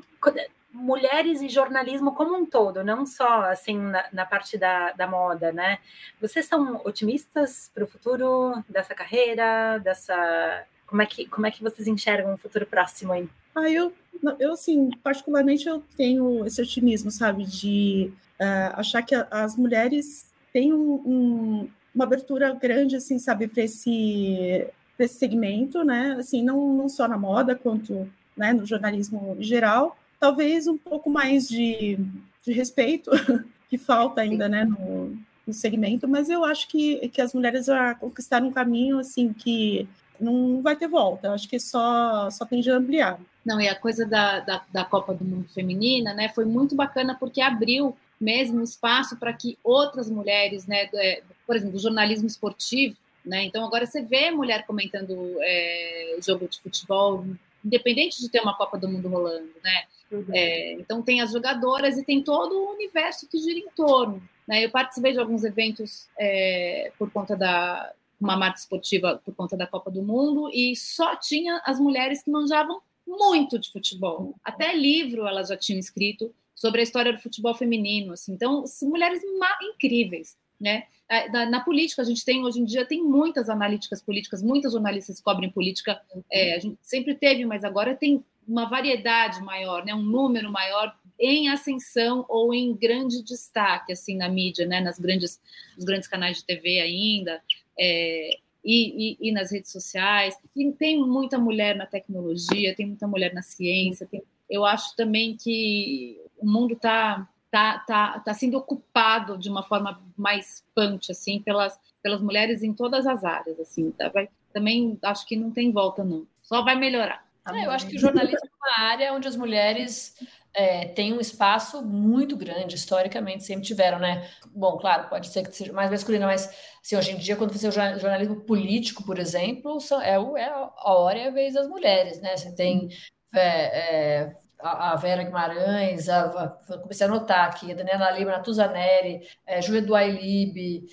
mulheres 0.72 1.42
e 1.42 1.48
jornalismo 1.48 2.12
como 2.12 2.36
um 2.36 2.46
todo, 2.46 2.84
não 2.84 3.04
só 3.04 3.42
assim 3.42 3.76
na, 3.76 4.04
na 4.12 4.26
parte 4.26 4.56
da, 4.56 4.92
da, 4.92 5.06
moda, 5.06 5.52
né? 5.52 5.78
Vocês 6.20 6.46
são 6.46 6.80
otimistas 6.84 7.70
para 7.74 7.84
o 7.84 7.86
futuro 7.86 8.62
dessa 8.68 8.94
carreira, 8.94 9.78
dessa 9.78 10.64
como 10.86 11.02
é 11.02 11.06
que 11.06 11.26
como 11.26 11.46
é 11.46 11.50
que 11.50 11.62
vocês 11.62 11.88
enxergam 11.88 12.34
o 12.34 12.38
futuro 12.38 12.66
próximo 12.66 13.12
aí? 13.12 13.28
Ah, 13.54 13.68
eu, 13.68 13.92
eu 14.38 14.52
assim, 14.52 14.90
particularmente 15.02 15.68
eu 15.68 15.82
tenho 15.96 16.46
esse 16.46 16.62
otimismo, 16.62 17.10
sabe, 17.10 17.44
de 17.44 18.12
uh, 18.40 18.78
achar 18.78 19.02
que 19.02 19.14
as 19.30 19.56
mulheres 19.56 20.30
têm 20.52 20.72
um, 20.72 20.92
um, 21.04 21.68
uma 21.94 22.04
abertura 22.04 22.52
grande, 22.52 22.96
assim, 22.96 23.18
sabe, 23.18 23.48
para 23.48 23.64
esse, 23.64 24.66
esse 24.98 25.14
segmento, 25.14 25.82
né? 25.84 26.16
Assim, 26.18 26.44
não, 26.44 26.74
não 26.74 26.88
só 26.88 27.08
na 27.08 27.18
moda 27.18 27.56
quanto 27.56 28.08
né, 28.36 28.52
no 28.52 28.64
jornalismo 28.64 29.36
em 29.38 29.42
geral 29.42 29.96
talvez 30.20 30.66
um 30.66 30.76
pouco 30.76 31.08
mais 31.08 31.48
de, 31.48 31.98
de 32.44 32.52
respeito 32.52 33.10
que 33.68 33.78
falta 33.78 34.20
ainda, 34.20 34.48
né, 34.48 34.64
no, 34.64 35.16
no 35.46 35.54
segmento, 35.54 36.06
mas 36.06 36.28
eu 36.28 36.44
acho 36.44 36.68
que, 36.68 37.08
que 37.08 37.22
as 37.22 37.32
mulheres 37.32 37.66
já 37.66 37.94
conquistaram 37.94 38.48
um 38.48 38.52
caminho 38.52 38.98
assim 38.98 39.32
que 39.32 39.88
não 40.20 40.60
vai 40.60 40.76
ter 40.76 40.86
volta. 40.86 41.28
Eu 41.28 41.32
acho 41.32 41.48
que 41.48 41.58
só 41.58 42.28
só 42.30 42.44
tende 42.44 42.70
a 42.70 42.76
ampliar. 42.76 43.18
Não, 43.44 43.58
e 43.58 43.68
a 43.68 43.74
coisa 43.74 44.04
da, 44.04 44.40
da, 44.40 44.62
da 44.70 44.84
Copa 44.84 45.14
do 45.14 45.24
Mundo 45.24 45.48
Feminina, 45.48 46.12
né, 46.12 46.28
foi 46.28 46.44
muito 46.44 46.74
bacana 46.74 47.16
porque 47.18 47.40
abriu 47.40 47.96
mesmo 48.20 48.62
espaço 48.62 49.16
para 49.16 49.32
que 49.32 49.58
outras 49.64 50.10
mulheres, 50.10 50.66
né, 50.66 50.90
é, 50.92 51.22
por 51.46 51.56
exemplo, 51.56 51.76
o 51.76 51.80
jornalismo 51.80 52.26
esportivo, 52.26 52.96
né, 53.24 53.44
então 53.44 53.64
agora 53.64 53.86
você 53.86 54.02
vê 54.02 54.30
mulher 54.30 54.66
comentando 54.66 55.16
é, 55.40 56.18
jogo 56.20 56.46
de 56.46 56.60
futebol, 56.60 57.24
independente 57.64 58.20
de 58.20 58.30
ter 58.30 58.40
uma 58.40 58.56
Copa 58.56 58.78
do 58.78 58.88
Mundo 58.88 59.08
rolando, 59.08 59.50
né, 59.62 59.84
uhum. 60.10 60.26
é, 60.32 60.72
então 60.74 61.02
tem 61.02 61.20
as 61.20 61.32
jogadoras 61.32 61.96
e 61.98 62.04
tem 62.04 62.22
todo 62.22 62.52
o 62.52 62.72
universo 62.72 63.28
que 63.28 63.38
gira 63.38 63.58
em 63.58 63.68
torno, 63.74 64.22
né, 64.46 64.64
eu 64.64 64.70
participei 64.70 65.12
de 65.12 65.18
alguns 65.18 65.44
eventos 65.44 66.08
é, 66.18 66.92
por 66.98 67.10
conta 67.10 67.36
da 67.36 67.92
uma 68.20 68.36
marca 68.36 68.58
esportiva 68.58 69.20
por 69.24 69.34
conta 69.34 69.56
da 69.56 69.66
Copa 69.66 69.90
do 69.90 70.02
Mundo 70.02 70.50
e 70.52 70.76
só 70.76 71.16
tinha 71.16 71.62
as 71.64 71.80
mulheres 71.80 72.22
que 72.22 72.30
manjavam 72.30 72.82
muito 73.06 73.58
de 73.58 73.72
futebol. 73.72 74.34
Até 74.44 74.74
livro 74.74 75.26
elas 75.26 75.48
já 75.48 75.56
tinham 75.56 75.80
escrito 75.80 76.30
sobre 76.54 76.80
a 76.80 76.82
história 76.82 77.10
do 77.10 77.18
futebol 77.18 77.54
feminino. 77.54 78.12
Assim. 78.12 78.34
Então, 78.34 78.66
são 78.66 78.90
mulheres 78.90 79.22
incríveis. 79.62 80.36
Né? 80.60 80.84
Na, 81.32 81.46
na, 81.46 81.60
política, 81.60 82.02
a 82.02 82.04
gente 82.04 82.24
tem, 82.24 82.44
hoje 82.44 82.60
em 82.60 82.64
dia, 82.64 82.84
tem 82.84 83.02
muitas 83.02 83.48
analíticas 83.48 84.02
políticas, 84.02 84.42
muitas 84.42 84.72
jornalistas 84.72 85.20
cobrem 85.20 85.50
política. 85.50 86.00
É, 86.30 86.54
a 86.54 86.58
gente 86.58 86.78
sempre 86.82 87.14
teve, 87.14 87.44
mas 87.44 87.64
agora 87.64 87.96
tem 87.96 88.22
uma 88.46 88.66
variedade 88.66 89.42
maior, 89.42 89.84
né? 89.84 89.94
um 89.94 90.02
número 90.02 90.50
maior 90.52 90.94
em 91.18 91.48
ascensão 91.48 92.24
ou 92.28 92.54
em 92.54 92.74
grande 92.74 93.22
destaque 93.22 93.92
assim 93.92 94.16
na 94.16 94.28
mídia, 94.28 94.66
né? 94.66 94.80
nas 94.80 94.98
grandes, 94.98 95.40
nos 95.76 95.84
grandes 95.84 96.08
canais 96.08 96.38
de 96.38 96.44
TV 96.44 96.80
ainda. 96.80 97.42
É, 97.78 98.38
e, 98.62 99.16
e, 99.22 99.28
e, 99.28 99.32
nas 99.32 99.50
redes 99.50 99.72
sociais. 99.72 100.36
E 100.54 100.70
tem 100.72 101.00
muita 101.00 101.38
mulher 101.38 101.74
na 101.74 101.86
tecnologia, 101.86 102.74
tem 102.74 102.86
muita 102.86 103.08
mulher 103.08 103.32
na 103.32 103.40
ciência. 103.40 104.06
Tem, 104.06 104.22
eu 104.50 104.66
acho 104.66 104.94
também 104.96 105.34
que 105.34 106.20
o 106.38 106.46
mundo 106.46 106.74
está 106.74 107.26
tá, 107.50 107.78
tá, 107.80 108.20
tá 108.20 108.34
sendo 108.34 108.56
ocupado 108.56 109.36
de 109.36 109.48
uma 109.48 109.62
forma 109.62 110.02
mais 110.16 110.64
punch, 110.74 111.10
assim, 111.10 111.40
pelas, 111.40 111.78
pelas 112.02 112.20
mulheres 112.20 112.62
em 112.62 112.72
todas 112.72 113.06
as 113.06 113.24
áreas, 113.24 113.58
assim. 113.58 113.90
Tá? 113.90 114.08
Vai, 114.08 114.28
também 114.52 114.98
acho 115.02 115.26
que 115.26 115.36
não 115.36 115.50
tem 115.50 115.72
volta, 115.72 116.04
não. 116.04 116.26
Só 116.42 116.62
vai 116.62 116.76
melhorar. 116.76 117.24
É, 117.52 117.66
eu 117.66 117.70
acho 117.70 117.86
que 117.86 117.96
o 117.96 117.98
jornalismo 117.98 118.38
é 118.46 118.68
uma 118.68 118.88
área 118.90 119.12
onde 119.12 119.26
as 119.26 119.34
mulheres 119.34 120.14
é, 120.52 120.86
têm 120.86 121.12
um 121.12 121.20
espaço 121.20 121.82
muito 121.82 122.36
grande, 122.36 122.74
historicamente 122.74 123.44
sempre 123.44 123.64
tiveram, 123.64 123.98
né? 123.98 124.28
Bom, 124.54 124.76
claro, 124.78 125.08
pode 125.08 125.28
ser 125.28 125.42
que 125.42 125.56
seja 125.56 125.72
mais 125.72 125.90
masculino, 125.90 126.26
mas 126.26 126.48
assim, 126.84 126.96
hoje 126.96 127.12
em 127.12 127.16
dia, 127.16 127.36
quando 127.36 127.52
você 127.52 127.66
o 127.66 127.72
jornalismo 127.72 128.40
político, 128.42 129.04
por 129.04 129.18
exemplo, 129.18 129.78
é, 130.02 130.14
é 130.40 130.48
a 130.48 130.92
hora 130.94 131.18
e 131.18 131.26
a 131.26 131.30
vez 131.30 131.54
das 131.54 131.66
mulheres, 131.66 132.20
né? 132.20 132.36
Você 132.36 132.54
tem 132.54 132.88
é, 133.34 134.18
é, 134.20 134.36
a 134.62 134.96
Vera 134.96 135.22
Guimarães, 135.22 136.08
a, 136.08 136.26
a, 136.26 136.48
comecei 136.78 137.06
a 137.06 137.10
anotar 137.10 137.46
aqui, 137.46 137.72
a 137.72 137.74
Daniela 137.74 138.10
Lima, 138.10 138.32
a 138.32 138.40
Tuzaneri, 138.40 139.26
é, 139.46 139.60
Júlia 139.62 139.82
Duailib, 139.82 140.86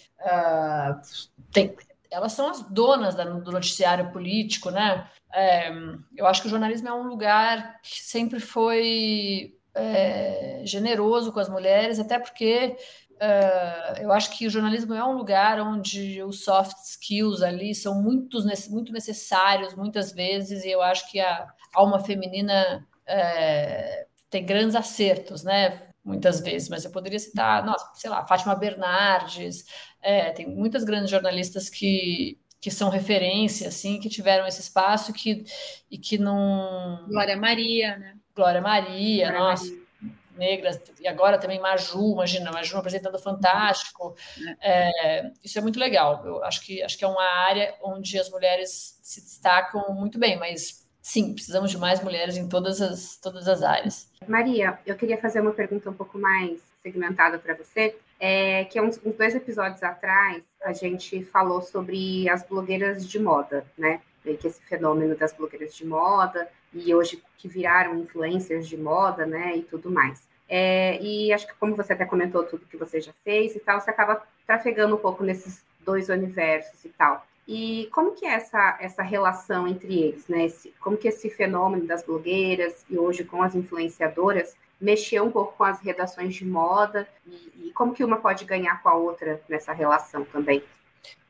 tem, 1.52 1.76
elas 2.10 2.34
são 2.34 2.50
as 2.50 2.62
donas 2.62 3.16
da, 3.16 3.24
do 3.24 3.52
noticiário 3.52 4.12
político, 4.12 4.70
né? 4.70 5.08
É, 5.34 5.72
eu 6.16 6.26
acho 6.26 6.42
que 6.42 6.48
o 6.48 6.52
jornalismo 6.52 6.88
é 6.88 6.94
um 6.94 7.08
lugar 7.08 7.80
que 7.82 8.02
sempre 8.02 8.40
foi 8.40 9.58
é, 9.76 10.62
generoso 10.64 11.32
com 11.32 11.40
as 11.40 11.50
mulheres, 11.50 12.00
até 12.00 12.18
porque 12.18 12.78
é, 13.20 14.04
eu 14.04 14.12
acho 14.12 14.36
que 14.38 14.48
o 14.48 14.50
jornalismo 14.50 14.94
é 14.94 15.04
um 15.04 15.18
lugar 15.18 15.60
onde 15.60 16.22
os 16.24 16.44
soft 16.44 16.78
skills 16.86 17.42
ali 17.42 17.74
são 17.76 18.02
muito, 18.02 18.40
muito 18.70 18.92
necessários 18.92 19.76
muitas 19.76 20.12
vezes, 20.12 20.64
e 20.64 20.70
eu 20.70 20.82
acho 20.82 21.10
que 21.12 21.20
a 21.20 21.48
alma 21.74 22.00
feminina 22.00 22.86
é, 23.08 24.06
tem 24.30 24.46
grandes 24.46 24.76
acertos, 24.76 25.44
né? 25.44 25.84
Muitas 26.04 26.40
vezes, 26.40 26.70
mas 26.70 26.86
eu 26.86 26.92
poderia 26.92 27.20
citar, 27.20 27.66
nossa, 27.66 27.92
sei 27.96 28.10
lá, 28.10 28.26
Fátima 28.26 28.56
Bernardes, 28.56 29.66
é, 30.02 30.32
tem 30.32 30.48
muitas 30.48 30.86
grandes 30.86 31.10
jornalistas 31.10 31.70
que, 31.70 32.40
que 32.62 32.72
são 32.72 32.90
referência, 32.90 33.68
assim, 33.68 34.00
que 34.00 34.08
tiveram 34.08 34.48
esse 34.48 34.62
espaço 34.62 35.12
que, 35.12 35.44
e 35.92 35.98
que 35.98 36.18
não. 36.18 37.06
Glória 37.10 37.36
Maria, 37.36 37.98
né? 37.98 38.16
Glória 38.34 38.62
Maria, 38.62 39.32
Glória 39.32 39.40
nossa. 39.40 39.66
Maria. 39.66 39.88
Negras, 40.38 40.80
e 41.02 41.08
agora 41.08 41.40
também 41.40 41.60
Maju, 41.60 42.14
imagina, 42.14 42.52
Maju 42.52 42.78
apresentando 42.78 43.18
Fantástico. 43.18 44.16
É, 44.62 45.32
isso 45.44 45.58
é 45.58 45.62
muito 45.62 45.80
legal. 45.80 46.24
Eu 46.24 46.44
acho 46.44 46.62
que, 46.62 46.82
acho 46.84 46.96
que 46.96 47.04
é 47.04 47.08
uma 47.08 47.24
área 47.24 47.76
onde 47.82 48.20
as 48.20 48.30
mulheres 48.30 49.00
se 49.02 49.20
destacam 49.20 49.94
muito 49.96 50.20
bem, 50.20 50.38
mas 50.38 50.87
sim, 51.08 51.34
precisamos 51.34 51.72
de 51.72 51.78
mais 51.78 52.04
mulheres 52.04 52.36
em 52.36 52.50
todas 52.50 52.82
as, 52.82 53.16
todas 53.16 53.48
as 53.48 53.64
áreas. 53.64 54.12
Maria, 54.28 54.78
eu 54.86 54.94
queria 54.94 55.18
fazer 55.18 55.40
uma 55.40 55.54
pergunta 55.54 55.90
um 55.90 55.94
pouco 55.94 56.20
mais 56.20 56.60
segmentada 56.84 57.40
para 57.40 57.54
você, 57.54 57.96
é, 58.20 58.66
que 58.66 58.80
uns, 58.82 59.00
uns 59.06 59.16
dois 59.16 59.34
episódios 59.34 59.82
atrás 59.84 60.44
a 60.62 60.74
gente 60.74 61.24
falou 61.24 61.62
sobre 61.62 62.28
as 62.28 62.44
blogueiras 62.44 63.08
de 63.08 63.20
moda, 63.20 63.66
né? 63.78 64.02
Que 64.22 64.48
esse 64.48 64.62
fenômeno 64.64 65.16
das 65.16 65.32
blogueiras 65.32 65.74
de 65.74 65.86
moda 65.86 66.50
e 66.74 66.94
hoje 66.94 67.24
que 67.38 67.48
viraram 67.48 67.98
influencers 67.98 68.68
de 68.68 68.76
moda, 68.76 69.26
né? 69.26 69.56
E 69.56 69.62
tudo 69.62 69.90
mais. 69.90 70.28
É, 70.50 71.02
e 71.02 71.32
acho 71.32 71.48
que 71.48 71.54
como 71.56 71.74
você 71.74 71.94
até 71.94 72.04
comentou 72.06 72.44
tudo 72.44 72.66
que 72.66 72.76
você 72.76 73.00
já 73.00 73.14
fez 73.24 73.56
e 73.56 73.60
tal, 73.60 73.80
você 73.80 73.90
acaba 73.90 74.22
trafegando 74.46 74.96
um 74.96 75.00
pouco 75.00 75.24
nesses 75.24 75.64
dois 75.86 76.10
universos 76.10 76.84
e 76.84 76.90
tal. 76.90 77.26
E 77.48 77.88
como 77.94 78.12
que 78.12 78.26
é 78.26 78.34
essa, 78.34 78.78
essa 78.82 79.02
relação 79.02 79.68
entre 79.68 79.98
eles, 79.98 80.28
né? 80.28 80.46
Esse, 80.46 80.74
como 80.82 80.98
que 80.98 81.08
esse 81.08 81.30
fenômeno 81.30 81.86
das 81.86 82.04
blogueiras 82.04 82.86
e 82.90 82.98
hoje 82.98 83.24
com 83.24 83.42
as 83.42 83.56
influenciadoras 83.56 84.56
mexeu 84.80 85.24
um 85.24 85.32
pouco 85.32 85.54
com 85.58 85.64
as 85.64 85.80
redações 85.80 86.36
de 86.36 86.46
moda 86.46 87.08
e, 87.26 87.68
e 87.68 87.72
como 87.74 87.94
que 87.94 88.04
uma 88.04 88.18
pode 88.18 88.44
ganhar 88.44 88.82
com 88.84 88.90
a 88.90 88.96
outra 88.96 89.42
nessa 89.48 89.72
relação 89.72 90.26
também? 90.26 90.62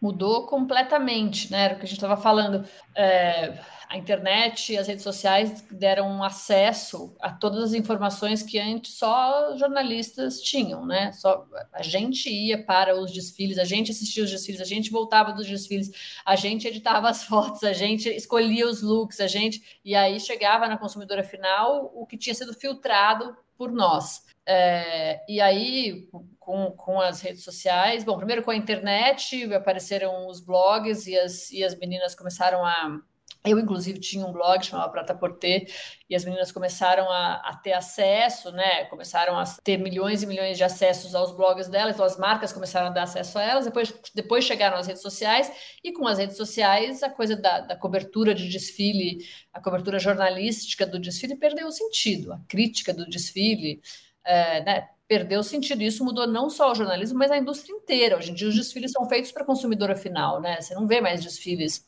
Mudou 0.02 0.46
completamente, 0.46 1.52
né? 1.52 1.66
Era 1.66 1.76
o 1.76 1.78
que 1.78 1.86
a 1.86 1.88
gente 1.88 1.98
estava 1.98 2.18
falando. 2.18 2.68
É 2.96 3.58
a 3.90 3.98
internet 3.98 4.74
e 4.74 4.78
as 4.78 4.88
redes 4.88 5.04
sociais 5.04 5.62
deram 5.72 6.22
acesso 6.22 7.16
a 7.22 7.32
todas 7.32 7.64
as 7.64 7.74
informações 7.74 8.44
que 8.44 8.60
antes 8.60 8.94
só 8.94 9.56
jornalistas 9.56 10.42
tinham, 10.42 10.86
né? 10.86 11.14
Só 11.14 11.48
a 11.72 11.82
gente 11.82 12.30
ia 12.30 12.62
para 12.62 13.00
os 13.00 13.12
desfiles, 13.12 13.58
a 13.58 13.64
gente 13.64 13.92
assistia 13.92 14.26
os 14.26 14.30
desfiles, 14.30 14.60
a 14.60 14.66
gente 14.66 14.92
voltava 14.92 15.32
dos 15.32 15.48
desfiles, 15.48 15.90
a 16.26 16.36
gente 16.36 16.68
editava 16.68 17.10
as 17.10 17.24
fotos, 17.26 17.64
a 17.64 17.72
gente 17.72 18.10
escolhia 18.10 18.68
os 18.68 18.82
looks, 18.82 19.22
a 19.22 19.28
gente 19.28 19.80
e 19.86 19.96
aí 19.96 20.20
chegava 20.20 20.68
na 20.68 20.78
consumidora 20.78 21.24
final 21.24 21.90
o 21.96 22.06
que 22.06 22.18
tinha 22.18 22.36
sido 22.36 22.54
filtrado 22.54 23.38
por 23.58 23.72
nós. 23.72 24.26
É, 24.50 25.20
e 25.28 25.42
aí, 25.42 26.08
com, 26.40 26.72
com 26.72 27.02
as 27.02 27.20
redes 27.20 27.44
sociais, 27.44 28.06
bom, 28.06 28.16
primeiro 28.16 28.42
com 28.42 28.52
a 28.52 28.56
internet, 28.56 29.54
apareceram 29.54 30.28
os 30.28 30.40
blogs 30.40 31.06
e 31.06 31.20
as, 31.20 31.52
e 31.52 31.64
as 31.64 31.78
meninas 31.78 32.16
começaram 32.16 32.66
a 32.66 32.98
eu, 33.46 33.58
inclusive, 33.60 34.00
tinha 34.00 34.26
um 34.26 34.32
blog 34.32 34.62
chamado 34.66 34.92
Prata 34.92 35.16
Porter, 35.16 35.68
e 36.10 36.16
as 36.16 36.26
meninas 36.26 36.52
começaram 36.52 37.10
a, 37.10 37.36
a, 37.36 37.56
ter 37.56 37.74
acesso, 37.74 38.52
né? 38.52 38.86
Começaram 38.86 39.38
a 39.40 39.46
ter 39.64 39.78
milhões 39.78 40.22
e 40.22 40.28
milhões 40.28 40.58
de 40.58 40.64
acessos 40.64 41.16
aos 41.16 41.32
blogs 41.32 41.68
delas, 41.68 41.96
então 41.96 42.06
as 42.06 42.18
marcas 42.18 42.52
começaram 42.52 42.88
a 42.88 42.90
dar 42.90 43.04
acesso 43.04 43.38
a 43.38 43.44
elas, 43.44 43.66
depois, 43.66 43.94
depois 44.14 44.44
chegaram 44.44 44.78
as 44.78 44.88
redes 44.88 45.02
sociais, 45.02 45.52
e 45.84 45.94
com 45.94 46.06
as 46.08 46.18
redes 46.18 46.36
sociais, 46.36 47.04
a 47.04 47.10
coisa 47.10 47.36
da, 47.36 47.62
da 47.62 47.76
cobertura 47.76 48.36
de 48.36 48.50
desfile, 48.50 49.26
a 49.54 49.62
cobertura 49.62 50.00
jornalística 50.00 50.86
do 50.86 51.00
desfile 51.00 51.36
perdeu 51.36 51.68
o 51.68 51.72
sentido, 51.72 52.34
a 52.34 52.42
crítica 52.48 52.94
do 52.94 53.08
desfile, 53.08 53.82
é, 54.28 54.64
né? 54.64 54.90
Perdeu 55.08 55.40
o 55.40 55.44
sentido. 55.44 55.82
Isso 55.82 56.04
mudou 56.04 56.28
não 56.28 56.50
só 56.50 56.72
o 56.72 56.76
jornalismo, 56.76 57.18
mas 57.18 57.32
a 57.32 57.38
indústria 57.38 57.74
inteira. 57.74 58.18
Hoje 58.18 58.32
em 58.32 58.34
dia, 58.34 58.50
os 58.50 58.56
desfiles 58.56 58.92
são 58.92 59.08
feitos 59.08 59.32
para 59.32 59.44
a 59.44 59.46
consumidora 59.46 59.96
final, 59.96 60.42
né? 60.42 60.60
Você 60.60 60.76
não 60.76 60.86
vê 60.86 61.00
mais 61.00 61.24
desfiles 61.24 61.88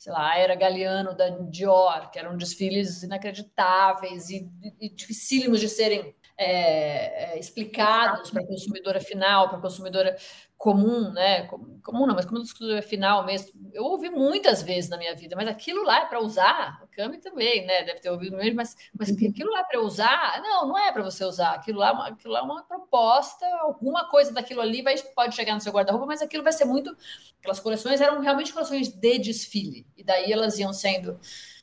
sei 0.00 0.14
lá, 0.14 0.34
Era 0.34 0.54
Galeano 0.54 1.14
da 1.14 1.28
Dior, 1.28 2.10
que 2.10 2.18
eram 2.18 2.34
desfiles 2.34 3.02
inacreditáveis 3.02 4.30
e, 4.30 4.50
e 4.80 4.88
dificílimos 4.88 5.60
de 5.60 5.68
serem 5.68 6.14
é, 6.38 7.38
explicados 7.38 8.30
para 8.30 8.42
a 8.42 8.46
consumidora 8.46 8.98
final, 8.98 9.50
para 9.50 9.58
a 9.58 9.60
consumidora 9.60 10.16
comum, 10.60 11.10
né? 11.10 11.46
Comum 11.46 12.06
não, 12.06 12.14
mas 12.14 12.26
consumidora 12.26 12.82
final 12.82 13.24
mesmo. 13.24 13.50
Eu 13.72 13.82
ouvi 13.84 14.10
muitas 14.10 14.60
vezes 14.60 14.90
na 14.90 14.98
minha 14.98 15.16
vida, 15.16 15.34
mas 15.34 15.48
aquilo 15.48 15.82
lá 15.82 16.02
é 16.02 16.04
para 16.04 16.20
usar? 16.20 16.82
O 16.84 16.88
Cami 16.94 17.16
também, 17.16 17.64
né? 17.64 17.82
Deve 17.82 18.00
ter 18.00 18.10
ouvido 18.10 18.36
mesmo, 18.36 18.56
mas, 18.56 18.76
mas 18.92 19.08
uhum. 19.08 19.30
aquilo 19.30 19.50
lá 19.50 19.60
é 19.60 19.64
para 19.64 19.80
usar? 19.80 20.38
Não, 20.42 20.68
não 20.68 20.78
é 20.78 20.92
para 20.92 21.02
você 21.02 21.24
usar. 21.24 21.54
Aquilo 21.54 21.78
lá, 21.78 22.06
é 22.06 22.10
aquilo 22.10 22.34
lá 22.34 22.40
é 22.40 22.42
uma 22.42 22.62
proposta, 22.62 23.46
alguma 23.62 24.10
coisa 24.10 24.34
daquilo 24.34 24.60
ali 24.60 24.82
vai, 24.82 24.98
pode 25.16 25.34
chegar 25.34 25.54
no 25.54 25.62
seu 25.62 25.72
guarda-roupa, 25.72 26.04
mas 26.04 26.20
aquilo 26.20 26.44
vai 26.44 26.52
ser 26.52 26.66
muito. 26.66 26.94
Aquelas 27.38 27.58
coleções 27.58 27.98
eram 28.02 28.20
realmente 28.20 28.52
coleções 28.52 28.90
de 28.90 29.18
desfile, 29.18 29.86
e 29.96 30.04
daí 30.04 30.30
elas 30.30 30.58
iam 30.58 30.74
sendo. 30.74 31.18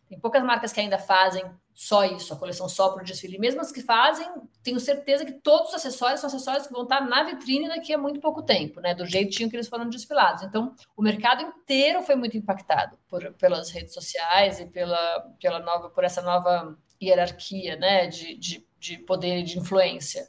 Tem 0.10 0.20
poucas 0.20 0.44
marcas 0.44 0.74
que 0.74 0.80
ainda 0.80 0.98
fazem 0.98 1.46
só 1.80 2.04
isso, 2.06 2.34
a 2.34 2.36
coleção 2.36 2.68
só 2.68 2.90
para 2.90 3.04
o 3.04 3.06
desfile. 3.06 3.38
Mesmo 3.38 3.62
as 3.62 3.72
que 3.72 3.84
fazem, 3.84 4.28
tenho 4.64 4.80
certeza 4.80 5.24
que 5.24 5.34
todos 5.34 5.70
os 5.70 5.76
acessórios 5.76 6.20
são 6.20 6.28
acessórios 6.28 6.66
que 6.66 6.74
vão 6.74 6.82
estar 6.82 7.02
na 7.02 7.22
vitrine 7.24 7.68
daqui 7.68 7.94
a 7.94 8.00
muito 8.00 8.20
pouco 8.20 8.42
tempo, 8.42 8.82
né? 8.82 8.96
Do 8.96 9.06
jeitinho 9.06 9.48
que 9.48 9.56
eles 9.56 9.68
foram 9.68 9.88
desfilados. 9.88 10.42
Então, 10.42 10.74
o 10.96 11.04
mercado 11.04 11.44
inteiro 11.44 12.02
foi 12.02 12.16
muito 12.16 12.36
impactado 12.36 12.98
por, 13.08 13.32
pelas 13.34 13.70
redes 13.70 13.94
sociais 13.94 14.60
e 14.60 14.66
pela, 14.66 15.20
pela 15.40 15.60
nova, 15.60 15.92
por 15.92 16.04
essa 16.04 16.20
nova 16.20 16.76
hierarquia, 17.00 17.76
né? 17.76 18.08
De, 18.08 18.36
de, 18.36 18.68
de 18.80 18.98
poder 18.98 19.42
e 19.42 19.44
de 19.44 19.60
influência. 19.60 20.28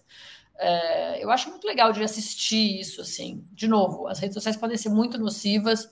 É, 0.59 1.24
eu 1.24 1.30
acho 1.30 1.49
muito 1.49 1.66
legal 1.66 1.92
de 1.92 2.03
assistir 2.03 2.78
isso, 2.78 3.01
assim. 3.01 3.42
De 3.53 3.66
novo, 3.66 4.07
as 4.07 4.18
redes 4.18 4.34
sociais 4.34 4.59
podem 4.59 4.76
ser 4.76 4.90
muito 4.90 5.16
nocivas. 5.16 5.90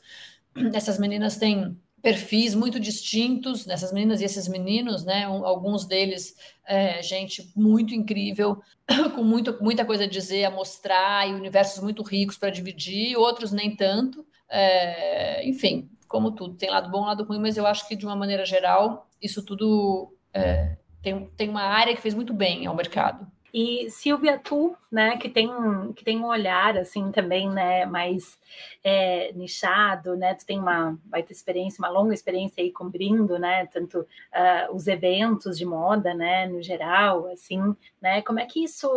Essas 0.74 0.98
meninas 0.98 1.38
têm 1.38 1.80
perfis 2.07 2.54
muito 2.54 2.78
distintos 2.78 3.66
nessas 3.66 3.90
meninas 3.92 4.20
e 4.20 4.24
esses 4.24 4.46
meninos, 4.46 5.04
né? 5.04 5.28
Um, 5.28 5.44
alguns 5.44 5.84
deles, 5.84 6.36
é, 6.64 7.02
gente 7.02 7.50
muito 7.57 7.96
incrível, 7.96 8.62
com 9.16 9.24
muito, 9.24 9.61
muita 9.61 9.84
coisa 9.84 10.04
a 10.04 10.09
dizer, 10.09 10.44
a 10.44 10.50
mostrar, 10.52 11.28
e 11.28 11.34
universos 11.34 11.82
muito 11.82 12.04
ricos 12.04 12.38
para 12.38 12.48
dividir, 12.48 13.16
outros 13.16 13.50
nem 13.50 13.74
tanto. 13.74 14.24
É, 14.48 15.44
enfim, 15.48 15.90
como 16.07 16.30
tudo, 16.30 16.54
tem 16.54 16.70
lado 16.70 16.88
bom, 16.92 17.00
lado 17.00 17.24
ruim, 17.24 17.40
mas 17.40 17.57
eu 17.57 17.66
acho 17.66 17.88
que 17.88 17.96
de 17.96 18.07
uma 18.07 18.14
maneira 18.14 18.46
geral, 18.46 19.11
isso 19.20 19.44
tudo 19.44 20.14
é, 20.32 20.76
tem, 21.02 21.26
tem 21.36 21.48
uma 21.48 21.62
área 21.62 21.92
que 21.92 22.00
fez 22.00 22.14
muito 22.14 22.32
bem 22.32 22.66
ao 22.66 22.76
mercado. 22.76 23.26
E 23.59 23.88
Silvia, 23.88 24.38
tu, 24.38 24.76
né, 24.92 25.16
que 25.16 25.30
tem, 25.30 25.50
que 25.94 26.04
tem 26.04 26.18
um 26.18 26.26
olhar, 26.26 26.76
assim, 26.76 27.11
também, 27.11 27.48
né, 27.48 27.86
mais 27.86 28.38
é, 28.84 29.32
nichado, 29.32 30.14
né, 30.14 30.34
tu 30.34 30.44
tem 30.44 30.59
uma 30.61 30.98
baita 31.07 31.32
experiência, 31.32 31.78
uma 31.78 31.88
longa 31.88 32.12
experiência 32.12 32.62
aí 32.62 32.70
cobrindo, 32.70 33.38
né, 33.38 33.64
tanto 33.64 34.00
uh, 34.00 34.74
os 34.74 34.86
eventos 34.86 35.57
de 35.57 35.64
moda, 35.64 36.12
né, 36.12 36.46
no 36.46 36.62
geral, 36.62 37.28
assim, 37.28 37.74
né, 37.98 38.20
como 38.20 38.38
é 38.40 38.44
que 38.44 38.62
isso, 38.62 38.90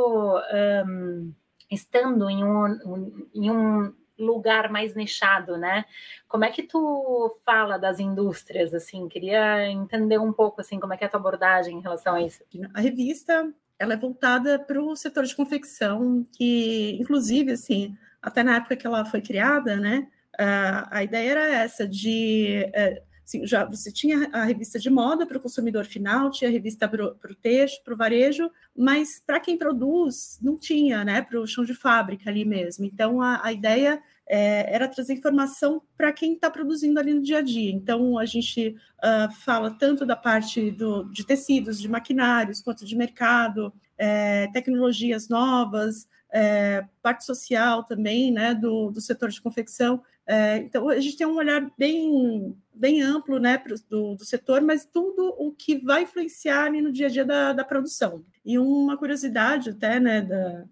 um, 0.86 1.34
estando 1.72 2.30
em 2.30 2.44
um, 2.44 2.66
um, 2.86 3.28
em 3.34 3.50
um 3.50 3.94
lugar 4.18 4.70
mais 4.70 4.94
nichado, 4.94 5.58
né? 5.58 5.86
Como 6.28 6.44
é 6.44 6.52
que 6.52 6.64
tu 6.64 7.34
fala 7.46 7.78
das 7.80 8.02
indústrias, 8.02 8.74
assim? 8.74 9.08
Queria 9.08 9.70
entender 9.70 10.20
um 10.20 10.34
pouco, 10.34 10.60
assim, 10.60 10.78
como 10.78 10.94
é 10.94 10.98
que 10.98 11.06
é 11.06 11.08
a 11.08 11.10
tua 11.10 11.22
abordagem 11.22 11.78
em 11.78 11.82
relação 11.82 12.16
a 12.16 12.22
isso. 12.22 12.44
A 12.74 12.82
revista 12.82 13.50
ela 13.80 13.94
é 13.94 13.98
voltada 13.98 14.60
para 14.60 14.82
o 14.82 14.96
setor 14.96 15.24
de 15.24 15.36
confecção, 15.36 16.28
que, 16.34 16.98
inclusive, 17.00 17.54
assim, 17.54 17.98
até 18.22 18.44
na 18.44 18.58
época 18.58 18.76
que 18.76 18.86
ela 18.86 19.06
foi 19.06 19.22
criada, 19.22 19.78
né, 19.78 20.08
a 20.38 21.04
ideia 21.04 21.32
era 21.32 21.48
essa, 21.48 21.88
de... 21.88 22.70
É, 22.74 23.02
assim, 23.26 23.46
já 23.46 23.64
você 23.64 23.92
tinha 23.92 24.30
a 24.34 24.44
revista 24.44 24.80
de 24.80 24.90
moda 24.90 25.26
para 25.26 25.38
o 25.38 25.42
consumidor 25.42 25.86
final, 25.86 26.32
tinha 26.32 26.50
a 26.50 26.54
revista 26.54 26.88
para 26.88 27.06
o 27.06 27.36
texto, 27.42 27.84
para 27.84 27.94
o 27.94 27.98
varejo, 27.98 28.50
mas 28.76 29.22
para 29.26 29.40
quem 29.40 29.58
produz, 29.58 30.40
não 30.42 30.58
tinha, 30.58 31.04
né, 31.04 31.22
para 31.22 31.40
o 31.40 31.48
chão 31.48 31.64
de 31.64 31.74
fábrica 31.74 32.30
ali 32.30 32.44
mesmo. 32.44 32.86
Então, 32.86 33.22
a, 33.22 33.40
a 33.44 33.54
ideia 33.54 34.02
é, 34.30 34.74
era 34.74 34.88
trazer 34.88 35.14
informação 35.14 35.82
para 35.98 36.14
quem 36.14 36.34
está 36.34 36.52
produzindo 36.52 37.00
ali 37.00 37.16
no 37.16 37.22
dia 37.22 37.40
a 37.40 37.42
dia. 37.42 37.72
Então, 37.72 38.20
a 38.20 38.26
gente 38.26 38.76
uh, 39.00 39.34
fala 39.44 39.72
tanto 39.72 40.06
da 40.06 40.16
parte 40.16 40.70
do, 40.70 41.06
de 41.06 41.26
tecidos, 41.26 41.82
de 41.82 41.90
maquinários, 41.90 42.62
quanto 42.62 42.86
de 42.86 42.96
mercado, 42.96 43.74
é, 43.98 44.48
tecnologias 44.54 45.28
novas, 45.28 46.08
é, 46.32 46.86
parte 47.02 47.26
social 47.26 47.84
também, 47.84 48.32
né, 48.32 48.54
do, 48.54 48.92
do 48.92 49.02
setor 49.02 49.30
de 49.30 49.42
confecção. 49.42 50.04
É, 50.28 50.58
então, 50.58 50.88
a 50.90 51.00
gente 51.00 51.18
tem 51.18 51.26
um 51.26 51.38
olhar 51.38 51.68
bem, 51.76 52.56
bem 52.72 53.02
amplo, 53.02 53.40
né, 53.40 53.58
pro, 53.58 53.74
do, 53.90 54.14
do 54.14 54.24
setor, 54.24 54.62
mas 54.62 54.86
tudo 54.86 55.34
o 55.40 55.52
que 55.52 55.76
vai 55.76 56.04
influenciar 56.04 56.66
ali 56.66 56.82
no 56.82 56.92
dia 56.92 57.08
a 57.08 57.10
dia 57.10 57.26
da, 57.26 57.52
da 57.52 57.64
produção. 57.64 58.24
E 58.46 58.60
uma 58.60 58.96
curiosidade 58.96 59.72
até, 59.72 60.00
né, 60.00 60.22
da, 60.22 60.66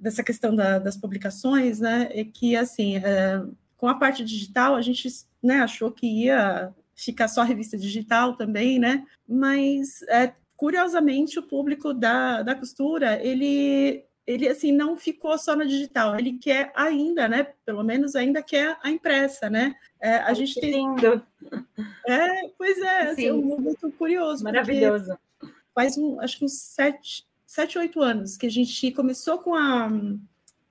dessa 0.00 0.22
questão 0.22 0.56
da, 0.56 0.78
das 0.78 0.96
publicações, 0.96 1.78
né, 1.78 2.08
é 2.12 2.24
que, 2.24 2.56
assim, 2.56 2.96
é, 2.96 3.42
com 3.76 3.86
a 3.86 3.94
parte 3.94 4.24
digital, 4.24 4.74
a 4.74 4.80
gente 4.80 5.08
né, 5.42 5.60
achou 5.60 5.92
que 5.92 6.06
ia 6.06 6.74
ficar 6.96 7.28
só 7.28 7.42
revista 7.42 7.76
digital 7.76 8.34
também, 8.34 8.78
né, 8.78 9.06
mas, 9.28 10.02
é, 10.08 10.32
curiosamente, 10.56 11.38
o 11.38 11.42
público 11.42 11.92
da, 11.92 12.42
da 12.42 12.54
costura, 12.54 13.22
ele, 13.22 14.04
ele, 14.26 14.48
assim, 14.48 14.72
não 14.72 14.96
ficou 14.96 15.36
só 15.38 15.54
na 15.54 15.64
digital, 15.64 16.18
ele 16.18 16.38
quer 16.38 16.72
ainda, 16.74 17.28
né, 17.28 17.48
pelo 17.64 17.84
menos 17.84 18.16
ainda 18.16 18.42
quer 18.42 18.78
a 18.82 18.90
impressa, 18.90 19.50
né, 19.50 19.74
é, 20.00 20.16
a 20.16 20.32
gente 20.32 20.58
tem... 20.58 20.72
Lindo! 20.72 21.22
É, 22.06 22.48
pois 22.56 22.78
é, 22.78 23.10
assim, 23.10 23.26
é 23.26 23.32
um 23.32 23.58
muito 23.58 23.90
curioso. 23.92 24.42
Maravilhoso. 24.44 25.16
Faz, 25.74 25.96
um, 25.96 26.20
acho 26.20 26.38
que 26.38 26.44
uns 26.44 26.60
sete, 26.60 27.24
sete, 27.50 27.76
oito 27.78 28.00
anos 28.00 28.36
que 28.36 28.46
a 28.46 28.50
gente 28.50 28.92
começou 28.92 29.38
com 29.38 29.56
a. 29.56 29.90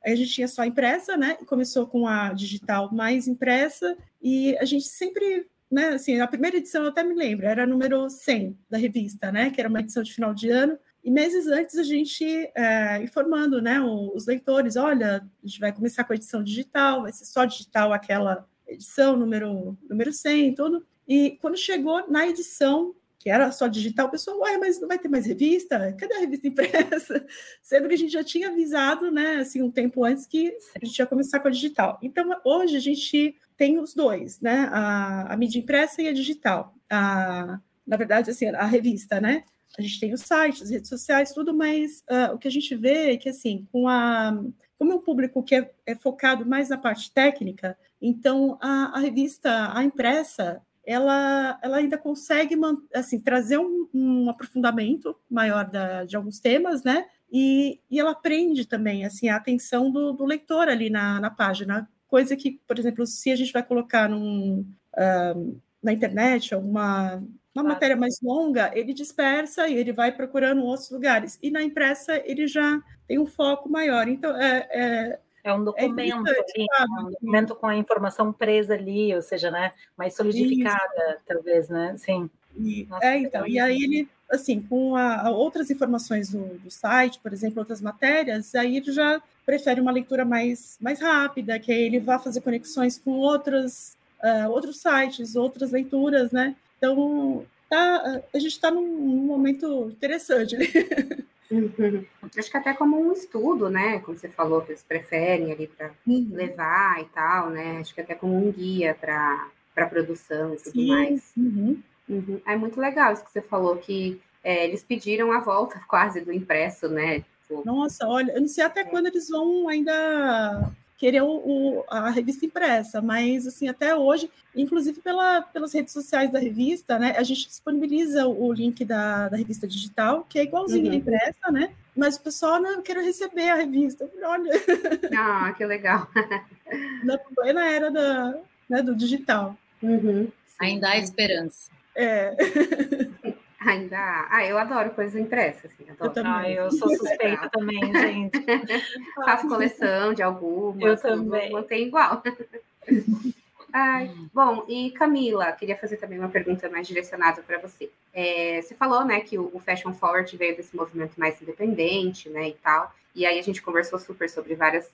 A 0.06 0.16
gente 0.16 0.32
tinha 0.32 0.48
só 0.48 0.64
impressa, 0.64 1.18
né? 1.18 1.36
Começou 1.46 1.86
com 1.86 2.08
a 2.08 2.32
digital 2.32 2.90
mais 2.94 3.28
impressa, 3.28 3.98
e 4.22 4.58
a 4.58 4.64
gente 4.64 4.86
sempre, 4.86 5.46
né? 5.70 5.90
Assim, 5.90 6.22
a 6.22 6.28
primeira 6.28 6.56
edição 6.56 6.84
eu 6.84 6.88
até 6.88 7.04
me 7.04 7.14
lembro, 7.14 7.46
era 7.46 7.68
número 7.68 8.10
100 8.10 8.58
da 8.70 8.78
revista, 8.78 9.30
né? 9.30 9.50
Que 9.50 9.60
era 9.60 9.70
uma 9.70 9.82
edição 9.82 10.02
de 10.02 10.14
final 10.14 10.34
de 10.34 10.50
ano. 10.50 10.80
E 11.04 11.12
meses 11.12 11.48
antes 11.48 11.78
a 11.78 11.84
gente 11.84 12.24
é, 12.56 13.04
informando, 13.04 13.62
né? 13.62 13.82
Os 13.82 14.26
leitores: 14.26 14.78
olha, 14.78 15.18
a 15.18 15.46
gente 15.46 15.60
vai 15.60 15.74
começar 15.74 16.06
com 16.06 16.14
a 16.14 16.16
edição 16.16 16.42
digital, 16.42 17.02
vai 17.02 17.12
ser 17.12 17.26
só 17.26 17.44
digital 17.44 17.92
aquela 17.92 18.48
edição, 18.66 19.18
número, 19.18 19.78
número 19.90 20.14
100, 20.14 20.56
tudo. 20.56 20.88
E 21.06 21.32
quando 21.42 21.58
chegou 21.58 22.10
na 22.10 22.26
edição 22.26 22.96
que 23.20 23.30
era 23.30 23.52
só 23.52 23.68
digital, 23.68 24.08
o 24.08 24.12
pessoal, 24.12 24.40
ué, 24.40 24.58
mas 24.58 24.80
não 24.80 24.88
vai 24.88 24.98
ter 24.98 25.10
mais 25.10 25.26
revista? 25.26 25.94
Cadê 26.00 26.14
a 26.14 26.20
revista 26.20 26.48
impressa? 26.48 27.26
Sendo 27.62 27.90
que 27.90 27.94
a 27.94 27.98
gente 27.98 28.14
já 28.14 28.24
tinha 28.24 28.48
avisado, 28.48 29.12
né, 29.12 29.36
assim, 29.36 29.62
um 29.62 29.70
tempo 29.70 30.06
antes 30.06 30.26
que 30.26 30.56
a 30.74 30.86
gente 30.86 30.98
ia 30.98 31.06
começar 31.06 31.42
com 31.42 31.50
a 31.50 31.52
digital. 31.52 32.00
Então, 32.02 32.30
hoje 32.46 32.78
a 32.78 32.80
gente 32.80 33.36
tem 33.58 33.78
os 33.78 33.94
dois, 33.94 34.40
né, 34.40 34.70
a, 34.72 35.34
a 35.34 35.38
mídia 35.38 35.60
impressa 35.60 36.02
e 36.02 36.08
a 36.08 36.14
digital. 36.14 36.74
A, 36.90 37.60
na 37.86 37.98
verdade, 37.98 38.32
assim, 38.32 38.48
a 38.48 38.66
revista, 38.66 39.20
né, 39.20 39.44
a 39.78 39.82
gente 39.82 40.00
tem 40.00 40.14
o 40.14 40.18
site, 40.18 40.64
as 40.64 40.70
redes 40.70 40.88
sociais, 40.88 41.34
tudo, 41.34 41.54
mas 41.54 42.04
uh, 42.10 42.34
o 42.34 42.38
que 42.38 42.48
a 42.48 42.52
gente 42.52 42.74
vê 42.74 43.12
é 43.12 43.18
que, 43.18 43.28
assim, 43.28 43.68
com 43.70 43.86
a, 43.90 44.32
como 44.78 44.94
é 44.94 44.96
um 44.96 45.02
público 45.02 45.44
que 45.44 45.56
é, 45.56 45.70
é 45.86 45.94
focado 45.94 46.46
mais 46.46 46.70
na 46.70 46.78
parte 46.78 47.12
técnica, 47.12 47.78
então 48.02 48.58
a, 48.62 48.98
a 48.98 49.00
revista, 49.00 49.78
a 49.78 49.84
impressa, 49.84 50.62
ela, 50.90 51.60
ela 51.62 51.78
ainda 51.78 52.00
consegue 52.00 52.56
assim, 52.96 53.20
trazer 53.20 53.60
um, 53.60 53.88
um 53.94 54.28
aprofundamento 54.28 55.16
maior 55.30 55.70
da, 55.70 56.04
de 56.04 56.16
alguns 56.16 56.40
temas, 56.40 56.84
né? 56.84 57.06
E, 57.32 57.80
e 57.92 58.00
ela 58.00 58.16
prende 58.16 58.66
também 58.66 59.06
assim, 59.06 59.30
a 59.30 59.36
atenção 59.36 59.92
do, 59.92 60.14
do 60.14 60.26
leitor 60.26 60.68
ali 60.68 60.90
na, 60.90 61.20
na 61.20 61.30
página. 61.30 61.88
Coisa 62.08 62.36
que, 62.36 62.60
por 62.68 62.80
exemplo, 62.80 63.06
se 63.06 63.32
a 63.32 63.36
gente 63.36 63.54
vai 63.54 63.62
colocar 63.62 64.10
num, 64.10 64.66
uh, 64.96 65.62
na 65.84 65.94
internet 65.94 66.56
alguma 66.56 67.22
uma 67.54 67.64
claro. 67.64 67.68
matéria 67.68 67.96
mais 67.96 68.20
longa, 68.22 68.72
ele 68.74 68.94
dispersa 68.94 69.68
e 69.68 69.76
ele 69.76 69.92
vai 69.92 70.12
procurando 70.12 70.64
outros 70.64 70.90
lugares. 70.90 71.38
E 71.42 71.52
na 71.52 71.62
impressa 71.62 72.20
ele 72.26 72.48
já 72.48 72.82
tem 73.08 73.20
um 73.20 73.28
foco 73.28 73.70
maior. 73.70 74.08
Então, 74.08 74.36
é, 74.36 74.68
é 74.72 75.20
é 75.44 75.54
um 75.54 75.62
é 75.62 75.66
documento, 75.66 76.28
é 76.28 76.32
ali, 76.32 76.68
né? 76.68 76.86
um 77.02 77.10
documento 77.10 77.56
com 77.56 77.68
a 77.68 77.76
informação 77.76 78.32
presa 78.34 78.74
ali, 78.74 79.14
ou 79.16 79.22
seja, 79.22 79.50
né, 79.50 79.74
mais 79.98 80.16
solidificada, 80.16 81.12
Isso. 81.12 81.20
talvez, 81.28 81.70
né? 81.70 81.96
Sim. 81.98 82.30
E, 82.58 82.86
Nossa, 82.90 83.06
é, 83.06 83.18
então, 83.20 83.48
e 83.48 83.60
aí 83.60 83.84
ele, 83.84 84.10
assim, 84.30 84.62
com 84.62 84.96
a, 84.96 85.28
a 85.28 85.30
outras 85.30 85.70
informações 85.70 86.30
do, 86.30 86.58
do, 86.60 86.70
site, 86.70 87.20
por 87.20 87.32
exemplo, 87.32 87.60
outras 87.60 87.82
matérias, 87.82 88.54
aí 88.56 88.78
ele 88.78 88.92
já 88.92 89.22
prefere 89.46 89.80
uma 89.80 89.92
leitura 89.92 90.26
mais, 90.26 90.78
mais 90.82 91.00
rápida, 91.00 91.60
que 91.60 91.72
aí 91.72 91.84
ele 91.84 92.00
vá 92.00 92.20
fazer 92.20 92.42
conexões 92.42 92.98
com 92.98 93.12
outras, 93.12 93.98
uh, 94.22 94.50
outros 94.50 94.82
sites, 94.82 95.36
outras 95.36 95.72
leituras, 95.72 96.32
né? 96.32 96.56
Então, 96.78 97.46
tá, 97.70 98.22
a 98.34 98.40
gente 98.40 98.52
está 98.52 98.72
num, 98.72 98.82
num 98.82 99.26
momento 99.26 99.90
interessante. 99.90 100.58
Né? 100.58 100.66
Uhum. 101.52 102.06
Acho 102.38 102.52
que 102.52 102.58
até 102.58 102.74
como 102.74 103.00
um 103.00 103.12
estudo, 103.12 103.70
né? 103.70 104.00
Como 104.00 104.18
você 104.18 104.30
falou, 104.30 104.62
que 104.62 104.72
eles 104.72 104.84
preferem 104.84 105.52
ali 105.52 105.68
para 105.68 105.92
uhum. 106.06 106.30
levar 106.32 107.02
e 107.02 107.06
tal, 107.06 107.50
né? 107.50 107.80
Acho 107.80 107.94
que 107.94 108.02
até 108.02 108.14
como 108.14 108.36
um 108.36 108.52
guia 108.52 108.96
para 109.00 109.48
a 109.76 109.86
produção 109.86 110.54
e 110.54 110.58
tudo 110.58 110.72
Sim. 110.74 110.88
mais. 110.88 111.32
Uhum. 111.36 111.82
uhum. 112.08 112.42
É 112.46 112.56
muito 112.56 112.80
legal 112.80 113.14
isso 113.14 113.24
que 113.24 113.32
você 113.32 113.42
falou, 113.42 113.78
que 113.78 114.22
é, 114.44 114.66
eles 114.66 114.84
pediram 114.84 115.32
a 115.32 115.40
volta 115.40 115.80
quase 115.88 116.22
do 116.22 116.32
impresso, 116.32 116.88
né? 116.88 117.22
Tipo, 117.22 117.64
Nossa, 117.66 118.08
olha, 118.08 118.32
eu 118.34 118.42
não 118.42 118.48
sei 118.48 118.64
até 118.64 118.82
é. 118.82 118.86
quando 118.86 119.08
eles 119.08 119.30
vão 119.30 119.68
ainda 119.68 120.72
querer 121.00 121.22
o, 121.24 121.30
o, 121.30 121.84
a 121.88 122.10
revista 122.10 122.46
impressa, 122.46 123.02
mas 123.02 123.48
assim, 123.48 123.70
até 123.70 123.96
hoje, 123.96 124.30
inclusive 124.54 125.00
pela, 125.00 125.42
pelas 125.42 125.74
redes 125.74 125.94
sociais 125.94 126.30
da 126.30 126.40
revista, 126.40 127.00
né, 127.00 127.16
a 127.18 127.24
gente 127.24 127.48
disponibiliza 127.48 128.28
o 128.28 128.52
link 128.52 128.84
da, 128.84 129.30
da 129.30 129.38
revista 129.38 129.66
digital, 129.66 130.26
que 130.28 130.38
é 130.38 130.44
igualzinho 130.44 130.88
uhum. 130.88 130.94
impressa, 130.94 131.50
né? 131.52 131.72
Mas 131.96 132.18
o 132.18 132.22
pessoal 132.22 132.62
não 132.62 132.82
quer 132.82 132.98
receber 132.98 133.50
a 133.50 133.56
revista. 133.56 134.10
Olha. 134.24 134.52
Ah, 135.18 135.54
que 135.54 135.66
legal. 135.66 136.08
na, 137.04 137.54
na 137.54 137.72
era 137.72 137.90
da, 137.90 138.38
né, 138.70 138.82
do 138.82 138.96
digital. 138.96 139.56
Uhum. 139.82 140.28
Ainda 140.60 140.90
há 140.90 140.98
esperança. 140.98 141.72
É. 141.96 142.36
Ainda 143.60 143.98
há. 143.98 144.28
Ah, 144.30 144.46
eu 144.46 144.58
adoro 144.58 144.92
coisas 144.92 145.20
impressas. 145.20 145.72
Assim, 145.72 145.90
adoro. 145.90 146.10
Eu 146.10 146.14
também. 146.14 146.32
Ah, 146.32 146.50
eu 146.50 146.72
sou 146.72 146.90
suspeita 146.90 147.50
também, 147.52 147.80
gente. 147.94 148.40
Faço 149.16 149.48
coleção 149.48 150.14
de 150.14 150.24
algumas. 150.24 150.82
Eu 150.82 150.98
também. 150.98 151.52
Mantém 151.52 151.88
igual. 151.88 152.24
Ai, 153.72 154.12
bom, 154.34 154.66
e 154.68 154.90
Camila, 154.92 155.52
queria 155.52 155.78
fazer 155.78 155.98
também 155.98 156.18
uma 156.18 156.30
pergunta 156.30 156.68
mais 156.70 156.88
direcionada 156.88 157.44
para 157.44 157.60
você. 157.60 157.92
É, 158.12 158.60
você 158.62 158.74
falou, 158.74 159.06
né, 159.06 159.20
que 159.20 159.38
o, 159.38 159.52
o, 159.54 159.60
Fashion 159.60 159.94
Forward 159.94 160.36
veio 160.36 160.58
desse 160.58 160.76
movimento 160.76 161.20
mais 161.20 161.40
independente, 161.40 162.30
né, 162.30 162.48
e 162.48 162.54
tal. 162.54 162.92
E 163.14 163.28
aí 163.28 163.38
a 163.38 163.44
gente 163.44 163.62
conversou 163.62 164.00
super 164.00 164.28
sobre 164.28 164.56
várias 164.56 164.90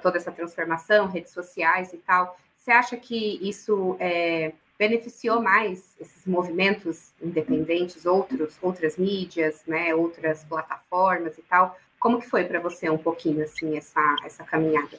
toda 0.00 0.16
essa 0.16 0.32
transformação, 0.32 1.06
redes 1.06 1.32
sociais 1.32 1.92
e 1.92 1.98
tal. 1.98 2.38
Você 2.56 2.70
acha 2.70 2.96
que 2.96 3.38
isso 3.46 3.96
é, 3.98 4.52
beneficiou 4.78 5.42
mais 5.42 5.96
esses 6.00 6.24
movimentos 6.26 7.12
independentes, 7.20 8.06
outros, 8.06 8.56
outras 8.62 8.96
mídias, 8.96 9.62
né, 9.66 9.94
outras 9.94 10.44
plataformas 10.44 11.36
e 11.36 11.42
tal? 11.42 11.76
Como 11.98 12.20
que 12.20 12.28
foi 12.28 12.44
para 12.44 12.60
você 12.60 12.88
um 12.88 12.98
pouquinho 12.98 13.42
assim 13.42 13.76
essa 13.76 14.16
essa 14.24 14.44
caminhada? 14.44 14.98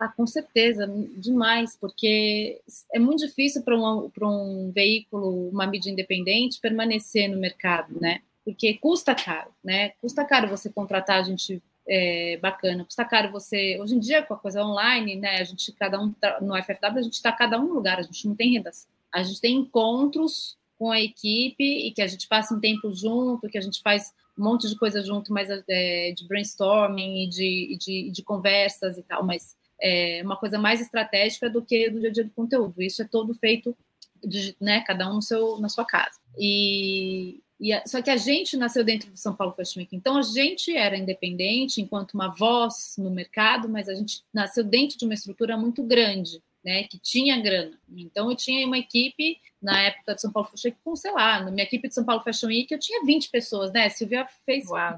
Ah, 0.00 0.08
com 0.08 0.26
certeza, 0.26 0.90
demais, 1.18 1.76
porque 1.76 2.58
é 2.90 2.98
muito 2.98 3.26
difícil 3.26 3.62
para 3.62 3.76
um, 3.76 4.10
um 4.22 4.72
veículo, 4.74 5.50
uma 5.50 5.66
mídia 5.66 5.90
independente, 5.90 6.58
permanecer 6.58 7.28
no 7.28 7.38
mercado, 7.38 8.00
né? 8.00 8.22
Porque 8.42 8.78
custa 8.78 9.14
caro, 9.14 9.50
né? 9.62 9.90
Custa 10.00 10.24
caro 10.24 10.48
você 10.48 10.70
contratar 10.70 11.22
gente 11.22 11.62
é, 11.86 12.38
bacana, 12.38 12.82
custa 12.82 13.04
caro 13.04 13.30
você. 13.30 13.78
Hoje 13.78 13.94
em 13.94 13.98
dia, 13.98 14.22
com 14.22 14.32
a 14.32 14.38
coisa 14.38 14.64
online, 14.64 15.16
né? 15.16 15.36
A 15.36 15.44
gente, 15.44 15.70
cada 15.72 16.00
um, 16.00 16.10
tá, 16.12 16.40
no 16.40 16.56
FFW, 16.56 16.98
a 16.98 17.02
gente 17.02 17.12
está 17.12 17.30
cada 17.30 17.60
um 17.60 17.70
lugar, 17.70 17.98
a 17.98 18.02
gente 18.02 18.26
não 18.26 18.34
tem 18.34 18.52
redação. 18.52 18.88
A 19.12 19.22
gente 19.22 19.40
tem 19.40 19.56
encontros 19.56 20.56
com 20.78 20.90
a 20.90 21.00
equipe 21.00 21.62
e 21.62 21.92
que 21.92 22.00
a 22.00 22.06
gente 22.06 22.26
passa 22.26 22.54
um 22.54 22.60
tempo 22.60 22.92
junto, 22.94 23.48
que 23.48 23.58
a 23.58 23.60
gente 23.60 23.82
faz 23.82 24.14
um 24.38 24.44
monte 24.44 24.66
de 24.66 24.76
coisa 24.76 25.02
junto, 25.02 25.32
mas 25.32 25.48
é, 25.68 26.12
de 26.12 26.26
brainstorming 26.26 27.24
e 27.24 27.28
de, 27.28 27.78
de, 27.78 28.10
de 28.10 28.22
conversas 28.22 28.96
e 28.96 29.02
tal, 29.02 29.24
mas 29.24 29.54
é 29.80 30.22
uma 30.24 30.36
coisa 30.36 30.58
mais 30.58 30.80
estratégica 30.80 31.50
do 31.50 31.62
que 31.62 31.90
do 31.90 32.00
dia 32.00 32.08
a 32.08 32.12
dia 32.12 32.24
do 32.24 32.30
conteúdo. 32.30 32.80
Isso 32.82 33.02
é 33.02 33.04
todo 33.04 33.34
feito, 33.34 33.76
de, 34.24 34.56
né, 34.60 34.82
cada 34.86 35.10
um 35.10 35.16
no 35.16 35.22
seu, 35.22 35.58
na 35.58 35.68
sua 35.68 35.84
casa. 35.84 36.18
E, 36.38 37.40
e 37.58 37.72
a, 37.72 37.86
só 37.86 38.00
que 38.00 38.10
a 38.10 38.16
gente 38.16 38.56
nasceu 38.56 38.82
dentro 38.82 39.10
do 39.10 39.18
São 39.18 39.34
Paulo 39.34 39.52
Fashion 39.52 39.80
Week, 39.80 39.94
então 39.94 40.16
a 40.16 40.22
gente 40.22 40.74
era 40.74 40.96
independente 40.96 41.80
enquanto 41.82 42.14
uma 42.14 42.28
voz 42.28 42.94
no 42.96 43.10
mercado, 43.10 43.68
mas 43.68 43.88
a 43.88 43.94
gente 43.94 44.22
nasceu 44.32 44.64
dentro 44.64 44.96
de 44.96 45.04
uma 45.04 45.14
estrutura 45.14 45.56
muito 45.56 45.82
grande. 45.82 46.42
Né, 46.62 46.84
que 46.84 46.98
tinha 46.98 47.40
grana. 47.40 47.78
Então, 47.88 48.30
eu 48.30 48.36
tinha 48.36 48.66
uma 48.66 48.76
equipe, 48.76 49.40
na 49.62 49.80
época 49.80 50.14
de 50.14 50.20
São 50.20 50.30
Paulo 50.30 50.50
Fashion 50.50 50.68
Week, 50.68 50.78
com, 50.84 50.94
sei 50.94 51.10
lá, 51.10 51.42
na 51.42 51.50
minha 51.50 51.64
equipe 51.64 51.88
de 51.88 51.94
São 51.94 52.04
Paulo 52.04 52.22
Fashion 52.22 52.48
Week, 52.48 52.70
eu 52.70 52.78
tinha 52.78 53.02
20 53.02 53.30
pessoas, 53.30 53.72
né? 53.72 53.88
Silvia 53.88 54.28
fez 54.44 54.68
Uau. 54.68 54.94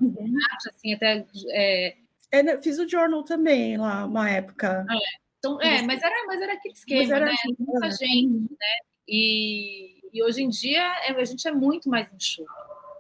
assim, 0.67 0.93
até 0.93 1.25
é, 1.51 1.95
é, 2.33 2.59
fiz 2.63 2.79
o 2.79 2.89
journal 2.89 3.23
também 3.23 3.77
lá, 3.77 4.07
uma 4.07 4.29
época. 4.31 4.87
É, 4.91 4.97
então, 5.39 5.61
é 5.61 5.83
mas, 5.83 6.03
era, 6.03 6.27
mas 6.27 6.41
era 6.41 6.55
aquele 6.55 6.73
esquema, 6.73 7.17
era 7.17 7.27
né? 7.27 7.33
Assim, 7.33 7.55
Muita 7.59 7.91
gente, 7.91 8.53
né? 8.53 8.79
E, 9.07 10.01
e 10.11 10.23
hoje 10.23 10.43
em 10.43 10.49
dia 10.49 10.83
é, 11.07 11.13
a 11.13 11.25
gente 11.25 11.47
é 11.47 11.53
muito 11.53 11.91
mais 11.91 12.11
enxuto, 12.11 12.51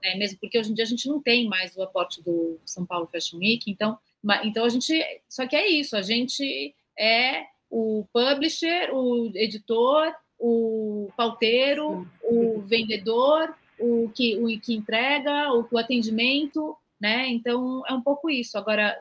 né? 0.02 0.16
Mesmo 0.16 0.38
porque 0.38 0.58
hoje 0.58 0.70
em 0.70 0.74
dia 0.74 0.84
a 0.84 0.88
gente 0.88 1.08
não 1.08 1.22
tem 1.22 1.48
mais 1.48 1.74
o 1.74 1.82
aporte 1.82 2.22
do 2.22 2.60
São 2.66 2.84
Paulo 2.84 3.06
Fashion 3.06 3.38
Week, 3.38 3.70
então, 3.70 3.98
então 4.44 4.66
a 4.66 4.68
gente. 4.68 5.02
Só 5.28 5.46
que 5.46 5.56
é 5.56 5.66
isso, 5.66 5.96
a 5.96 6.02
gente 6.02 6.74
é 6.98 7.46
o 7.72 8.06
publisher, 8.12 8.90
o 8.92 9.32
editor, 9.34 10.14
o 10.38 11.10
pauteiro, 11.16 12.06
o 12.22 12.60
vendedor, 12.60 13.54
o 13.80 14.10
que, 14.14 14.36
o 14.36 14.60
que 14.60 14.74
entrega, 14.74 15.50
o, 15.54 15.66
o 15.70 15.78
atendimento, 15.78 16.76
né? 17.00 17.28
Então 17.30 17.82
é 17.88 17.94
um 17.94 18.02
pouco 18.02 18.28
isso. 18.28 18.58
Agora, 18.58 18.94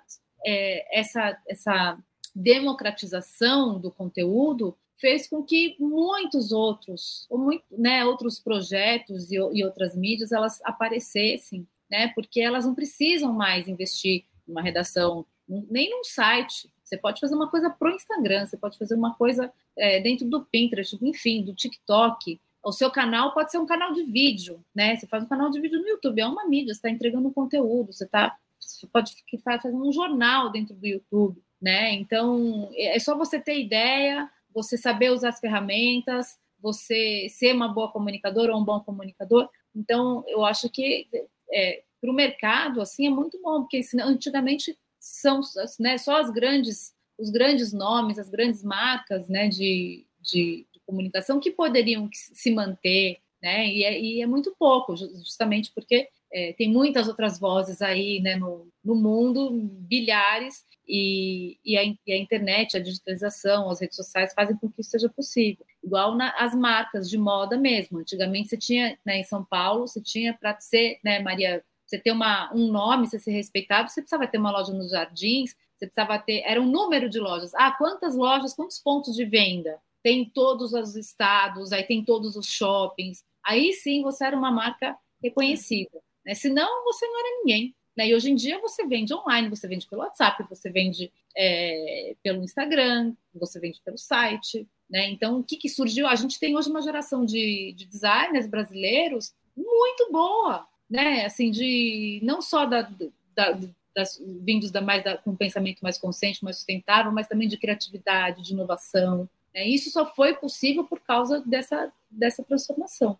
é, 0.45 0.99
essa, 0.99 1.37
essa 1.45 1.97
democratização 2.33 3.77
do 3.77 3.91
conteúdo 3.91 4.77
fez 4.95 5.27
com 5.27 5.43
que 5.43 5.75
muitos 5.77 6.53
outros, 6.53 7.25
ou 7.29 7.39
muito, 7.39 7.65
né, 7.71 8.05
outros 8.05 8.39
projetos 8.39 9.31
e, 9.31 9.35
e, 9.35 9.65
outras 9.65 9.95
mídias 9.95 10.31
elas 10.31 10.61
aparecessem, 10.63 11.67
né, 11.89 12.07
porque 12.15 12.39
elas 12.39 12.65
não 12.65 12.73
precisam 12.73 13.33
mais 13.33 13.67
investir 13.67 14.23
numa 14.47 14.61
redação, 14.61 15.25
nem 15.47 15.89
num 15.89 16.05
site. 16.05 16.71
Você 16.91 16.97
pode 16.97 17.21
fazer 17.21 17.35
uma 17.35 17.49
coisa 17.49 17.69
pro 17.69 17.95
Instagram, 17.95 18.45
você 18.45 18.57
pode 18.57 18.77
fazer 18.77 18.95
uma 18.95 19.15
coisa 19.15 19.49
é, 19.77 20.01
dentro 20.01 20.27
do 20.27 20.43
Pinterest, 20.43 20.97
enfim, 21.01 21.41
do 21.41 21.55
TikTok. 21.55 22.37
O 22.61 22.73
seu 22.73 22.91
canal 22.91 23.33
pode 23.33 23.49
ser 23.49 23.59
um 23.59 23.65
canal 23.65 23.93
de 23.93 24.03
vídeo, 24.03 24.61
né? 24.75 24.97
Você 24.97 25.07
faz 25.07 25.23
um 25.23 25.27
canal 25.27 25.49
de 25.49 25.61
vídeo 25.61 25.79
no 25.79 25.87
YouTube, 25.87 26.19
é 26.19 26.27
uma 26.27 26.45
mídia, 26.49 26.73
você 26.73 26.79
está 26.79 26.89
entregando 26.89 27.31
conteúdo, 27.31 27.93
você 27.93 28.03
está 28.03 28.37
você 28.59 28.85
pode 28.87 29.15
fazer 29.41 29.69
um 29.73 29.91
jornal 29.91 30.51
dentro 30.51 30.75
do 30.75 30.85
YouTube, 30.85 31.41
né? 31.61 31.93
Então, 31.93 32.69
é 32.75 32.99
só 32.99 33.17
você 33.17 33.39
ter 33.39 33.59
ideia, 33.59 34.29
você 34.53 34.77
saber 34.77 35.11
usar 35.11 35.29
as 35.29 35.39
ferramentas, 35.39 36.37
você 36.61 37.27
ser 37.29 37.55
uma 37.55 37.69
boa 37.69 37.89
comunicadora 37.89 38.53
ou 38.53 38.61
um 38.61 38.65
bom 38.65 38.81
comunicador. 38.81 39.49
Então, 39.73 40.25
eu 40.27 40.43
acho 40.43 40.69
que 40.69 41.07
é, 41.51 41.83
para 42.01 42.11
o 42.11 42.13
mercado, 42.13 42.81
assim, 42.81 43.07
é 43.07 43.09
muito 43.09 43.41
bom, 43.41 43.61
porque 43.61 43.81
antigamente 44.01 44.77
são 45.01 45.41
né, 45.79 45.97
só 45.97 46.21
as 46.21 46.29
grandes, 46.29 46.93
os 47.17 47.31
grandes 47.31 47.73
nomes, 47.73 48.19
as 48.19 48.29
grandes 48.29 48.63
marcas 48.63 49.27
né, 49.27 49.47
de, 49.47 50.05
de, 50.21 50.67
de 50.71 50.79
comunicação 50.85 51.39
que 51.39 51.49
poderiam 51.49 52.07
se 52.13 52.51
manter, 52.51 53.17
né? 53.41 53.67
E 53.67 53.83
é, 53.83 53.99
e 53.99 54.21
é 54.21 54.27
muito 54.27 54.55
pouco, 54.57 54.95
justamente 54.95 55.71
porque 55.73 56.07
é, 56.31 56.53
tem 56.53 56.71
muitas 56.71 57.07
outras 57.07 57.39
vozes 57.39 57.81
aí 57.81 58.21
né, 58.21 58.35
no, 58.35 58.71
no 58.83 58.95
mundo, 58.95 59.49
bilhares, 59.51 60.63
e, 60.87 61.57
e, 61.63 61.77
a, 61.77 61.83
e, 61.83 62.11
a, 62.11 62.17
internet, 62.17 62.75
a 62.75 62.79
digitalização, 62.79 63.69
as 63.69 63.79
redes 63.79 63.95
sociais 63.95 64.33
fazem 64.33 64.57
com 64.57 64.69
que 64.69 64.81
isso 64.81 64.91
seja 64.91 65.09
possível. 65.09 65.65
Igual 65.83 66.15
na, 66.15 66.29
as 66.37 66.53
marcas 66.53 67.09
de 67.09 67.17
moda 67.17 67.57
mesmo. 67.57 67.99
Antigamente 67.99 68.49
você 68.49 68.57
tinha, 68.57 68.97
né, 69.05 69.19
em 69.19 69.23
São 69.23 69.43
Paulo, 69.43 69.87
você 69.87 70.01
tinha 70.01 70.33
para 70.33 70.59
ser, 70.59 70.99
né, 71.03 71.19
Maria, 71.19 71.63
você 71.91 71.99
ter 71.99 72.11
uma, 72.11 72.49
um 72.53 72.71
nome, 72.71 73.05
você 73.05 73.19
ser 73.19 73.31
respeitado, 73.31 73.89
você 73.89 74.01
precisava 74.01 74.25
ter 74.25 74.37
uma 74.37 74.51
loja 74.51 74.71
nos 74.71 74.91
jardins, 74.91 75.53
você 75.75 75.85
precisava 75.85 76.17
ter, 76.17 76.41
era 76.45 76.61
um 76.61 76.65
número 76.65 77.09
de 77.09 77.19
lojas. 77.19 77.53
Ah, 77.53 77.71
quantas 77.71 78.15
lojas, 78.15 78.53
quantos 78.53 78.79
pontos 78.79 79.13
de 79.13 79.25
venda? 79.25 79.77
Tem 80.01 80.23
todos 80.23 80.73
os 80.73 80.95
estados, 80.95 81.73
aí 81.73 81.83
tem 81.83 82.03
todos 82.03 82.37
os 82.37 82.47
shoppings. 82.47 83.25
Aí 83.43 83.73
sim 83.73 84.01
você 84.03 84.25
era 84.25 84.37
uma 84.37 84.51
marca 84.51 84.97
reconhecida. 85.21 86.01
Né? 86.25 86.33
Senão, 86.33 86.83
você 86.85 87.05
não 87.05 87.19
era 87.19 87.39
ninguém. 87.39 87.75
Né? 87.97 88.07
E 88.07 88.15
hoje 88.15 88.31
em 88.31 88.35
dia 88.35 88.57
você 88.61 88.87
vende 88.87 89.13
online, 89.13 89.49
você 89.49 89.67
vende 89.67 89.85
pelo 89.85 90.01
WhatsApp, 90.01 90.43
você 90.49 90.69
vende 90.69 91.11
é, 91.35 92.15
pelo 92.23 92.41
Instagram, 92.41 93.13
você 93.35 93.59
vende 93.59 93.81
pelo 93.83 93.97
site. 93.97 94.65
Né? 94.89 95.09
Então, 95.09 95.39
o 95.39 95.43
que, 95.43 95.57
que 95.57 95.67
surgiu? 95.67 96.07
A 96.07 96.15
gente 96.15 96.39
tem 96.39 96.55
hoje 96.55 96.69
uma 96.69 96.81
geração 96.81 97.25
de, 97.25 97.73
de 97.75 97.85
designers 97.85 98.47
brasileiros 98.47 99.33
muito 99.55 100.09
boa, 100.09 100.65
né? 100.91 101.25
Assim, 101.25 101.49
de 101.49 102.19
não 102.23 102.41
só 102.41 102.65
da, 102.65 102.87
da 103.33 103.57
das, 103.95 104.21
vindos 104.41 104.71
da 104.71 104.81
mais 104.81 105.03
da, 105.03 105.17
com 105.17 105.31
um 105.31 105.35
pensamento 105.35 105.81
mais 105.81 105.97
consciente, 105.97 106.43
mais 106.43 106.57
sustentável, 106.57 107.11
mas 107.11 107.27
também 107.27 107.47
de 107.47 107.57
criatividade, 107.57 108.41
de 108.41 108.53
inovação. 108.53 109.29
Né? 109.53 109.67
Isso 109.67 109.89
só 109.91 110.05
foi 110.05 110.33
possível 110.35 110.83
por 110.83 110.99
causa 111.01 111.41
dessa, 111.45 111.91
dessa 112.09 112.43
transformação. 112.43 113.17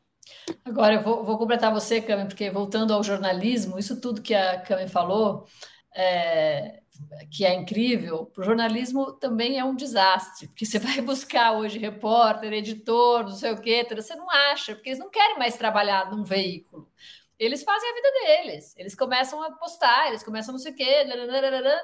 Agora, 0.64 0.96
eu 0.96 1.02
vou, 1.02 1.24
vou 1.24 1.38
completar 1.38 1.74
você, 1.74 2.02
Cami, 2.02 2.26
porque 2.26 2.50
voltando 2.50 2.94
ao 2.94 3.04
jornalismo, 3.04 3.78
isso 3.78 4.00
tudo 4.00 4.22
que 4.22 4.34
a 4.34 4.62
Cami 4.62 4.88
falou, 4.88 5.46
é, 5.96 6.82
que 7.30 7.44
é 7.44 7.54
incrível, 7.54 8.28
para 8.28 8.42
o 8.42 8.46
jornalismo 8.46 9.12
também 9.14 9.58
é 9.58 9.66
um 9.66 9.76
desastre, 9.76 10.48
porque 10.48 10.66
você 10.66 10.78
vai 10.80 11.02
buscar 11.02 11.54
hoje 11.54 11.80
repórter, 11.80 12.54
editor, 12.54 13.24
não 13.24 13.32
sei 13.32 13.52
o 13.52 13.60
quê, 13.60 13.86
você 13.94 14.16
não 14.16 14.30
acha, 14.30 14.76
porque 14.76 14.90
eles 14.90 15.00
não 15.00 15.10
querem 15.10 15.40
mais 15.40 15.58
trabalhar 15.58 16.12
num 16.12 16.24
veículo. 16.24 16.88
Eles 17.42 17.64
fazem 17.64 17.90
a 17.90 17.94
vida 17.96 18.12
deles, 18.12 18.76
eles 18.78 18.94
começam 18.94 19.42
a 19.42 19.52
postar, 19.54 20.10
eles 20.10 20.22
começam 20.22 20.52
não 20.52 20.60
sei 20.60 20.74
o 20.74 20.76
quê, 20.76 21.04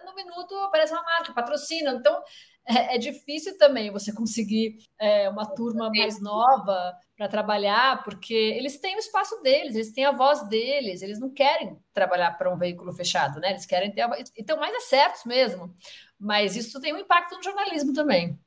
no 0.05 0.13
minuto 0.13 0.55
aparece 0.57 0.93
uma 0.93 1.01
marca, 1.01 1.33
patrocina. 1.33 1.93
Então, 1.93 2.15
é, 2.63 2.93
é 2.93 2.97
difícil 2.99 3.57
também 3.57 3.89
você 3.89 4.13
conseguir 4.13 4.77
é, 4.99 5.27
uma 5.27 5.47
turma 5.55 5.89
mais 5.89 6.21
nova 6.21 6.93
para 7.15 7.27
trabalhar, 7.27 8.03
porque 8.03 8.35
eles 8.35 8.79
têm 8.79 8.97
o 8.97 8.99
espaço 8.99 9.41
deles, 9.41 9.73
eles 9.73 9.91
têm 9.91 10.05
a 10.05 10.11
voz 10.11 10.47
deles, 10.47 11.01
eles 11.01 11.19
não 11.19 11.33
querem 11.33 11.75
trabalhar 11.91 12.37
para 12.37 12.53
um 12.53 12.57
veículo 12.57 12.93
fechado, 12.93 13.39
né? 13.39 13.49
Eles 13.49 13.65
querem 13.65 13.91
ter. 13.91 14.01
A... 14.01 14.15
Então, 14.37 14.59
mais 14.59 14.75
acertos 14.75 15.25
mesmo. 15.25 15.75
Mas 16.19 16.55
isso 16.55 16.79
tem 16.79 16.93
um 16.93 16.99
impacto 16.99 17.35
no 17.35 17.41
jornalismo 17.41 17.93
também. 17.93 18.39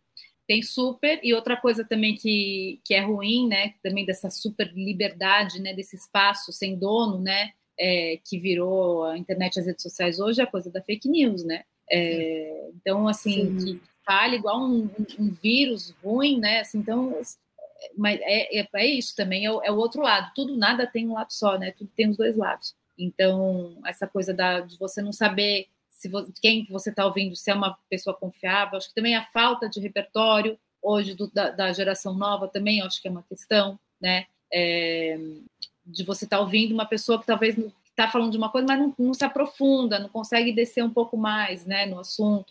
Tem 0.51 0.62
super, 0.62 1.20
e 1.22 1.32
outra 1.32 1.57
coisa 1.57 1.84
também 1.84 2.16
que, 2.16 2.80
que 2.84 2.92
é 2.92 3.01
ruim, 3.01 3.46
né? 3.46 3.74
Também 3.84 4.05
dessa 4.05 4.28
super 4.30 4.68
liberdade, 4.74 5.62
né? 5.62 5.72
Desse 5.72 5.94
espaço 5.94 6.53
sem 6.53 6.76
dono, 6.76 7.20
né? 7.20 7.53
É, 7.78 8.18
que 8.28 8.36
virou 8.36 9.05
a 9.05 9.16
internet 9.16 9.55
e 9.55 9.61
as 9.61 9.66
redes 9.66 9.80
sociais 9.80 10.18
hoje, 10.18 10.40
é 10.40 10.42
a 10.42 10.48
coisa 10.48 10.68
da 10.68 10.82
fake 10.82 11.09
news, 11.09 11.44
né? 11.44 11.62
É, 11.88 12.68
então, 12.74 13.07
assim, 13.07 13.61
Sim. 13.61 13.64
que 13.64 13.82
fale 14.05 14.38
igual 14.38 14.61
um, 14.61 14.90
um, 14.98 15.07
um, 15.20 15.30
vírus 15.30 15.94
ruim, 16.03 16.40
né? 16.40 16.59
Assim, 16.59 16.78
então, 16.78 17.16
mas 17.96 18.18
é, 18.20 18.59
é, 18.59 18.68
é 18.74 18.86
isso 18.86 19.14
também, 19.14 19.46
é 19.46 19.53
o, 19.53 19.62
é 19.62 19.70
o, 19.70 19.76
outro 19.76 20.03
lado. 20.03 20.32
Tudo, 20.34 20.57
nada 20.57 20.84
tem 20.84 21.09
um 21.09 21.12
lado 21.12 21.32
só, 21.32 21.57
né? 21.57 21.70
Tudo 21.70 21.92
tem 21.94 22.11
os 22.11 22.16
dois 22.16 22.36
lados. 22.36 22.74
Então, 22.98 23.78
essa 23.86 24.05
coisa 24.05 24.34
da, 24.34 24.59
de 24.59 24.76
você 24.76 25.01
não 25.01 25.12
saber 25.12 25.68
se 26.01 26.09
você, 26.09 26.32
quem 26.40 26.66
você 26.70 26.88
está 26.88 27.05
ouvindo, 27.05 27.36
se 27.36 27.51
é 27.51 27.55
uma 27.55 27.76
pessoa 27.90 28.16
confiável, 28.16 28.78
acho 28.78 28.88
que 28.88 28.94
também 28.94 29.14
a 29.14 29.26
falta 29.26 29.68
de 29.68 29.78
repertório 29.80 30.59
hoje 30.82 31.14
do, 31.14 31.30
da, 31.30 31.51
da, 31.51 31.70
geração 31.74 32.14
nova 32.14 32.48
também 32.48 32.80
acho 32.80 33.03
que 33.03 33.07
é 33.07 33.11
uma 33.11 33.22
questão, 33.22 33.78
né? 34.01 34.24
É, 34.51 35.18
de 35.84 36.03
você 36.03 36.24
estar 36.24 36.38
tá 36.38 36.42
ouvindo 36.42 36.72
uma 36.72 36.86
pessoa 36.86 37.20
que 37.20 37.26
talvez 37.26 37.55
está 37.84 38.09
falando 38.09 38.32
de 38.32 38.38
uma 38.38 38.48
coisa, 38.48 38.66
mas 38.66 38.78
não, 38.78 38.94
não 38.98 39.12
se 39.12 39.22
aprofunda, 39.22 39.98
não 39.98 40.09
consegue 40.09 40.53
descer 40.53 40.82
um 40.82 40.88
pouco 40.88 41.18
mais, 41.18 41.66
né, 41.66 41.84
no 41.84 41.98
assunto. 41.98 42.51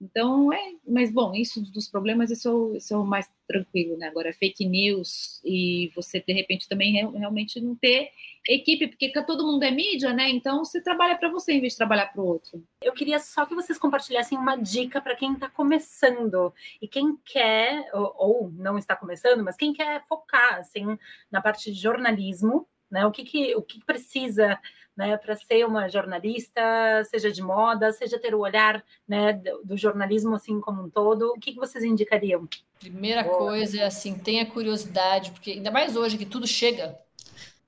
Então, 0.00 0.52
é, 0.52 0.74
mas 0.86 1.12
bom, 1.12 1.34
isso 1.34 1.60
dos 1.72 1.88
problemas, 1.88 2.30
isso, 2.30 2.72
isso 2.76 2.94
é 2.94 2.96
o 2.96 3.04
mais 3.04 3.28
tranquilo, 3.48 3.96
né? 3.96 4.06
Agora, 4.06 4.32
fake 4.32 4.64
news 4.64 5.40
e 5.44 5.90
você, 5.94 6.20
de 6.20 6.32
repente, 6.32 6.68
também 6.68 6.92
realmente 6.92 7.60
não 7.60 7.74
ter 7.74 8.10
equipe, 8.48 8.86
porque 8.86 9.10
todo 9.24 9.44
mundo 9.44 9.62
é 9.64 9.70
mídia, 9.70 10.12
né? 10.12 10.30
Então, 10.30 10.64
você 10.64 10.80
trabalha 10.80 11.18
para 11.18 11.28
você 11.28 11.52
em 11.52 11.60
vez 11.60 11.72
de 11.72 11.78
trabalhar 11.78 12.06
para 12.06 12.22
o 12.22 12.26
outro. 12.26 12.62
Eu 12.80 12.92
queria 12.92 13.18
só 13.18 13.44
que 13.44 13.54
vocês 13.54 13.78
compartilhassem 13.78 14.38
uma 14.38 14.56
dica 14.56 15.00
para 15.00 15.16
quem 15.16 15.32
está 15.32 15.50
começando 15.50 16.52
e 16.80 16.86
quem 16.86 17.16
quer, 17.24 17.90
ou, 17.92 18.14
ou, 18.16 18.52
não 18.52 18.78
está 18.78 18.94
começando, 18.94 19.42
mas 19.42 19.56
quem 19.56 19.72
quer 19.72 20.04
focar, 20.06 20.60
assim, 20.60 20.96
na 21.30 21.42
parte 21.42 21.72
de 21.72 21.78
jornalismo, 21.78 22.68
né? 22.90 23.04
O 23.04 23.10
que, 23.10 23.24
que, 23.24 23.56
o 23.56 23.62
que 23.62 23.84
precisa 23.84 24.58
né, 24.98 25.16
para 25.16 25.36
ser 25.36 25.64
uma 25.64 25.88
jornalista, 25.88 26.60
seja 27.04 27.30
de 27.30 27.40
moda, 27.40 27.92
seja 27.92 28.18
ter 28.18 28.34
o 28.34 28.40
olhar 28.40 28.84
né, 29.06 29.32
do, 29.64 29.76
jornalismo 29.76 30.34
assim 30.34 30.60
como 30.60 30.82
um 30.82 30.90
todo, 30.90 31.30
o 31.30 31.38
que, 31.38 31.52
que 31.52 31.58
vocês 31.58 31.84
indicariam? 31.84 32.48
Primeira 32.80 33.22
Boa. 33.22 33.38
coisa 33.38 33.78
é 33.78 33.84
assim, 33.84 34.18
tenha 34.18 34.44
curiosidade, 34.44 35.30
porque 35.30 35.52
ainda 35.52 35.70
mais 35.70 35.94
hoje 35.94 36.18
que 36.18 36.26
tudo 36.26 36.48
chega, 36.48 36.98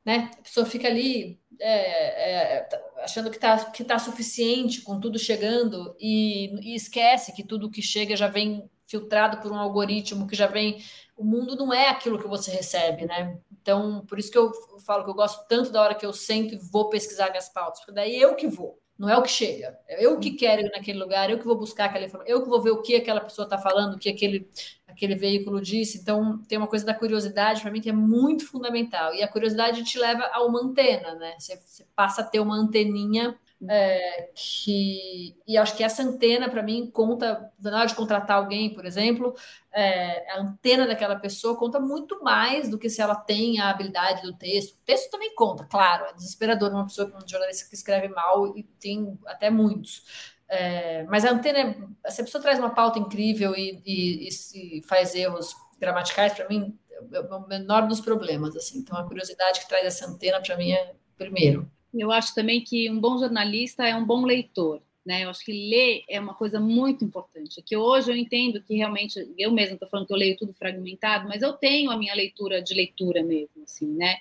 né? 0.04 0.28
A 0.40 0.42
pessoa 0.42 0.66
fica 0.66 0.88
ali 0.88 1.38
é, 1.60 2.56
é, 2.56 2.68
achando 2.98 3.30
que 3.30 3.36
está 3.36 3.64
que 3.66 3.84
tá 3.84 3.96
suficiente 4.00 4.80
com 4.80 4.98
tudo 4.98 5.16
chegando 5.16 5.94
e, 6.00 6.72
e 6.72 6.74
esquece 6.74 7.32
que 7.32 7.44
tudo 7.44 7.70
que 7.70 7.80
chega 7.80 8.16
já 8.16 8.26
vem 8.26 8.68
filtrado 8.90 9.38
por 9.38 9.52
um 9.52 9.56
algoritmo 9.56 10.26
que 10.26 10.34
já 10.34 10.48
vem. 10.48 10.82
O 11.16 11.24
mundo 11.24 11.54
não 11.54 11.72
é 11.72 11.88
aquilo 11.88 12.18
que 12.18 12.26
você 12.26 12.50
recebe, 12.50 13.06
né? 13.06 13.38
Então, 13.62 14.04
por 14.06 14.18
isso 14.18 14.30
que 14.30 14.38
eu 14.38 14.50
falo 14.84 15.04
que 15.04 15.10
eu 15.10 15.14
gosto 15.14 15.46
tanto 15.46 15.70
da 15.70 15.80
hora 15.80 15.94
que 15.94 16.04
eu 16.04 16.12
sento 16.12 16.54
e 16.54 16.58
vou 16.58 16.88
pesquisar 16.88 17.30
minhas 17.30 17.48
pautas, 17.48 17.78
porque 17.80 17.92
daí 17.92 18.20
eu 18.20 18.34
que 18.34 18.48
vou, 18.48 18.80
não 18.98 19.08
é 19.08 19.16
o 19.16 19.22
que 19.22 19.30
chega. 19.30 19.78
É 19.86 20.04
eu 20.04 20.18
que 20.18 20.32
quero 20.32 20.62
ir 20.62 20.70
naquele 20.72 20.98
lugar, 20.98 21.30
eu 21.30 21.38
que 21.38 21.44
vou 21.44 21.56
buscar 21.56 21.84
aquela 21.84 22.04
informação, 22.04 22.34
eu 22.34 22.42
que 22.42 22.48
vou 22.48 22.60
ver 22.60 22.70
o 22.70 22.82
que 22.82 22.96
aquela 22.96 23.20
pessoa 23.20 23.46
está 23.46 23.58
falando, 23.58 23.94
o 23.94 23.98
que 23.98 24.08
aquele, 24.08 24.50
aquele 24.88 25.14
veículo 25.14 25.60
disse. 25.60 25.98
Então, 25.98 26.38
tem 26.48 26.58
uma 26.58 26.66
coisa 26.66 26.84
da 26.84 26.94
curiosidade 26.94 27.62
para 27.62 27.70
mim 27.70 27.80
que 27.80 27.90
é 27.90 27.92
muito 27.92 28.46
fundamental. 28.46 29.14
E 29.14 29.22
a 29.22 29.28
curiosidade 29.28 29.84
te 29.84 29.98
leva 29.98 30.28
a 30.32 30.42
uma 30.44 30.60
antena, 30.60 31.14
né? 31.14 31.34
Você, 31.38 31.56
você 31.56 31.86
passa 31.94 32.22
a 32.22 32.24
ter 32.24 32.40
uma 32.40 32.56
anteninha 32.56 33.38
é, 33.68 34.30
que 34.34 35.36
e 35.46 35.58
acho 35.58 35.76
que 35.76 35.84
essa 35.84 36.02
antena 36.02 36.48
para 36.48 36.62
mim 36.62 36.90
conta 36.90 37.52
na 37.60 37.78
hora 37.78 37.86
de 37.86 37.94
contratar 37.94 38.38
alguém, 38.38 38.72
por 38.72 38.86
exemplo, 38.86 39.34
é, 39.72 40.32
a 40.32 40.40
antena 40.40 40.86
daquela 40.86 41.16
pessoa 41.16 41.56
conta 41.56 41.78
muito 41.78 42.22
mais 42.22 42.70
do 42.70 42.78
que 42.78 42.88
se 42.88 43.02
ela 43.02 43.14
tem 43.14 43.60
a 43.60 43.70
habilidade 43.70 44.22
do 44.22 44.32
texto. 44.32 44.74
O 44.74 44.84
texto 44.84 45.10
também 45.10 45.34
conta, 45.34 45.64
claro, 45.64 46.06
é 46.06 46.14
desesperador 46.14 46.70
uma 46.70 46.86
pessoa, 46.86 47.12
um 47.22 47.28
jornalista 47.28 47.68
que 47.68 47.74
escreve 47.74 48.08
mal 48.08 48.56
e 48.56 48.62
tem 48.62 49.18
até 49.26 49.50
muitos. 49.50 50.04
É, 50.48 51.04
mas 51.04 51.24
a 51.24 51.30
antena, 51.30 51.76
se 52.08 52.20
a 52.20 52.24
pessoa 52.24 52.42
traz 52.42 52.58
uma 52.58 52.74
pauta 52.74 52.98
incrível 52.98 53.54
e, 53.54 53.80
e, 53.86 54.28
e 54.28 54.82
faz 54.82 55.14
erros 55.14 55.54
gramaticais, 55.78 56.32
para 56.32 56.48
mim 56.48 56.76
é 57.12 57.20
o 57.20 57.46
menor 57.46 57.86
dos 57.86 58.00
problemas. 58.00 58.56
Assim. 58.56 58.78
Então 58.78 58.98
a 58.98 59.06
curiosidade 59.06 59.60
que 59.60 59.68
traz 59.68 59.84
essa 59.84 60.06
antena 60.08 60.40
para 60.40 60.56
mim 60.56 60.72
é 60.72 60.94
primeiro. 61.16 61.70
Eu 61.92 62.12
acho 62.12 62.34
também 62.34 62.62
que 62.62 62.90
um 62.90 63.00
bom 63.00 63.18
jornalista 63.18 63.86
é 63.86 63.94
um 63.94 64.04
bom 64.04 64.24
leitor. 64.24 64.82
Né? 65.04 65.24
Eu 65.24 65.30
acho 65.30 65.44
que 65.44 65.52
ler 65.52 66.04
é 66.08 66.20
uma 66.20 66.34
coisa 66.34 66.60
muito 66.60 67.04
importante. 67.04 67.62
Que 67.62 67.76
hoje 67.76 68.10
eu 68.10 68.16
entendo 68.16 68.62
que 68.62 68.76
realmente 68.76 69.18
eu 69.38 69.50
mesma 69.50 69.74
estou 69.74 69.88
falando 69.88 70.06
que 70.06 70.12
eu 70.12 70.18
leio 70.18 70.36
tudo 70.36 70.52
fragmentado, 70.52 71.28
mas 71.28 71.42
eu 71.42 71.52
tenho 71.54 71.90
a 71.90 71.96
minha 71.96 72.14
leitura 72.14 72.62
de 72.62 72.74
leitura 72.74 73.22
mesmo, 73.22 73.62
assim, 73.64 73.88
né? 73.88 74.16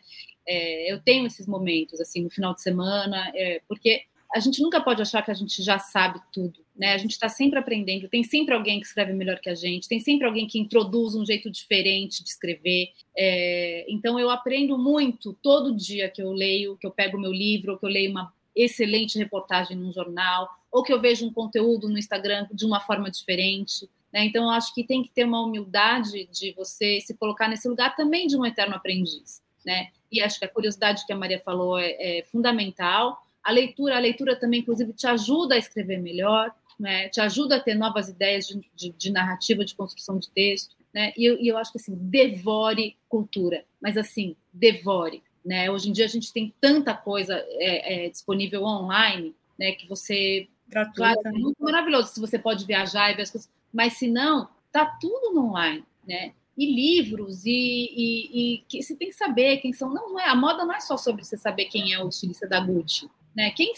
É, 0.47 0.91
eu 0.91 0.99
tenho 0.99 1.27
esses 1.27 1.45
momentos 1.45 1.99
assim 2.01 2.23
no 2.23 2.29
final 2.29 2.53
de 2.55 2.61
semana, 2.61 3.31
é, 3.35 3.61
porque 3.67 4.03
a 4.33 4.39
gente 4.39 4.61
nunca 4.61 4.81
pode 4.81 5.01
achar 5.01 5.23
que 5.23 5.31
a 5.31 5.35
gente 5.35 5.61
já 5.61 5.77
sabe 5.79 6.19
tudo, 6.31 6.59
né? 6.79 6.93
A 6.93 6.97
gente 6.97 7.11
está 7.11 7.27
sempre 7.27 7.59
aprendendo, 7.59 8.07
tem 8.07 8.23
sempre 8.23 8.53
alguém 8.53 8.79
que 8.79 8.85
escreve 8.85 9.11
melhor 9.11 9.37
que 9.39 9.49
a 9.49 9.53
gente, 9.53 9.89
tem 9.89 9.99
sempre 9.99 10.25
alguém 10.25 10.47
que 10.47 10.57
introduz 10.57 11.13
um 11.13 11.25
jeito 11.25 11.51
diferente 11.51 12.23
de 12.23 12.29
escrever. 12.29 12.93
É, 13.15 13.85
então 13.89 14.17
eu 14.17 14.29
aprendo 14.29 14.77
muito 14.77 15.33
todo 15.33 15.75
dia 15.75 16.09
que 16.09 16.21
eu 16.21 16.31
leio, 16.31 16.77
que 16.77 16.87
eu 16.87 16.91
pego 16.91 17.19
meu 17.19 17.33
livro, 17.33 17.77
que 17.77 17.85
eu 17.85 17.89
leio 17.89 18.11
uma 18.11 18.33
excelente 18.55 19.17
reportagem 19.17 19.75
num 19.75 19.91
jornal, 19.91 20.47
ou 20.71 20.81
que 20.81 20.93
eu 20.93 21.01
vejo 21.01 21.27
um 21.27 21.33
conteúdo 21.33 21.89
no 21.89 21.97
Instagram 21.97 22.47
de 22.53 22.65
uma 22.65 22.79
forma 22.79 23.11
diferente. 23.11 23.89
Né? 24.13 24.25
Então 24.25 24.45
eu 24.45 24.49
acho 24.51 24.73
que 24.73 24.85
tem 24.85 25.03
que 25.03 25.09
ter 25.09 25.25
uma 25.25 25.43
humildade 25.43 26.29
de 26.31 26.53
você 26.53 27.01
se 27.01 27.13
colocar 27.13 27.49
nesse 27.49 27.67
lugar 27.67 27.93
também 27.97 28.25
de 28.25 28.37
um 28.37 28.45
eterno 28.45 28.75
aprendiz, 28.75 29.41
né? 29.65 29.89
E 30.09 30.21
acho 30.21 30.39
que 30.39 30.45
a 30.45 30.49
curiosidade 30.49 31.05
que 31.05 31.11
a 31.13 31.15
Maria 31.15 31.39
falou 31.39 31.77
é, 31.77 32.19
é 32.19 32.23
fundamental 32.31 33.21
a 33.43 33.51
leitura, 33.51 33.97
a 33.97 33.99
leitura 33.99 34.35
também, 34.35 34.59
inclusive, 34.59 34.93
te 34.93 35.07
ajuda 35.07 35.55
a 35.55 35.57
escrever 35.57 35.97
melhor, 35.97 36.53
né? 36.79 37.09
te 37.09 37.19
ajuda 37.19 37.57
a 37.57 37.59
ter 37.59 37.75
novas 37.75 38.07
ideias 38.07 38.47
de, 38.47 38.61
de, 38.73 38.91
de 38.91 39.11
narrativa, 39.11 39.65
de 39.65 39.75
construção 39.75 40.17
de 40.17 40.29
texto. 40.29 40.75
Né? 40.93 41.13
E, 41.17 41.25
eu, 41.25 41.37
e 41.39 41.47
eu 41.47 41.57
acho 41.57 41.71
que 41.71 41.77
assim, 41.77 41.95
devore 41.95 42.97
cultura, 43.09 43.65
mas 43.81 43.97
assim, 43.97 44.35
devore. 44.53 45.21
Né? 45.45 45.69
Hoje 45.69 45.89
em 45.89 45.91
dia 45.91 46.05
a 46.05 46.09
gente 46.09 46.31
tem 46.31 46.53
tanta 46.59 46.93
coisa 46.93 47.35
é, 47.35 48.05
é, 48.05 48.09
disponível 48.09 48.63
online, 48.63 49.35
né? 49.57 49.71
Que 49.71 49.87
você. 49.87 50.47
Gratuita. 50.67 50.97
Claro, 50.97 51.19
é 51.25 51.31
muito 51.31 51.57
maravilhoso 51.63 52.09
se 52.09 52.19
você 52.19 52.37
pode 52.37 52.65
viajar 52.65 53.09
e 53.09 53.15
ver 53.15 53.23
as 53.23 53.31
coisas, 53.31 53.49
mas 53.73 53.93
se 53.93 54.07
não, 54.07 54.49
tá 54.71 54.85
tudo 54.99 55.33
no 55.33 55.47
online, 55.47 55.83
né? 56.07 56.33
E 56.57 56.75
livros, 56.75 57.45
e, 57.45 57.51
e, 57.51 58.53
e 58.53 58.57
que 58.67 58.83
você 58.83 58.95
tem 58.95 59.09
que 59.09 59.15
saber 59.15 59.57
quem 59.57 59.71
são. 59.71 59.91
Não, 59.93 60.11
não 60.11 60.19
é, 60.19 60.27
a 60.27 60.35
moda 60.35 60.65
não 60.65 60.75
é 60.75 60.79
só 60.81 60.97
sobre 60.97 61.23
você 61.23 61.37
saber 61.37 61.65
quem 61.65 61.93
é 61.93 62.03
o 62.03 62.09
estilista 62.09 62.45
da 62.45 62.59
Gucci 62.59 63.09
né? 63.39 63.51
Quem, 63.51 63.73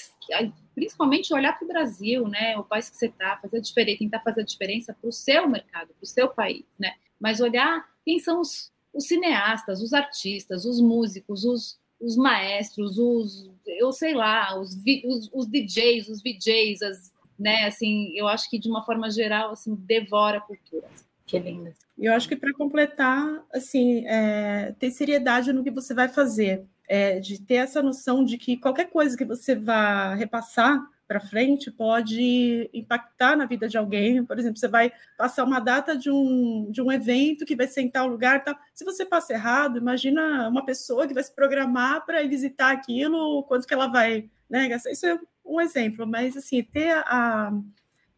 principalmente 0.74 1.32
olhar 1.32 1.54
para 1.54 1.66
o 1.66 1.68
Brasil, 1.68 2.28
né? 2.28 2.58
O 2.58 2.64
país 2.64 2.90
que 2.90 2.98
você 2.98 3.06
está, 3.06 3.38
fazer 3.38 3.62
diferença, 3.62 4.00
tentar 4.00 4.20
fazer 4.22 4.42
a 4.42 4.44
diferença 4.44 4.98
para 5.00 5.08
o 5.08 5.12
seu 5.12 5.48
mercado, 5.48 5.90
para 5.90 6.04
o 6.04 6.08
seu 6.08 6.30
país, 6.30 6.66
né? 6.80 6.96
Mas 7.20 7.40
olhar 7.40 7.88
quem 8.04 8.18
são 8.18 8.42
os, 8.42 8.72
os 8.92 9.06
cineastas, 9.06 9.80
os 9.80 9.94
artistas, 9.94 10.66
os 10.66 10.82
músicos, 10.82 11.46
os, 11.46 11.80
os 12.00 12.18
maestros, 12.18 12.98
os, 12.98 13.52
eu 13.68 13.92
sei 13.92 14.16
lá, 14.16 14.60
os, 14.60 14.76
os, 15.06 15.30
os 15.32 15.46
DJs, 15.46 16.10
os 16.10 16.24
VJs, 16.24 16.82
as, 16.82 17.14
né? 17.38 17.66
Assim, 17.66 18.18
eu 18.18 18.28
acho 18.28 18.50
que 18.50 18.58
de 18.58 18.68
uma 18.68 18.84
forma 18.84 19.12
geral, 19.12 19.52
assim, 19.52 19.76
devora 19.76 20.40
a 20.40 20.42
cultura. 20.42 20.88
Que 21.28 21.38
linda. 21.38 21.72
Eu 22.00 22.14
acho 22.14 22.28
que 22.28 22.36
para 22.36 22.52
completar, 22.54 23.46
assim, 23.54 24.08
é, 24.08 24.74
ter 24.80 24.90
seriedade 24.90 25.54
no 25.54 25.64
que 25.64 25.70
você 25.70 25.94
vai 25.94 26.10
fazer 26.10 26.66
é, 26.92 27.22
de 27.22 27.42
ter 27.42 27.56
essa 27.56 27.82
noção 27.82 28.22
de 28.22 28.38
que 28.38 28.58
qualquer 28.58 28.90
coisa 28.90 29.16
que 29.16 29.24
você 29.24 29.56
vá 29.56 30.14
repassar 30.14 30.78
para 31.08 31.22
frente 31.22 31.72
pode 31.72 32.70
impactar 32.74 33.38
na 33.38 33.46
vida 33.46 33.70
de 33.70 33.78
alguém. 33.78 34.26
Por 34.26 34.38
exemplo, 34.38 34.60
você 34.60 34.68
vai 34.68 34.92
passar 35.18 35.46
uma 35.46 35.62
data 35.62 35.98
de 35.98 36.12
um, 36.12 36.70
de 36.70 36.82
um 36.82 36.92
evento 36.92 37.46
que 37.46 37.56
vai 37.56 37.66
ser 37.66 37.82
em 37.82 37.90
tal 37.90 38.08
lugar. 38.08 38.44
Tal. 38.44 38.58
Se 38.74 38.84
você 38.84 39.06
passa 39.06 39.32
errado, 39.32 39.78
imagina 39.78 40.50
uma 40.50 40.66
pessoa 40.66 41.08
que 41.08 41.14
vai 41.14 41.24
se 41.24 41.34
programar 41.34 42.06
para 42.06 42.22
visitar 42.28 42.72
aquilo, 42.72 43.44
quanto 43.44 43.66
que 43.66 43.74
ela 43.74 43.88
vai 43.88 44.30
né. 44.50 44.70
Isso 44.92 45.06
é 45.06 45.18
um 45.46 45.62
exemplo, 45.62 46.06
mas 46.06 46.36
assim, 46.36 46.62
ter 46.62 46.92
a, 46.92 47.54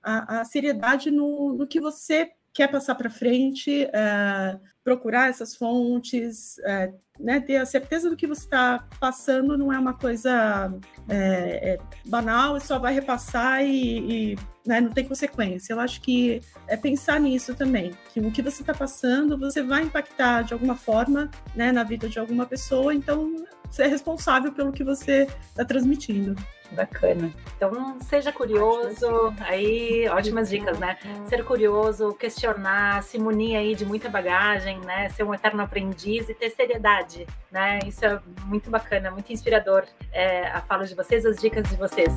a, 0.02 0.42
a 0.42 0.46
seriedade 0.46 1.12
no, 1.12 1.54
no 1.54 1.68
que 1.68 1.80
você 1.80 2.32
quer 2.52 2.70
passar 2.70 2.96
para 2.96 3.10
frente, 3.10 3.84
é, 3.86 4.60
procurar 4.84 5.30
essas 5.30 5.56
fontes, 5.56 6.58
é, 6.60 6.92
né, 7.20 7.40
ter 7.40 7.58
a 7.58 7.66
certeza 7.66 8.10
do 8.10 8.16
que 8.16 8.28
você 8.28 8.44
está 8.44 8.88
passando 9.00 9.58
não 9.58 9.72
é 9.72 9.78
uma 9.78 9.94
coisa 9.94 10.74
é, 11.08 11.74
é, 11.74 11.78
banal 12.06 12.58
e 12.58 12.62
só 12.62 12.80
vai 12.80 12.94
repassar 12.94 13.64
e, 13.64 14.32
e 14.34 14.40
né, 14.66 14.82
não 14.82 14.90
tem 14.90 15.08
consequência. 15.08 15.74
Eu 15.74 15.80
acho 15.80 16.02
que 16.02 16.42
é 16.68 16.76
pensar 16.76 17.20
nisso 17.20 17.54
também, 17.54 17.92
que 18.14 18.20
o 18.20 18.32
que 18.32 18.42
você 18.42 18.62
está 18.62 18.74
passando 18.74 19.38
você 19.38 19.62
vai 19.62 19.84
impactar 19.84 20.44
de 20.44 20.54
alguma 20.54 20.76
forma 20.76 21.30
né, 21.56 21.72
na 21.72 21.84
vida 21.84 22.10
de 22.10 22.20
alguma 22.20 22.46
pessoa, 22.46 22.94
então 22.94 23.36
você 23.70 23.84
é 23.84 23.88
responsável 23.88 24.52
pelo 24.52 24.72
que 24.72 24.84
você 24.84 25.28
está 25.50 25.66
transmitindo. 25.66 26.36
Bacana. 26.72 27.32
Então, 27.56 28.00
seja 28.02 28.32
curioso, 28.32 29.34
aí, 29.42 30.08
ótimas 30.10 30.50
dicas, 30.50 30.80
né? 30.80 30.98
Ser 31.28 31.44
curioso, 31.46 32.14
questionar, 32.14 33.04
se 33.04 33.20
munir 33.20 33.58
aí 33.58 33.76
de 33.76 33.86
muita 33.86 34.10
bagagem, 34.10 34.80
né? 34.80 35.08
Ser 35.10 35.24
um 35.24 35.34
eterno 35.34 35.62
aprendiz 35.62 36.28
e 36.30 36.34
ter 36.34 36.50
seriedade, 36.50 37.03
né? 37.52 37.80
Isso 37.86 38.06
é 38.06 38.20
muito 38.46 38.70
bacana, 38.70 39.12
muito 39.12 39.32
inspirador 39.32 39.86
é, 40.12 40.48
a 40.48 40.62
fala 40.62 40.86
de 40.86 40.96
vocês, 40.96 41.26
as 41.26 41.38
dicas 41.38 41.68
de 41.70 41.76
vocês. 41.76 42.14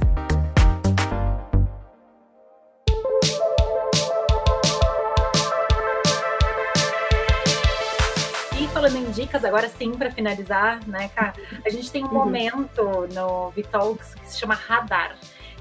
falando 8.73 8.97
em 8.97 9.11
dicas, 9.11 9.43
agora 9.43 9.71
sim, 9.71 9.93
para 9.93 10.11
finalizar, 10.11 10.87
né, 10.87 11.09
cara? 11.09 11.33
A 11.65 11.71
gente 11.71 11.91
tem 11.91 12.05
um 12.05 12.09
uhum. 12.09 12.13
momento 12.13 13.09
no 13.15 13.49
Vitalks 13.51 14.15
que 14.15 14.29
se 14.29 14.39
chama 14.39 14.53
Radar 14.53 15.17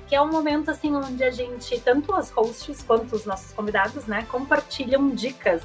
que 0.08 0.16
é 0.16 0.22
um 0.22 0.30
momento 0.30 0.70
assim 0.70 0.96
onde 0.96 1.24
a 1.24 1.32
gente, 1.32 1.80
tanto 1.82 2.16
os 2.16 2.30
hosts 2.30 2.84
quanto 2.84 3.16
os 3.16 3.26
nossos 3.26 3.52
convidados, 3.54 4.06
né, 4.06 4.26
compartilham 4.30 5.10
dicas. 5.10 5.64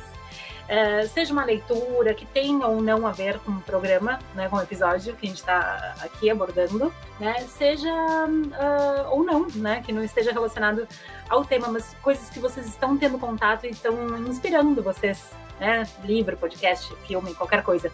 Uh, 0.71 1.09
seja 1.09 1.33
uma 1.33 1.45
leitura 1.45 2.15
que 2.15 2.25
tenha 2.25 2.65
ou 2.65 2.81
não 2.81 3.05
a 3.05 3.11
ver 3.11 3.41
com 3.41 3.51
o 3.51 3.61
programa, 3.61 4.21
né, 4.37 4.49
com 4.49 4.55
o 4.55 4.61
episódio 4.61 5.17
que 5.17 5.27
a 5.27 5.29
gente 5.29 5.39
está 5.39 5.97
aqui 6.01 6.31
abordando, 6.31 6.95
né, 7.19 7.41
seja 7.49 7.93
uh, 7.93 9.11
ou 9.11 9.25
não, 9.25 9.49
né, 9.57 9.83
que 9.85 9.93
não 9.93 10.05
esteja 10.05 10.31
relacionado 10.31 10.87
ao 11.29 11.45
tema, 11.45 11.67
mas 11.67 11.97
coisas 12.01 12.31
que 12.31 12.39
vocês 12.39 12.69
estão 12.69 12.97
tendo 12.97 13.19
contato 13.19 13.67
e 13.67 13.71
estão 13.71 14.17
inspirando 14.19 14.81
vocês, 14.81 15.31
né, 15.59 15.89
livro, 16.05 16.37
podcast, 16.37 16.95
filme, 17.05 17.35
qualquer 17.35 17.65
coisa. 17.65 17.91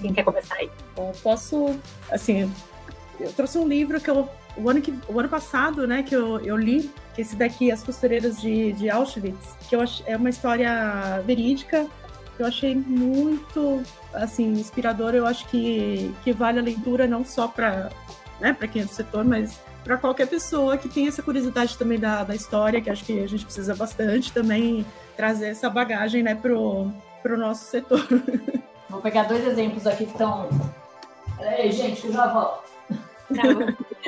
Quem 0.00 0.14
quer 0.14 0.24
começar 0.24 0.54
aí? 0.54 0.70
Eu 0.96 1.12
posso, 1.22 1.78
assim, 2.10 2.50
eu 3.20 3.32
trouxe 3.34 3.58
um 3.58 3.68
livro 3.68 4.00
que 4.00 4.08
eu 4.08 4.26
o 4.56 4.68
ano, 4.68 4.80
que, 4.80 4.94
o 5.08 5.18
ano 5.18 5.28
passado, 5.28 5.86
né, 5.86 6.02
que 6.02 6.14
eu, 6.14 6.38
eu 6.40 6.56
li, 6.56 6.90
que 7.14 7.22
esse 7.22 7.36
daqui, 7.36 7.70
As 7.70 7.82
Costureiras 7.82 8.40
de, 8.40 8.72
de 8.72 8.90
Auschwitz, 8.90 9.54
que 9.68 9.76
eu 9.76 9.80
ach, 9.80 10.02
é 10.06 10.16
uma 10.16 10.30
história 10.30 11.22
verídica, 11.26 11.86
que 12.36 12.42
eu 12.42 12.46
achei 12.46 12.74
muito, 12.74 13.82
assim, 14.12 14.52
inspiradora. 14.52 15.16
Eu 15.16 15.26
acho 15.26 15.46
que, 15.48 16.14
que 16.22 16.32
vale 16.32 16.58
a 16.58 16.62
leitura 16.62 17.06
não 17.06 17.24
só 17.24 17.48
para 17.48 17.90
né, 18.40 18.52
para 18.52 18.68
quem 18.68 18.82
é 18.82 18.84
do 18.84 18.90
setor, 18.90 19.24
mas 19.24 19.60
para 19.82 19.96
qualquer 19.96 20.26
pessoa 20.26 20.76
que 20.76 20.88
tem 20.88 21.06
essa 21.06 21.22
curiosidade 21.22 21.78
também 21.78 21.98
da, 21.98 22.24
da 22.24 22.34
história, 22.34 22.80
que 22.80 22.90
acho 22.90 23.04
que 23.04 23.20
a 23.20 23.26
gente 23.26 23.44
precisa 23.44 23.74
bastante 23.74 24.32
também 24.32 24.84
trazer 25.16 25.46
essa 25.46 25.70
bagagem, 25.70 26.22
né, 26.22 26.34
pro, 26.34 26.90
pro 27.22 27.38
nosso 27.38 27.64
setor. 27.64 28.06
Vou 28.90 29.00
pegar 29.00 29.24
dois 29.24 29.46
exemplos 29.46 29.86
aqui 29.86 30.06
que 30.06 30.12
estão. 30.12 30.48
Ei, 31.40 31.70
gente, 31.72 32.02
que 32.02 32.08
eu 32.08 32.12
já 32.12 32.26
volto. 32.26 32.64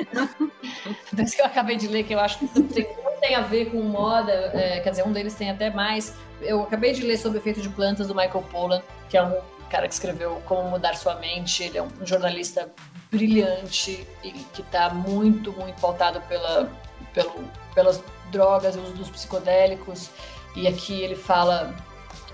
Desse 1.13 1.35
que 1.35 1.41
eu 1.41 1.45
acabei 1.45 1.75
de 1.75 1.87
ler, 1.87 2.03
que 2.03 2.13
eu 2.13 2.19
acho 2.19 2.39
que 2.39 2.47
tem, 2.63 2.87
tem 3.21 3.35
a 3.35 3.41
ver 3.41 3.71
com 3.71 3.81
moda, 3.81 4.31
é, 4.31 4.79
quer 4.79 4.91
dizer, 4.91 5.03
um 5.03 5.11
deles 5.11 5.35
tem 5.35 5.49
até 5.49 5.69
mais. 5.69 6.15
Eu 6.41 6.63
acabei 6.63 6.93
de 6.93 7.01
ler 7.01 7.17
sobre 7.17 7.37
o 7.37 7.41
efeito 7.41 7.61
de 7.61 7.69
plantas 7.69 8.07
do 8.07 8.15
Michael 8.15 8.43
Pollan, 8.51 8.81
que 9.09 9.17
é 9.17 9.23
um 9.23 9.39
cara 9.69 9.87
que 9.87 9.93
escreveu 9.93 10.41
Como 10.45 10.69
Mudar 10.69 10.95
Sua 10.95 11.15
Mente. 11.15 11.63
Ele 11.63 11.77
é 11.77 11.83
um 11.83 11.89
jornalista 12.03 12.71
brilhante 13.11 14.07
e 14.23 14.31
que 14.31 14.61
está 14.61 14.89
muito, 14.89 15.51
muito 15.53 15.79
pautado 15.81 16.21
pela, 16.21 16.71
pelo, 17.13 17.43
pelas 17.73 18.03
drogas 18.31 18.75
e 18.75 18.79
uso 18.79 18.93
dos 18.93 19.09
psicodélicos. 19.09 20.09
E 20.55 20.67
aqui 20.67 21.01
ele 21.01 21.15
fala 21.15 21.75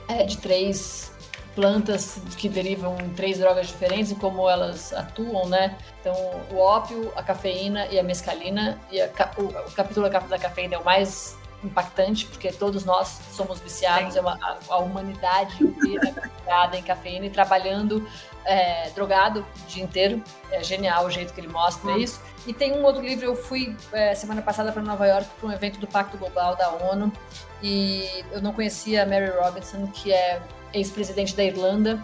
é, 0.08 0.24
de 0.24 0.38
três 0.38 1.12
plantas 1.56 2.20
que 2.38 2.50
derivam 2.50 2.98
em 3.00 3.10
três 3.10 3.40
drogas 3.40 3.68
diferentes 3.68 4.12
e 4.12 4.16
como 4.16 4.48
elas 4.50 4.94
atuam, 4.94 5.48
né? 5.48 5.78
Então, 6.02 6.14
o 6.52 6.58
ópio, 6.58 7.12
a 7.16 7.24
cafeína 7.24 7.88
e 7.88 7.98
a 7.98 8.04
mescalina. 8.04 8.80
E 8.92 9.02
a, 9.02 9.10
o, 9.38 9.44
o 9.44 9.72
capítulo 9.72 10.10
da 10.10 10.38
cafeína 10.38 10.76
é 10.76 10.78
o 10.78 10.84
mais 10.84 11.38
impactante, 11.64 12.26
porque 12.28 12.52
todos 12.52 12.86
nós 12.86 13.20
somos 13.32 13.60
viciados, 13.60 14.16
é 14.16 14.22
uma, 14.22 14.38
a, 14.42 14.58
a, 14.70 14.78
humanidade 14.78 15.64
inteira 15.64 16.14
viciada 16.38 16.78
em 16.78 16.84
cafeína 16.84 17.26
e 17.26 17.30
trabalhando 17.30 18.08
é, 18.44 18.90
drogado 18.92 19.40
o 19.40 19.68
dia 19.68 19.84
inteiro. 19.84 20.22
É 20.52 20.64
genial 20.64 21.06
o 21.06 21.10
jeito 21.10 21.34
que 21.34 21.40
ele 21.40 21.48
mostra 21.48 21.92
hum. 21.92 21.98
isso. 21.98 22.22
E 22.46 22.54
tem 22.54 22.74
um 22.74 22.84
outro 22.84 23.02
livro, 23.02 23.26
eu 23.26 23.36
fui 23.36 23.76
é, 23.92 24.14
semana 24.14 24.42
passada 24.42 24.72
para 24.72 24.82
Nova 24.82 25.08
York 25.08 25.28
para 25.40 25.50
um 25.50 25.52
evento 25.52 25.80
do 25.80 25.88
Pacto 25.88 26.18
Global 26.18 26.56
da 26.56 26.70
ONU 26.70 27.12
e 27.64 28.24
eu 28.32 28.42
não 28.42 28.54
conhecia 28.54 29.02
a 29.02 29.06
Mary 29.06 29.32
Robinson, 29.32 29.88
que 29.88 30.14
é 30.14 30.40
ex-presidente 30.76 31.36
da 31.36 31.44
Irlanda 31.44 32.04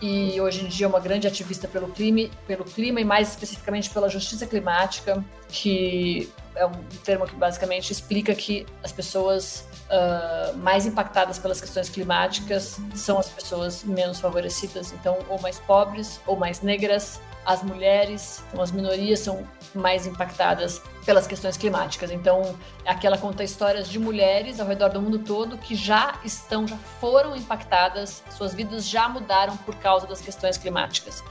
e 0.00 0.40
hoje 0.40 0.64
em 0.64 0.68
dia 0.68 0.86
é 0.86 0.88
uma 0.88 1.00
grande 1.00 1.26
ativista 1.26 1.66
pelo 1.66 1.88
clima, 1.88 2.30
pelo 2.46 2.64
clima 2.64 3.00
e 3.00 3.04
mais 3.04 3.30
especificamente 3.30 3.90
pela 3.90 4.08
justiça 4.08 4.46
climática, 4.46 5.24
que 5.48 6.32
é 6.54 6.64
um 6.64 6.72
termo 7.04 7.26
que 7.26 7.34
basicamente 7.34 7.92
explica 7.92 8.34
que 8.34 8.64
as 8.82 8.92
pessoas 8.92 9.66
uh, 9.90 10.56
mais 10.58 10.86
impactadas 10.86 11.38
pelas 11.38 11.60
questões 11.60 11.88
climáticas 11.88 12.78
são 12.94 13.18
as 13.18 13.28
pessoas 13.28 13.82
menos 13.82 14.20
favorecidas, 14.20 14.92
então 14.92 15.18
ou 15.28 15.40
mais 15.40 15.58
pobres 15.60 16.20
ou 16.26 16.36
mais 16.36 16.60
negras 16.60 17.20
as 17.44 17.62
mulheres, 17.62 18.42
então 18.48 18.62
as 18.62 18.70
minorias 18.70 19.20
são 19.20 19.44
mais 19.74 20.06
impactadas 20.06 20.82
pelas 21.04 21.26
questões 21.26 21.56
climáticas. 21.56 22.10
Então, 22.10 22.56
aqui 22.86 23.06
ela 23.06 23.18
conta 23.18 23.42
histórias 23.44 23.88
de 23.88 23.98
mulheres 23.98 24.60
ao 24.60 24.66
redor 24.66 24.90
do 24.90 25.00
mundo 25.00 25.18
todo 25.18 25.56
que 25.58 25.74
já 25.74 26.18
estão, 26.24 26.66
já 26.66 26.76
foram 27.00 27.36
impactadas, 27.36 28.22
suas 28.30 28.54
vidas 28.54 28.88
já 28.88 29.08
mudaram 29.08 29.56
por 29.58 29.74
causa 29.76 30.06
das 30.06 30.20
questões 30.20 30.56
climáticas. 30.56 31.22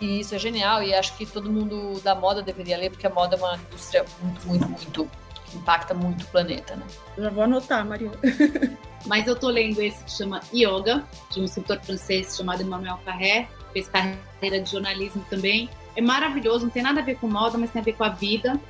E 0.00 0.20
isso 0.20 0.34
é 0.34 0.38
genial 0.38 0.82
e 0.82 0.94
acho 0.94 1.16
que 1.16 1.26
todo 1.26 1.50
mundo 1.50 2.00
da 2.00 2.14
moda 2.14 2.42
deveria 2.42 2.76
ler, 2.76 2.90
porque 2.90 3.06
a 3.06 3.10
moda 3.10 3.36
é 3.36 3.38
uma 3.38 3.56
indústria 3.56 4.04
muito, 4.22 4.46
muito, 4.46 4.68
muito 4.68 5.10
que 5.50 5.58
impacta 5.58 5.92
muito 5.92 6.22
o 6.22 6.26
planeta, 6.28 6.76
né? 6.76 6.86
Já 7.18 7.30
vou 7.30 7.44
anotar, 7.44 7.84
Maria. 7.84 8.10
Mas 9.06 9.26
eu 9.26 9.36
tô 9.36 9.48
lendo 9.48 9.80
esse 9.80 10.02
que 10.04 10.10
chama 10.10 10.40
Yoga, 10.54 11.04
de 11.30 11.40
um 11.40 11.44
escritor 11.44 11.80
francês 11.80 12.36
chamado 12.36 12.62
Emmanuel 12.62 12.98
Carré, 13.04 13.48
fez 13.72 13.88
carreira 13.88 14.60
de 14.60 14.70
jornalismo 14.70 15.24
também. 15.28 15.68
É 15.96 16.00
maravilhoso, 16.00 16.64
não 16.64 16.70
tem 16.70 16.82
nada 16.82 17.00
a 17.00 17.04
ver 17.04 17.16
com 17.16 17.28
moda, 17.28 17.58
mas 17.58 17.70
tem 17.70 17.80
a 17.80 17.84
ver 17.84 17.94
com 17.94 18.04
a 18.04 18.08
vida. 18.08 18.60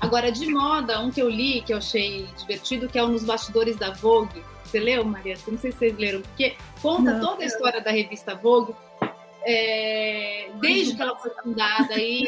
Agora, 0.00 0.32
de 0.32 0.46
moda, 0.48 1.00
um 1.00 1.10
que 1.10 1.20
eu 1.22 1.28
li, 1.28 1.62
que 1.62 1.72
eu 1.72 1.78
achei 1.78 2.26
divertido, 2.36 2.88
que 2.88 2.98
é 2.98 3.04
o 3.04 3.08
Nos 3.08 3.24
Bastidores 3.24 3.76
da 3.76 3.92
Vogue. 3.92 4.42
Você 4.64 4.80
leu, 4.80 5.04
Maria? 5.04 5.36
Não 5.46 5.58
sei 5.58 5.70
se 5.70 5.78
vocês 5.78 5.96
leram, 5.96 6.22
porque 6.22 6.56
conta 6.80 7.12
não, 7.12 7.20
toda 7.20 7.44
a 7.44 7.46
história 7.46 7.80
da 7.80 7.90
revista 7.90 8.34
Vogue, 8.34 8.74
é, 9.44 10.48
desde 10.60 10.96
que 10.96 11.02
ela 11.02 11.16
foi 11.16 11.30
fundada, 11.42 11.94
e, 11.98 12.24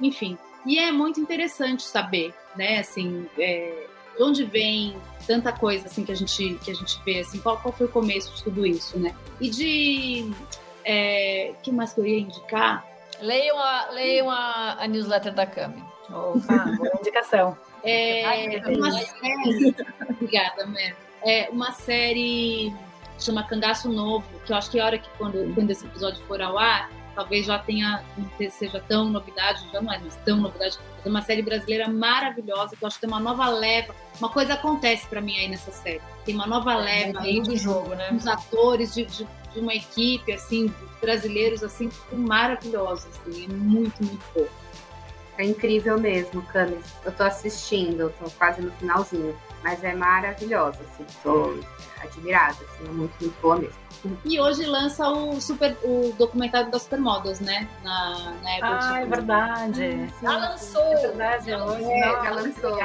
enfim. 0.00 0.36
E 0.66 0.78
é 0.78 0.90
muito 0.90 1.20
interessante 1.20 1.82
saber, 1.82 2.34
né, 2.56 2.78
assim, 2.78 3.26
é, 3.38 3.86
de 4.16 4.22
onde 4.22 4.44
vem 4.44 4.96
tanta 5.26 5.52
coisa 5.52 5.86
assim 5.86 6.04
que 6.04 6.12
a 6.12 6.14
gente 6.14 6.58
que 6.62 6.70
a 6.70 6.74
gente 6.74 7.00
vê 7.04 7.20
assim 7.20 7.38
qual, 7.38 7.56
qual 7.58 7.72
foi 7.72 7.86
o 7.86 7.88
começo 7.88 8.34
de 8.34 8.42
tudo 8.42 8.66
isso 8.66 8.98
né 8.98 9.14
e 9.40 9.48
de 9.48 10.30
é, 10.84 11.52
que 11.62 11.70
mais 11.70 11.92
que 11.92 12.00
eu 12.00 12.06
ia 12.06 12.18
indicar? 12.18 12.84
Leiam 13.20 13.58
a, 13.58 13.90
leiam 13.90 14.30
a, 14.30 14.76
a 14.80 14.86
newsletter 14.86 15.34
da 15.34 15.46
Cami. 15.46 15.82
Opa, 16.08 16.64
boa 16.76 16.90
indicação. 16.98 17.56
É, 17.84 18.60
uma 18.66 18.90
série. 18.92 19.74
Obrigada, 20.08 20.66
Mer. 20.66 20.96
É 21.24 21.48
uma 21.50 21.72
série 21.72 22.72
chama 23.20 23.42
Cangaço 23.42 23.90
Novo, 23.90 24.24
que 24.44 24.52
eu 24.52 24.56
acho 24.56 24.70
que 24.70 24.80
a 24.80 24.86
hora 24.86 24.98
que 24.98 25.08
quando, 25.18 25.54
quando 25.54 25.70
esse 25.70 25.84
episódio 25.84 26.22
for 26.26 26.40
ao 26.40 26.58
ar, 26.58 26.90
talvez 27.14 27.46
já 27.46 27.58
tenha, 27.58 28.02
não 28.16 28.50
seja 28.50 28.82
tão 28.88 29.08
novidade, 29.10 29.62
já 29.72 29.80
não 29.80 29.92
é, 29.92 29.98
mas 29.98 30.16
tão 30.24 30.38
novidade, 30.38 30.78
mas 30.96 31.06
é 31.06 31.08
uma 31.08 31.22
série 31.22 31.42
brasileira 31.42 31.88
maravilhosa, 31.88 32.74
que 32.76 32.82
eu 32.82 32.86
acho 32.86 32.96
que 32.96 33.02
tem 33.02 33.10
uma 33.10 33.20
nova 33.20 33.48
leva, 33.48 33.94
uma 34.18 34.30
coisa 34.30 34.54
acontece 34.54 35.06
para 35.06 35.20
mim 35.20 35.36
aí 35.36 35.48
nessa 35.48 35.70
série, 35.70 36.00
tem 36.24 36.34
uma 36.34 36.46
nova 36.46 36.72
é, 36.72 36.76
leva 37.06 37.20
aí 37.20 37.42
do 37.42 37.56
jogo, 37.56 37.94
né? 37.94 38.10
Os 38.12 38.26
atores 38.26 38.94
de, 38.94 39.04
de, 39.04 39.26
de, 39.52 39.60
uma 39.60 39.74
equipe, 39.74 40.32
assim, 40.32 40.72
brasileiros, 41.00 41.62
assim, 41.62 41.90
maravilhosos, 42.12 43.06
assim, 43.26 43.44
é 43.44 43.48
muito, 43.52 44.04
muito 44.04 44.24
bom. 44.34 44.46
É 45.38 45.44
incrível 45.44 45.98
mesmo, 45.98 46.42
Camis. 46.42 46.84
Eu 47.04 47.12
tô 47.12 47.22
assistindo, 47.22 48.12
tô 48.22 48.30
quase 48.32 48.60
no 48.60 48.70
finalzinho, 48.72 49.34
mas 49.62 49.82
é 49.82 49.94
maravilhosa, 49.94 50.78
assim, 50.82 51.06
tô 51.22 51.58
admirada, 52.02 52.58
assim, 52.62 52.86
é 52.86 52.92
muito, 52.92 53.14
muito 53.20 53.40
boa 53.40 53.56
mesmo. 53.56 53.90
E 54.24 54.40
hoje 54.40 54.64
lança 54.64 55.08
o, 55.08 55.40
super, 55.40 55.76
o 55.82 56.14
documentário 56.16 56.70
das 56.70 56.82
supermodas, 56.82 57.40
né? 57.40 57.68
Na, 57.82 58.32
na 58.42 58.54
Apple 58.54 58.60
Ah, 58.62 59.00
é 59.00 59.06
verdade. 59.06 60.12
Já 60.22 60.36
lançou. 60.36 60.82
É 60.82 60.96
verdade, 60.96 61.54
hoje. 61.54 61.84
É, 61.84 62.00
já 62.00 62.30
lançou. 62.30 62.78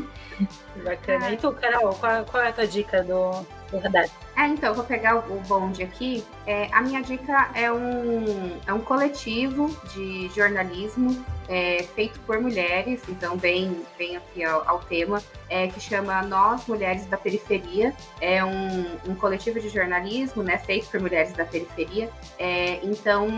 Bacana. 0.84 1.30
E 1.30 1.36
tu, 1.36 1.52
Carol, 1.52 1.94
qual, 1.94 2.24
qual 2.24 2.42
é 2.42 2.48
a 2.48 2.52
tua 2.52 2.66
dica 2.66 3.04
do, 3.04 3.46
radar? 3.78 4.06
É, 4.36 4.46
então, 4.46 4.74
vou 4.74 4.84
pegar 4.84 5.16
o, 5.16 5.36
o 5.36 5.40
bonde 5.40 5.82
aqui. 5.82 6.24
É, 6.46 6.68
a 6.72 6.80
minha 6.80 7.02
dica 7.02 7.50
é 7.54 7.70
um, 7.70 8.58
é 8.66 8.72
um 8.72 8.80
coletivo 8.80 9.68
de 9.92 10.28
jornalismo 10.34 11.24
é, 11.48 11.82
feito 11.94 12.18
por 12.20 12.40
mulheres, 12.40 13.02
então 13.08 13.36
bem, 13.36 13.84
bem 13.98 14.16
aqui 14.16 14.44
ao, 14.44 14.66
ao 14.68 14.78
tema, 14.80 15.20
é, 15.48 15.66
que 15.66 15.80
chama 15.80 16.22
Nós 16.22 16.66
Mulheres 16.66 17.04
da 17.06 17.16
Periferia. 17.16 17.92
É 18.20 18.44
um, 18.44 18.86
um 19.08 19.14
coletivo 19.14 19.60
de 19.60 19.68
jornalismo 19.68 20.42
né, 20.42 20.58
feito 20.58 20.88
por 20.88 21.00
mulheres 21.00 21.32
da 21.32 21.44
periferia. 21.44 22.08
É, 22.38 22.78
então, 22.84 23.28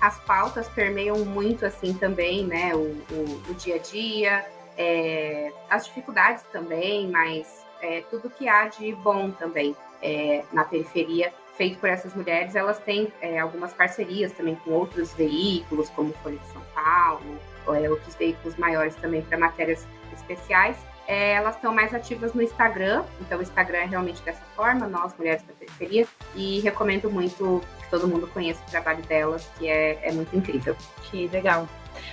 as 0.00 0.18
pautas 0.20 0.68
permeiam 0.68 1.18
muito 1.24 1.66
assim 1.66 1.92
também 1.92 2.46
né, 2.46 2.74
o, 2.74 2.96
o, 3.12 3.42
o 3.50 3.54
dia 3.54 3.76
a 3.76 3.78
dia, 3.78 4.46
é, 4.78 5.52
as 5.68 5.84
dificuldades 5.84 6.42
também, 6.50 7.06
mas 7.08 7.59
é, 7.82 8.02
tudo 8.10 8.30
que 8.30 8.48
há 8.48 8.68
de 8.68 8.92
bom 8.94 9.30
também 9.30 9.76
é, 10.02 10.44
na 10.52 10.64
periferia, 10.64 11.32
feito 11.56 11.78
por 11.78 11.88
essas 11.88 12.14
mulheres. 12.14 12.54
Elas 12.54 12.78
têm 12.78 13.12
é, 13.20 13.38
algumas 13.38 13.72
parcerias 13.72 14.32
também 14.32 14.54
com 14.56 14.70
outros 14.70 15.12
veículos, 15.12 15.90
como 15.90 16.12
Folha 16.22 16.38
de 16.38 16.46
São 16.52 16.62
Paulo, 16.74 17.38
é, 17.68 17.90
outros 17.90 18.14
veículos 18.14 18.56
maiores 18.56 18.94
também 18.96 19.22
para 19.22 19.38
matérias 19.38 19.86
especiais. 20.12 20.76
é, 21.10 21.32
elas 21.32 21.56
estão 21.56 21.74
mais 21.74 21.92
ativas 21.92 22.32
no 22.34 22.40
Instagram, 22.40 23.04
então 23.20 23.40
o 23.40 23.42
Instagram 23.42 23.78
é 23.78 23.84
realmente 23.84 24.22
dessa 24.22 24.44
forma, 24.54 24.86
nós, 24.86 25.12
mulheres 25.18 25.42
da 25.42 25.52
periferia, 25.54 26.06
e 26.36 26.60
recomendo 26.60 27.10
muito 27.10 27.60
que 27.82 27.90
todo 27.90 28.06
mundo 28.06 28.28
conheça 28.28 28.62
o 28.64 28.70
trabalho 28.70 29.02
delas, 29.02 29.50
que 29.58 29.68
é, 29.68 29.98
é 30.02 30.12
muito 30.12 30.36
incrível. 30.36 30.76
Que 31.02 31.26
legal. 31.26 31.68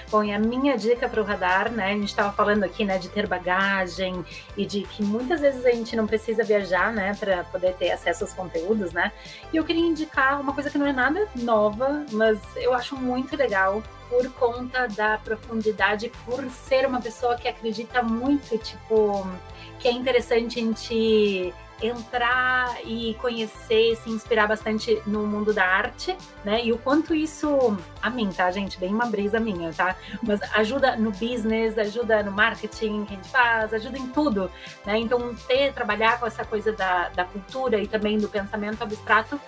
Bom, 0.10 0.24
e 0.24 0.34
a 0.34 0.40
minha 0.40 0.78
dica 0.78 1.08
para 1.10 1.22
o 1.22 1.24
radar, 1.24 1.72
né? 1.72 1.88
A 1.88 1.94
gente 1.94 2.06
estava 2.06 2.32
falando 2.32 2.64
aqui, 2.64 2.86
né, 2.86 2.98
de 2.98 3.10
ter 3.10 3.28
bagagem 3.28 4.24
e 4.56 4.66
de 4.66 4.82
que 4.82 5.04
muitas 5.04 5.42
vezes 5.42 5.66
a 5.66 5.72
gente 5.72 5.96
não 5.96 6.08
precisa 6.08 6.44
viajar, 6.44 6.94
né, 6.94 7.16
para 7.20 7.44
poder 7.46 7.74
ter 7.74 7.92
acesso 7.92 8.24
aos 8.24 8.34
conteúdos, 8.34 8.92
né? 8.94 9.12
E 9.52 9.58
eu 9.58 9.64
queria 9.64 9.86
indicar 9.86 10.40
uma 10.40 10.54
coisa 10.54 10.70
que 10.70 10.78
não 10.78 10.88
é 10.88 10.94
nada 10.94 11.28
nova, 11.36 12.06
mas 12.12 12.40
eu 12.56 12.74
acho 12.74 12.96
muito 12.96 13.36
legal 13.36 13.84
por 14.10 14.30
conta 14.34 14.88
da 14.88 15.18
profundidade, 15.18 16.12
por 16.26 16.50
ser 16.50 16.86
uma 16.86 17.02
pessoa 17.02 17.36
que 17.36 17.48
acredita 17.48 18.02
muito, 18.02 18.58
tipo, 18.58 19.28
que 19.80 19.88
é 19.88 19.92
interessante 19.92 20.60
a 20.60 20.64
gente 20.64 21.54
entrar 21.82 22.78
e 22.84 23.14
conhecer, 23.16 23.96
se 23.98 24.10
inspirar 24.10 24.48
bastante 24.48 25.02
no 25.06 25.26
mundo 25.28 25.54
da 25.54 25.66
arte, 25.66 26.16
né? 26.44 26.64
E 26.64 26.72
o 26.72 26.78
quanto 26.78 27.14
isso, 27.14 27.78
a 28.02 28.10
mim, 28.10 28.30
tá, 28.30 28.50
gente? 28.52 28.80
Bem 28.80 28.94
uma 28.94 29.06
brisa 29.06 29.40
minha, 29.40 29.72
tá? 29.74 29.96
Mas 30.24 30.42
ajuda 30.54 30.96
no 30.96 31.12
business, 31.12 31.78
ajuda 31.78 32.24
no 32.24 32.32
marketing 32.32 33.06
que 33.06 33.14
a 33.14 33.16
gente 33.16 33.30
faz, 33.30 33.74
ajuda 33.74 33.98
em 33.98 34.08
tudo, 34.08 34.52
né? 34.86 34.98
Então, 34.98 35.36
ter, 35.48 35.74
trabalhar 35.74 36.20
com 36.20 36.26
essa 36.26 36.44
coisa 36.44 36.72
da, 36.72 37.10
da 37.10 37.26
cultura 37.26 37.80
e 37.82 37.88
também 37.88 38.18
do 38.18 38.28
pensamento 38.28 38.82
abstrato 38.82 39.40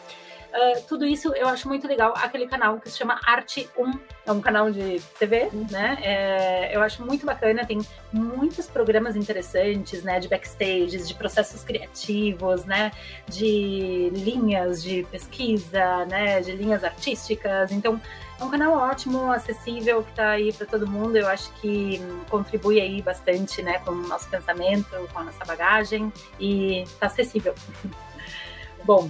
Uh, 0.49 0.81
tudo 0.87 1.05
isso 1.05 1.31
eu 1.35 1.47
acho 1.47 1.67
muito 1.67 1.87
legal. 1.87 2.13
Aquele 2.17 2.47
canal 2.47 2.79
que 2.79 2.89
se 2.89 2.97
chama 2.97 3.19
Arte 3.23 3.69
1, 3.77 3.99
é 4.25 4.31
um 4.31 4.41
canal 4.41 4.71
de 4.71 4.99
TV, 5.19 5.49
né? 5.69 5.97
É, 6.01 6.75
eu 6.75 6.81
acho 6.81 7.05
muito 7.05 7.23
bacana, 7.23 7.65
tem 7.65 7.79
muitos 8.11 8.65
programas 8.65 9.15
interessantes, 9.15 10.03
né? 10.03 10.19
De 10.19 10.27
backstages, 10.27 11.07
de 11.07 11.13
processos 11.13 11.63
criativos, 11.63 12.65
né? 12.65 12.91
De 13.27 14.09
linhas 14.11 14.81
de 14.81 15.03
pesquisa, 15.11 16.05
né? 16.05 16.41
De 16.41 16.53
linhas 16.53 16.83
artísticas. 16.83 17.71
Então, 17.71 18.01
é 18.39 18.43
um 18.43 18.49
canal 18.49 18.73
ótimo, 18.73 19.31
acessível, 19.31 20.01
que 20.03 20.09
está 20.09 20.31
aí 20.31 20.51
para 20.51 20.65
todo 20.65 20.87
mundo. 20.87 21.15
Eu 21.15 21.27
acho 21.27 21.51
que 21.61 22.01
contribui 22.29 22.81
aí 22.81 23.01
bastante, 23.03 23.61
né? 23.61 23.79
Com 23.79 23.91
o 23.91 24.07
nosso 24.07 24.27
pensamento, 24.29 24.89
com 25.13 25.19
a 25.19 25.23
nossa 25.25 25.45
bagagem 25.45 26.11
e 26.39 26.81
está 26.83 27.05
acessível. 27.05 27.53
Bom, 28.83 29.09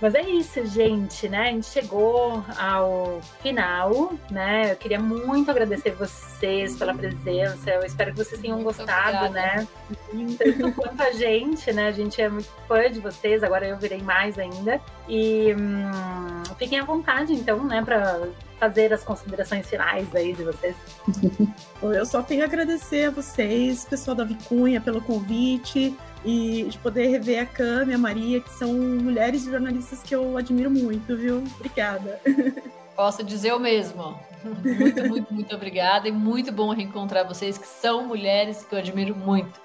mas 0.00 0.14
é 0.14 0.22
isso, 0.22 0.64
gente, 0.66 1.28
né? 1.28 1.48
A 1.48 1.52
gente 1.52 1.66
chegou 1.66 2.42
ao 2.58 3.20
final, 3.42 4.12
né? 4.30 4.72
Eu 4.72 4.76
queria 4.76 4.98
muito 4.98 5.50
agradecer 5.50 5.90
vocês 5.90 6.76
pela 6.76 6.94
presença. 6.94 7.70
Eu 7.70 7.84
espero 7.84 8.12
que 8.12 8.18
vocês 8.18 8.40
tenham 8.40 8.62
gostado, 8.62 9.32
né? 9.32 9.68
Tanto 10.38 10.72
quanto 10.72 11.02
a 11.02 11.12
gente, 11.12 11.70
né? 11.72 11.88
A 11.88 11.92
gente 11.92 12.20
é 12.20 12.28
muito 12.28 12.48
fã 12.66 12.90
de 12.90 12.98
vocês, 12.98 13.42
agora 13.42 13.66
eu 13.66 13.76
virei 13.76 14.00
mais 14.00 14.38
ainda. 14.38 14.80
E 15.06 15.54
hum, 15.54 16.42
fiquem 16.56 16.78
à 16.78 16.84
vontade, 16.84 17.34
então, 17.34 17.62
né, 17.64 17.82
para 17.82 18.28
fazer 18.58 18.92
as 18.92 19.02
considerações 19.02 19.68
finais 19.68 20.14
aí 20.14 20.32
de 20.32 20.44
vocês. 20.44 20.76
Eu 21.82 22.04
só 22.04 22.22
tenho 22.22 22.42
a 22.42 22.44
agradecer 22.44 23.06
a 23.06 23.10
vocês, 23.10 23.86
pessoal 23.86 24.14
da 24.14 24.22
Vicunha, 24.22 24.82
pelo 24.82 25.00
convite 25.00 25.96
e 26.24 26.64
de 26.68 26.78
poder 26.78 27.06
rever 27.08 27.42
a 27.42 27.46
Cami 27.46 27.92
e 27.92 27.94
a 27.94 27.98
Maria, 27.98 28.40
que 28.40 28.50
são 28.50 28.72
mulheres 28.72 29.44
jornalistas 29.44 30.02
que 30.02 30.14
eu 30.14 30.36
admiro 30.36 30.70
muito, 30.70 31.16
viu? 31.16 31.44
Obrigada. 31.56 32.20
Posso 32.94 33.24
dizer 33.24 33.54
o 33.54 33.58
mesmo. 33.58 34.18
Muito, 34.44 35.08
muito, 35.08 35.34
muito 35.34 35.54
obrigada 35.54 36.08
e 36.08 36.12
muito 36.12 36.50
bom 36.52 36.72
reencontrar 36.72 37.26
vocês, 37.26 37.58
que 37.58 37.66
são 37.66 38.06
mulheres 38.06 38.64
que 38.64 38.74
eu 38.74 38.78
admiro 38.78 39.14
muito. 39.14 39.60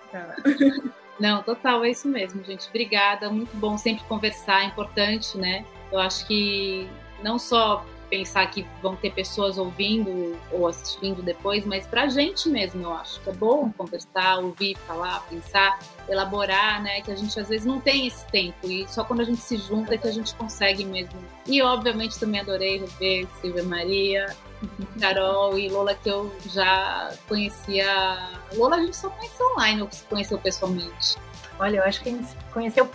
Não, 1.20 1.42
total, 1.44 1.84
é 1.86 1.92
isso 1.92 2.08
mesmo, 2.08 2.44
gente. 2.44 2.68
Obrigada, 2.68 3.30
muito 3.30 3.56
bom 3.58 3.78
sempre 3.78 4.04
conversar, 4.06 4.64
é 4.64 4.66
importante, 4.66 5.38
né? 5.38 5.66
Eu 5.92 6.00
acho 6.00 6.26
que 6.28 6.88
não 7.24 7.40
só 7.40 7.86
pensar 8.10 8.50
que 8.52 8.66
vão 8.82 8.96
ter 8.96 9.12
pessoas 9.12 9.58
ouvindo 9.58 10.38
ou 10.52 10.68
assistindo 10.68 11.22
depois, 11.22 11.66
mas 11.66 11.86
para 11.86 12.04
a 12.04 12.08
gente 12.08 12.50
mesmo, 12.50 12.84
eu 12.84 12.94
acho 12.94 13.20
que 13.22 13.30
é 13.30 13.34
bom 13.34 13.72
conversar, 13.72 14.40
ouvir, 14.40 14.78
falar, 14.88 15.22
pensar, 15.30 15.80
elaborar, 16.08 16.82
né? 16.82 17.02
Que 17.02 17.12
a 17.12 17.16
gente 17.16 17.40
às 17.40 17.50
vezes 17.50 17.66
não 17.66 17.80
tem 17.80 18.08
esse 18.08 18.26
tempo 18.28 18.68
e 18.68 18.88
só 18.88 19.04
quando 19.04 19.22
a 19.22 19.24
gente 19.24 19.42
se 19.42 19.58
junta 19.58 19.96
é 19.96 19.98
que 19.98 20.08
a 20.08 20.12
gente 20.12 20.34
consegue 20.36 20.86
mesmo. 20.86 21.20
E 21.48 21.62
obviamente 21.62 22.20
também 22.20 22.42
adorei 22.42 22.80
rever 22.80 23.28
Silvia 23.42 23.64
Maria, 23.64 24.36
Carol 25.00 25.58
e 25.58 25.70
Lola 25.70 25.96
que 25.96 26.10
eu 26.10 26.34
já 26.48 27.12
conhecia. 27.28 28.30
Lola 28.56 28.78
a 28.78 28.80
gente 28.80 28.96
só 28.96 29.10
conheceu 29.10 29.46
online, 29.52 29.82
ou 29.82 29.92
se 29.92 30.04
conheceu 30.06 30.38
pessoalmente. 30.38 31.18
Olha, 31.60 31.78
eu 31.78 31.84
acho 31.84 32.02
que 32.02 32.10
a 32.10 32.12
gente 32.12 32.28
conheceu 32.52 32.90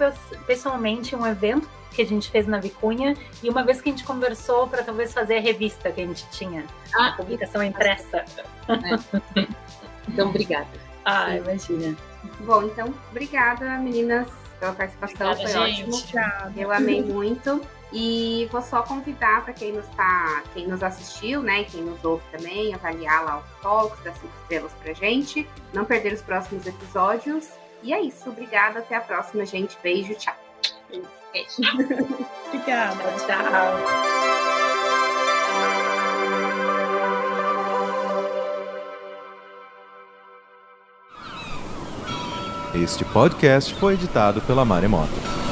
pessoalmente 0.47 1.15
em 1.15 1.19
um 1.19 1.27
evento 1.27 1.69
que 1.91 2.03
a 2.03 2.07
gente 2.07 2.31
fez 2.31 2.47
na 2.47 2.59
Vicunha 2.59 3.17
e 3.43 3.51
uma 3.51 3.63
vez 3.63 3.81
que 3.81 3.89
a 3.89 3.93
gente 3.93 4.05
conversou 4.05 4.67
para 4.69 4.83
talvez 4.83 5.13
fazer 5.13 5.39
a 5.39 5.41
revista 5.41 5.91
que 5.91 6.01
a 6.01 6.07
gente 6.07 6.29
tinha, 6.31 6.65
ah, 6.95 7.09
a 7.09 7.13
publicação 7.13 7.63
impressa. 7.63 8.25
É. 8.69 9.47
Então, 10.09 10.29
obrigada. 10.29 10.67
Ah, 11.05 11.37
imagina. 11.37 11.97
Bom, 12.41 12.63
então, 12.63 12.93
obrigada, 13.11 13.79
meninas, 13.79 14.29
pela 14.59 14.73
participação. 14.73 15.33
Obrigada, 15.33 15.59
Foi 15.59 15.73
gente. 15.73 16.17
ótimo. 16.17 16.61
Eu 16.61 16.73
amei 16.73 17.03
muito. 17.03 17.61
E 17.93 18.49
vou 18.53 18.63
só 18.63 18.83
convidar 18.83 19.45
para 19.45 19.53
quem 19.53 19.73
nos 19.73 19.87
tá, 19.97 20.45
quem 20.55 20.69
nos 20.69 20.81
assistiu, 20.81 21.43
né, 21.43 21.65
quem 21.65 21.83
nos 21.83 22.05
ouve 22.05 22.23
também, 22.31 22.73
avaliar 22.73 23.25
lá 23.25 23.39
o 23.39 23.63
Talks 23.63 23.99
das 24.05 24.15
cinco 24.15 24.33
estrelas 24.43 24.73
pra 24.81 24.93
gente. 24.93 25.49
Não 25.73 25.85
perder 25.85 26.13
os 26.13 26.23
próximos 26.23 26.67
episódios. 26.67 27.49
E 27.83 27.93
é 27.93 28.01
isso. 28.01 28.29
Obrigada. 28.29 28.79
Até 28.79 28.95
a 28.95 29.01
próxima, 29.01 29.45
gente. 29.45 29.77
Beijo. 29.83 30.15
Tchau. 30.15 30.50
Obrigada. 32.49 33.05
Tchau. 33.27 34.21
Este 42.75 43.05
podcast 43.05 43.75
foi 43.75 43.95
editado 43.95 44.41
pela 44.43 44.65
Maremoto. 44.65 45.50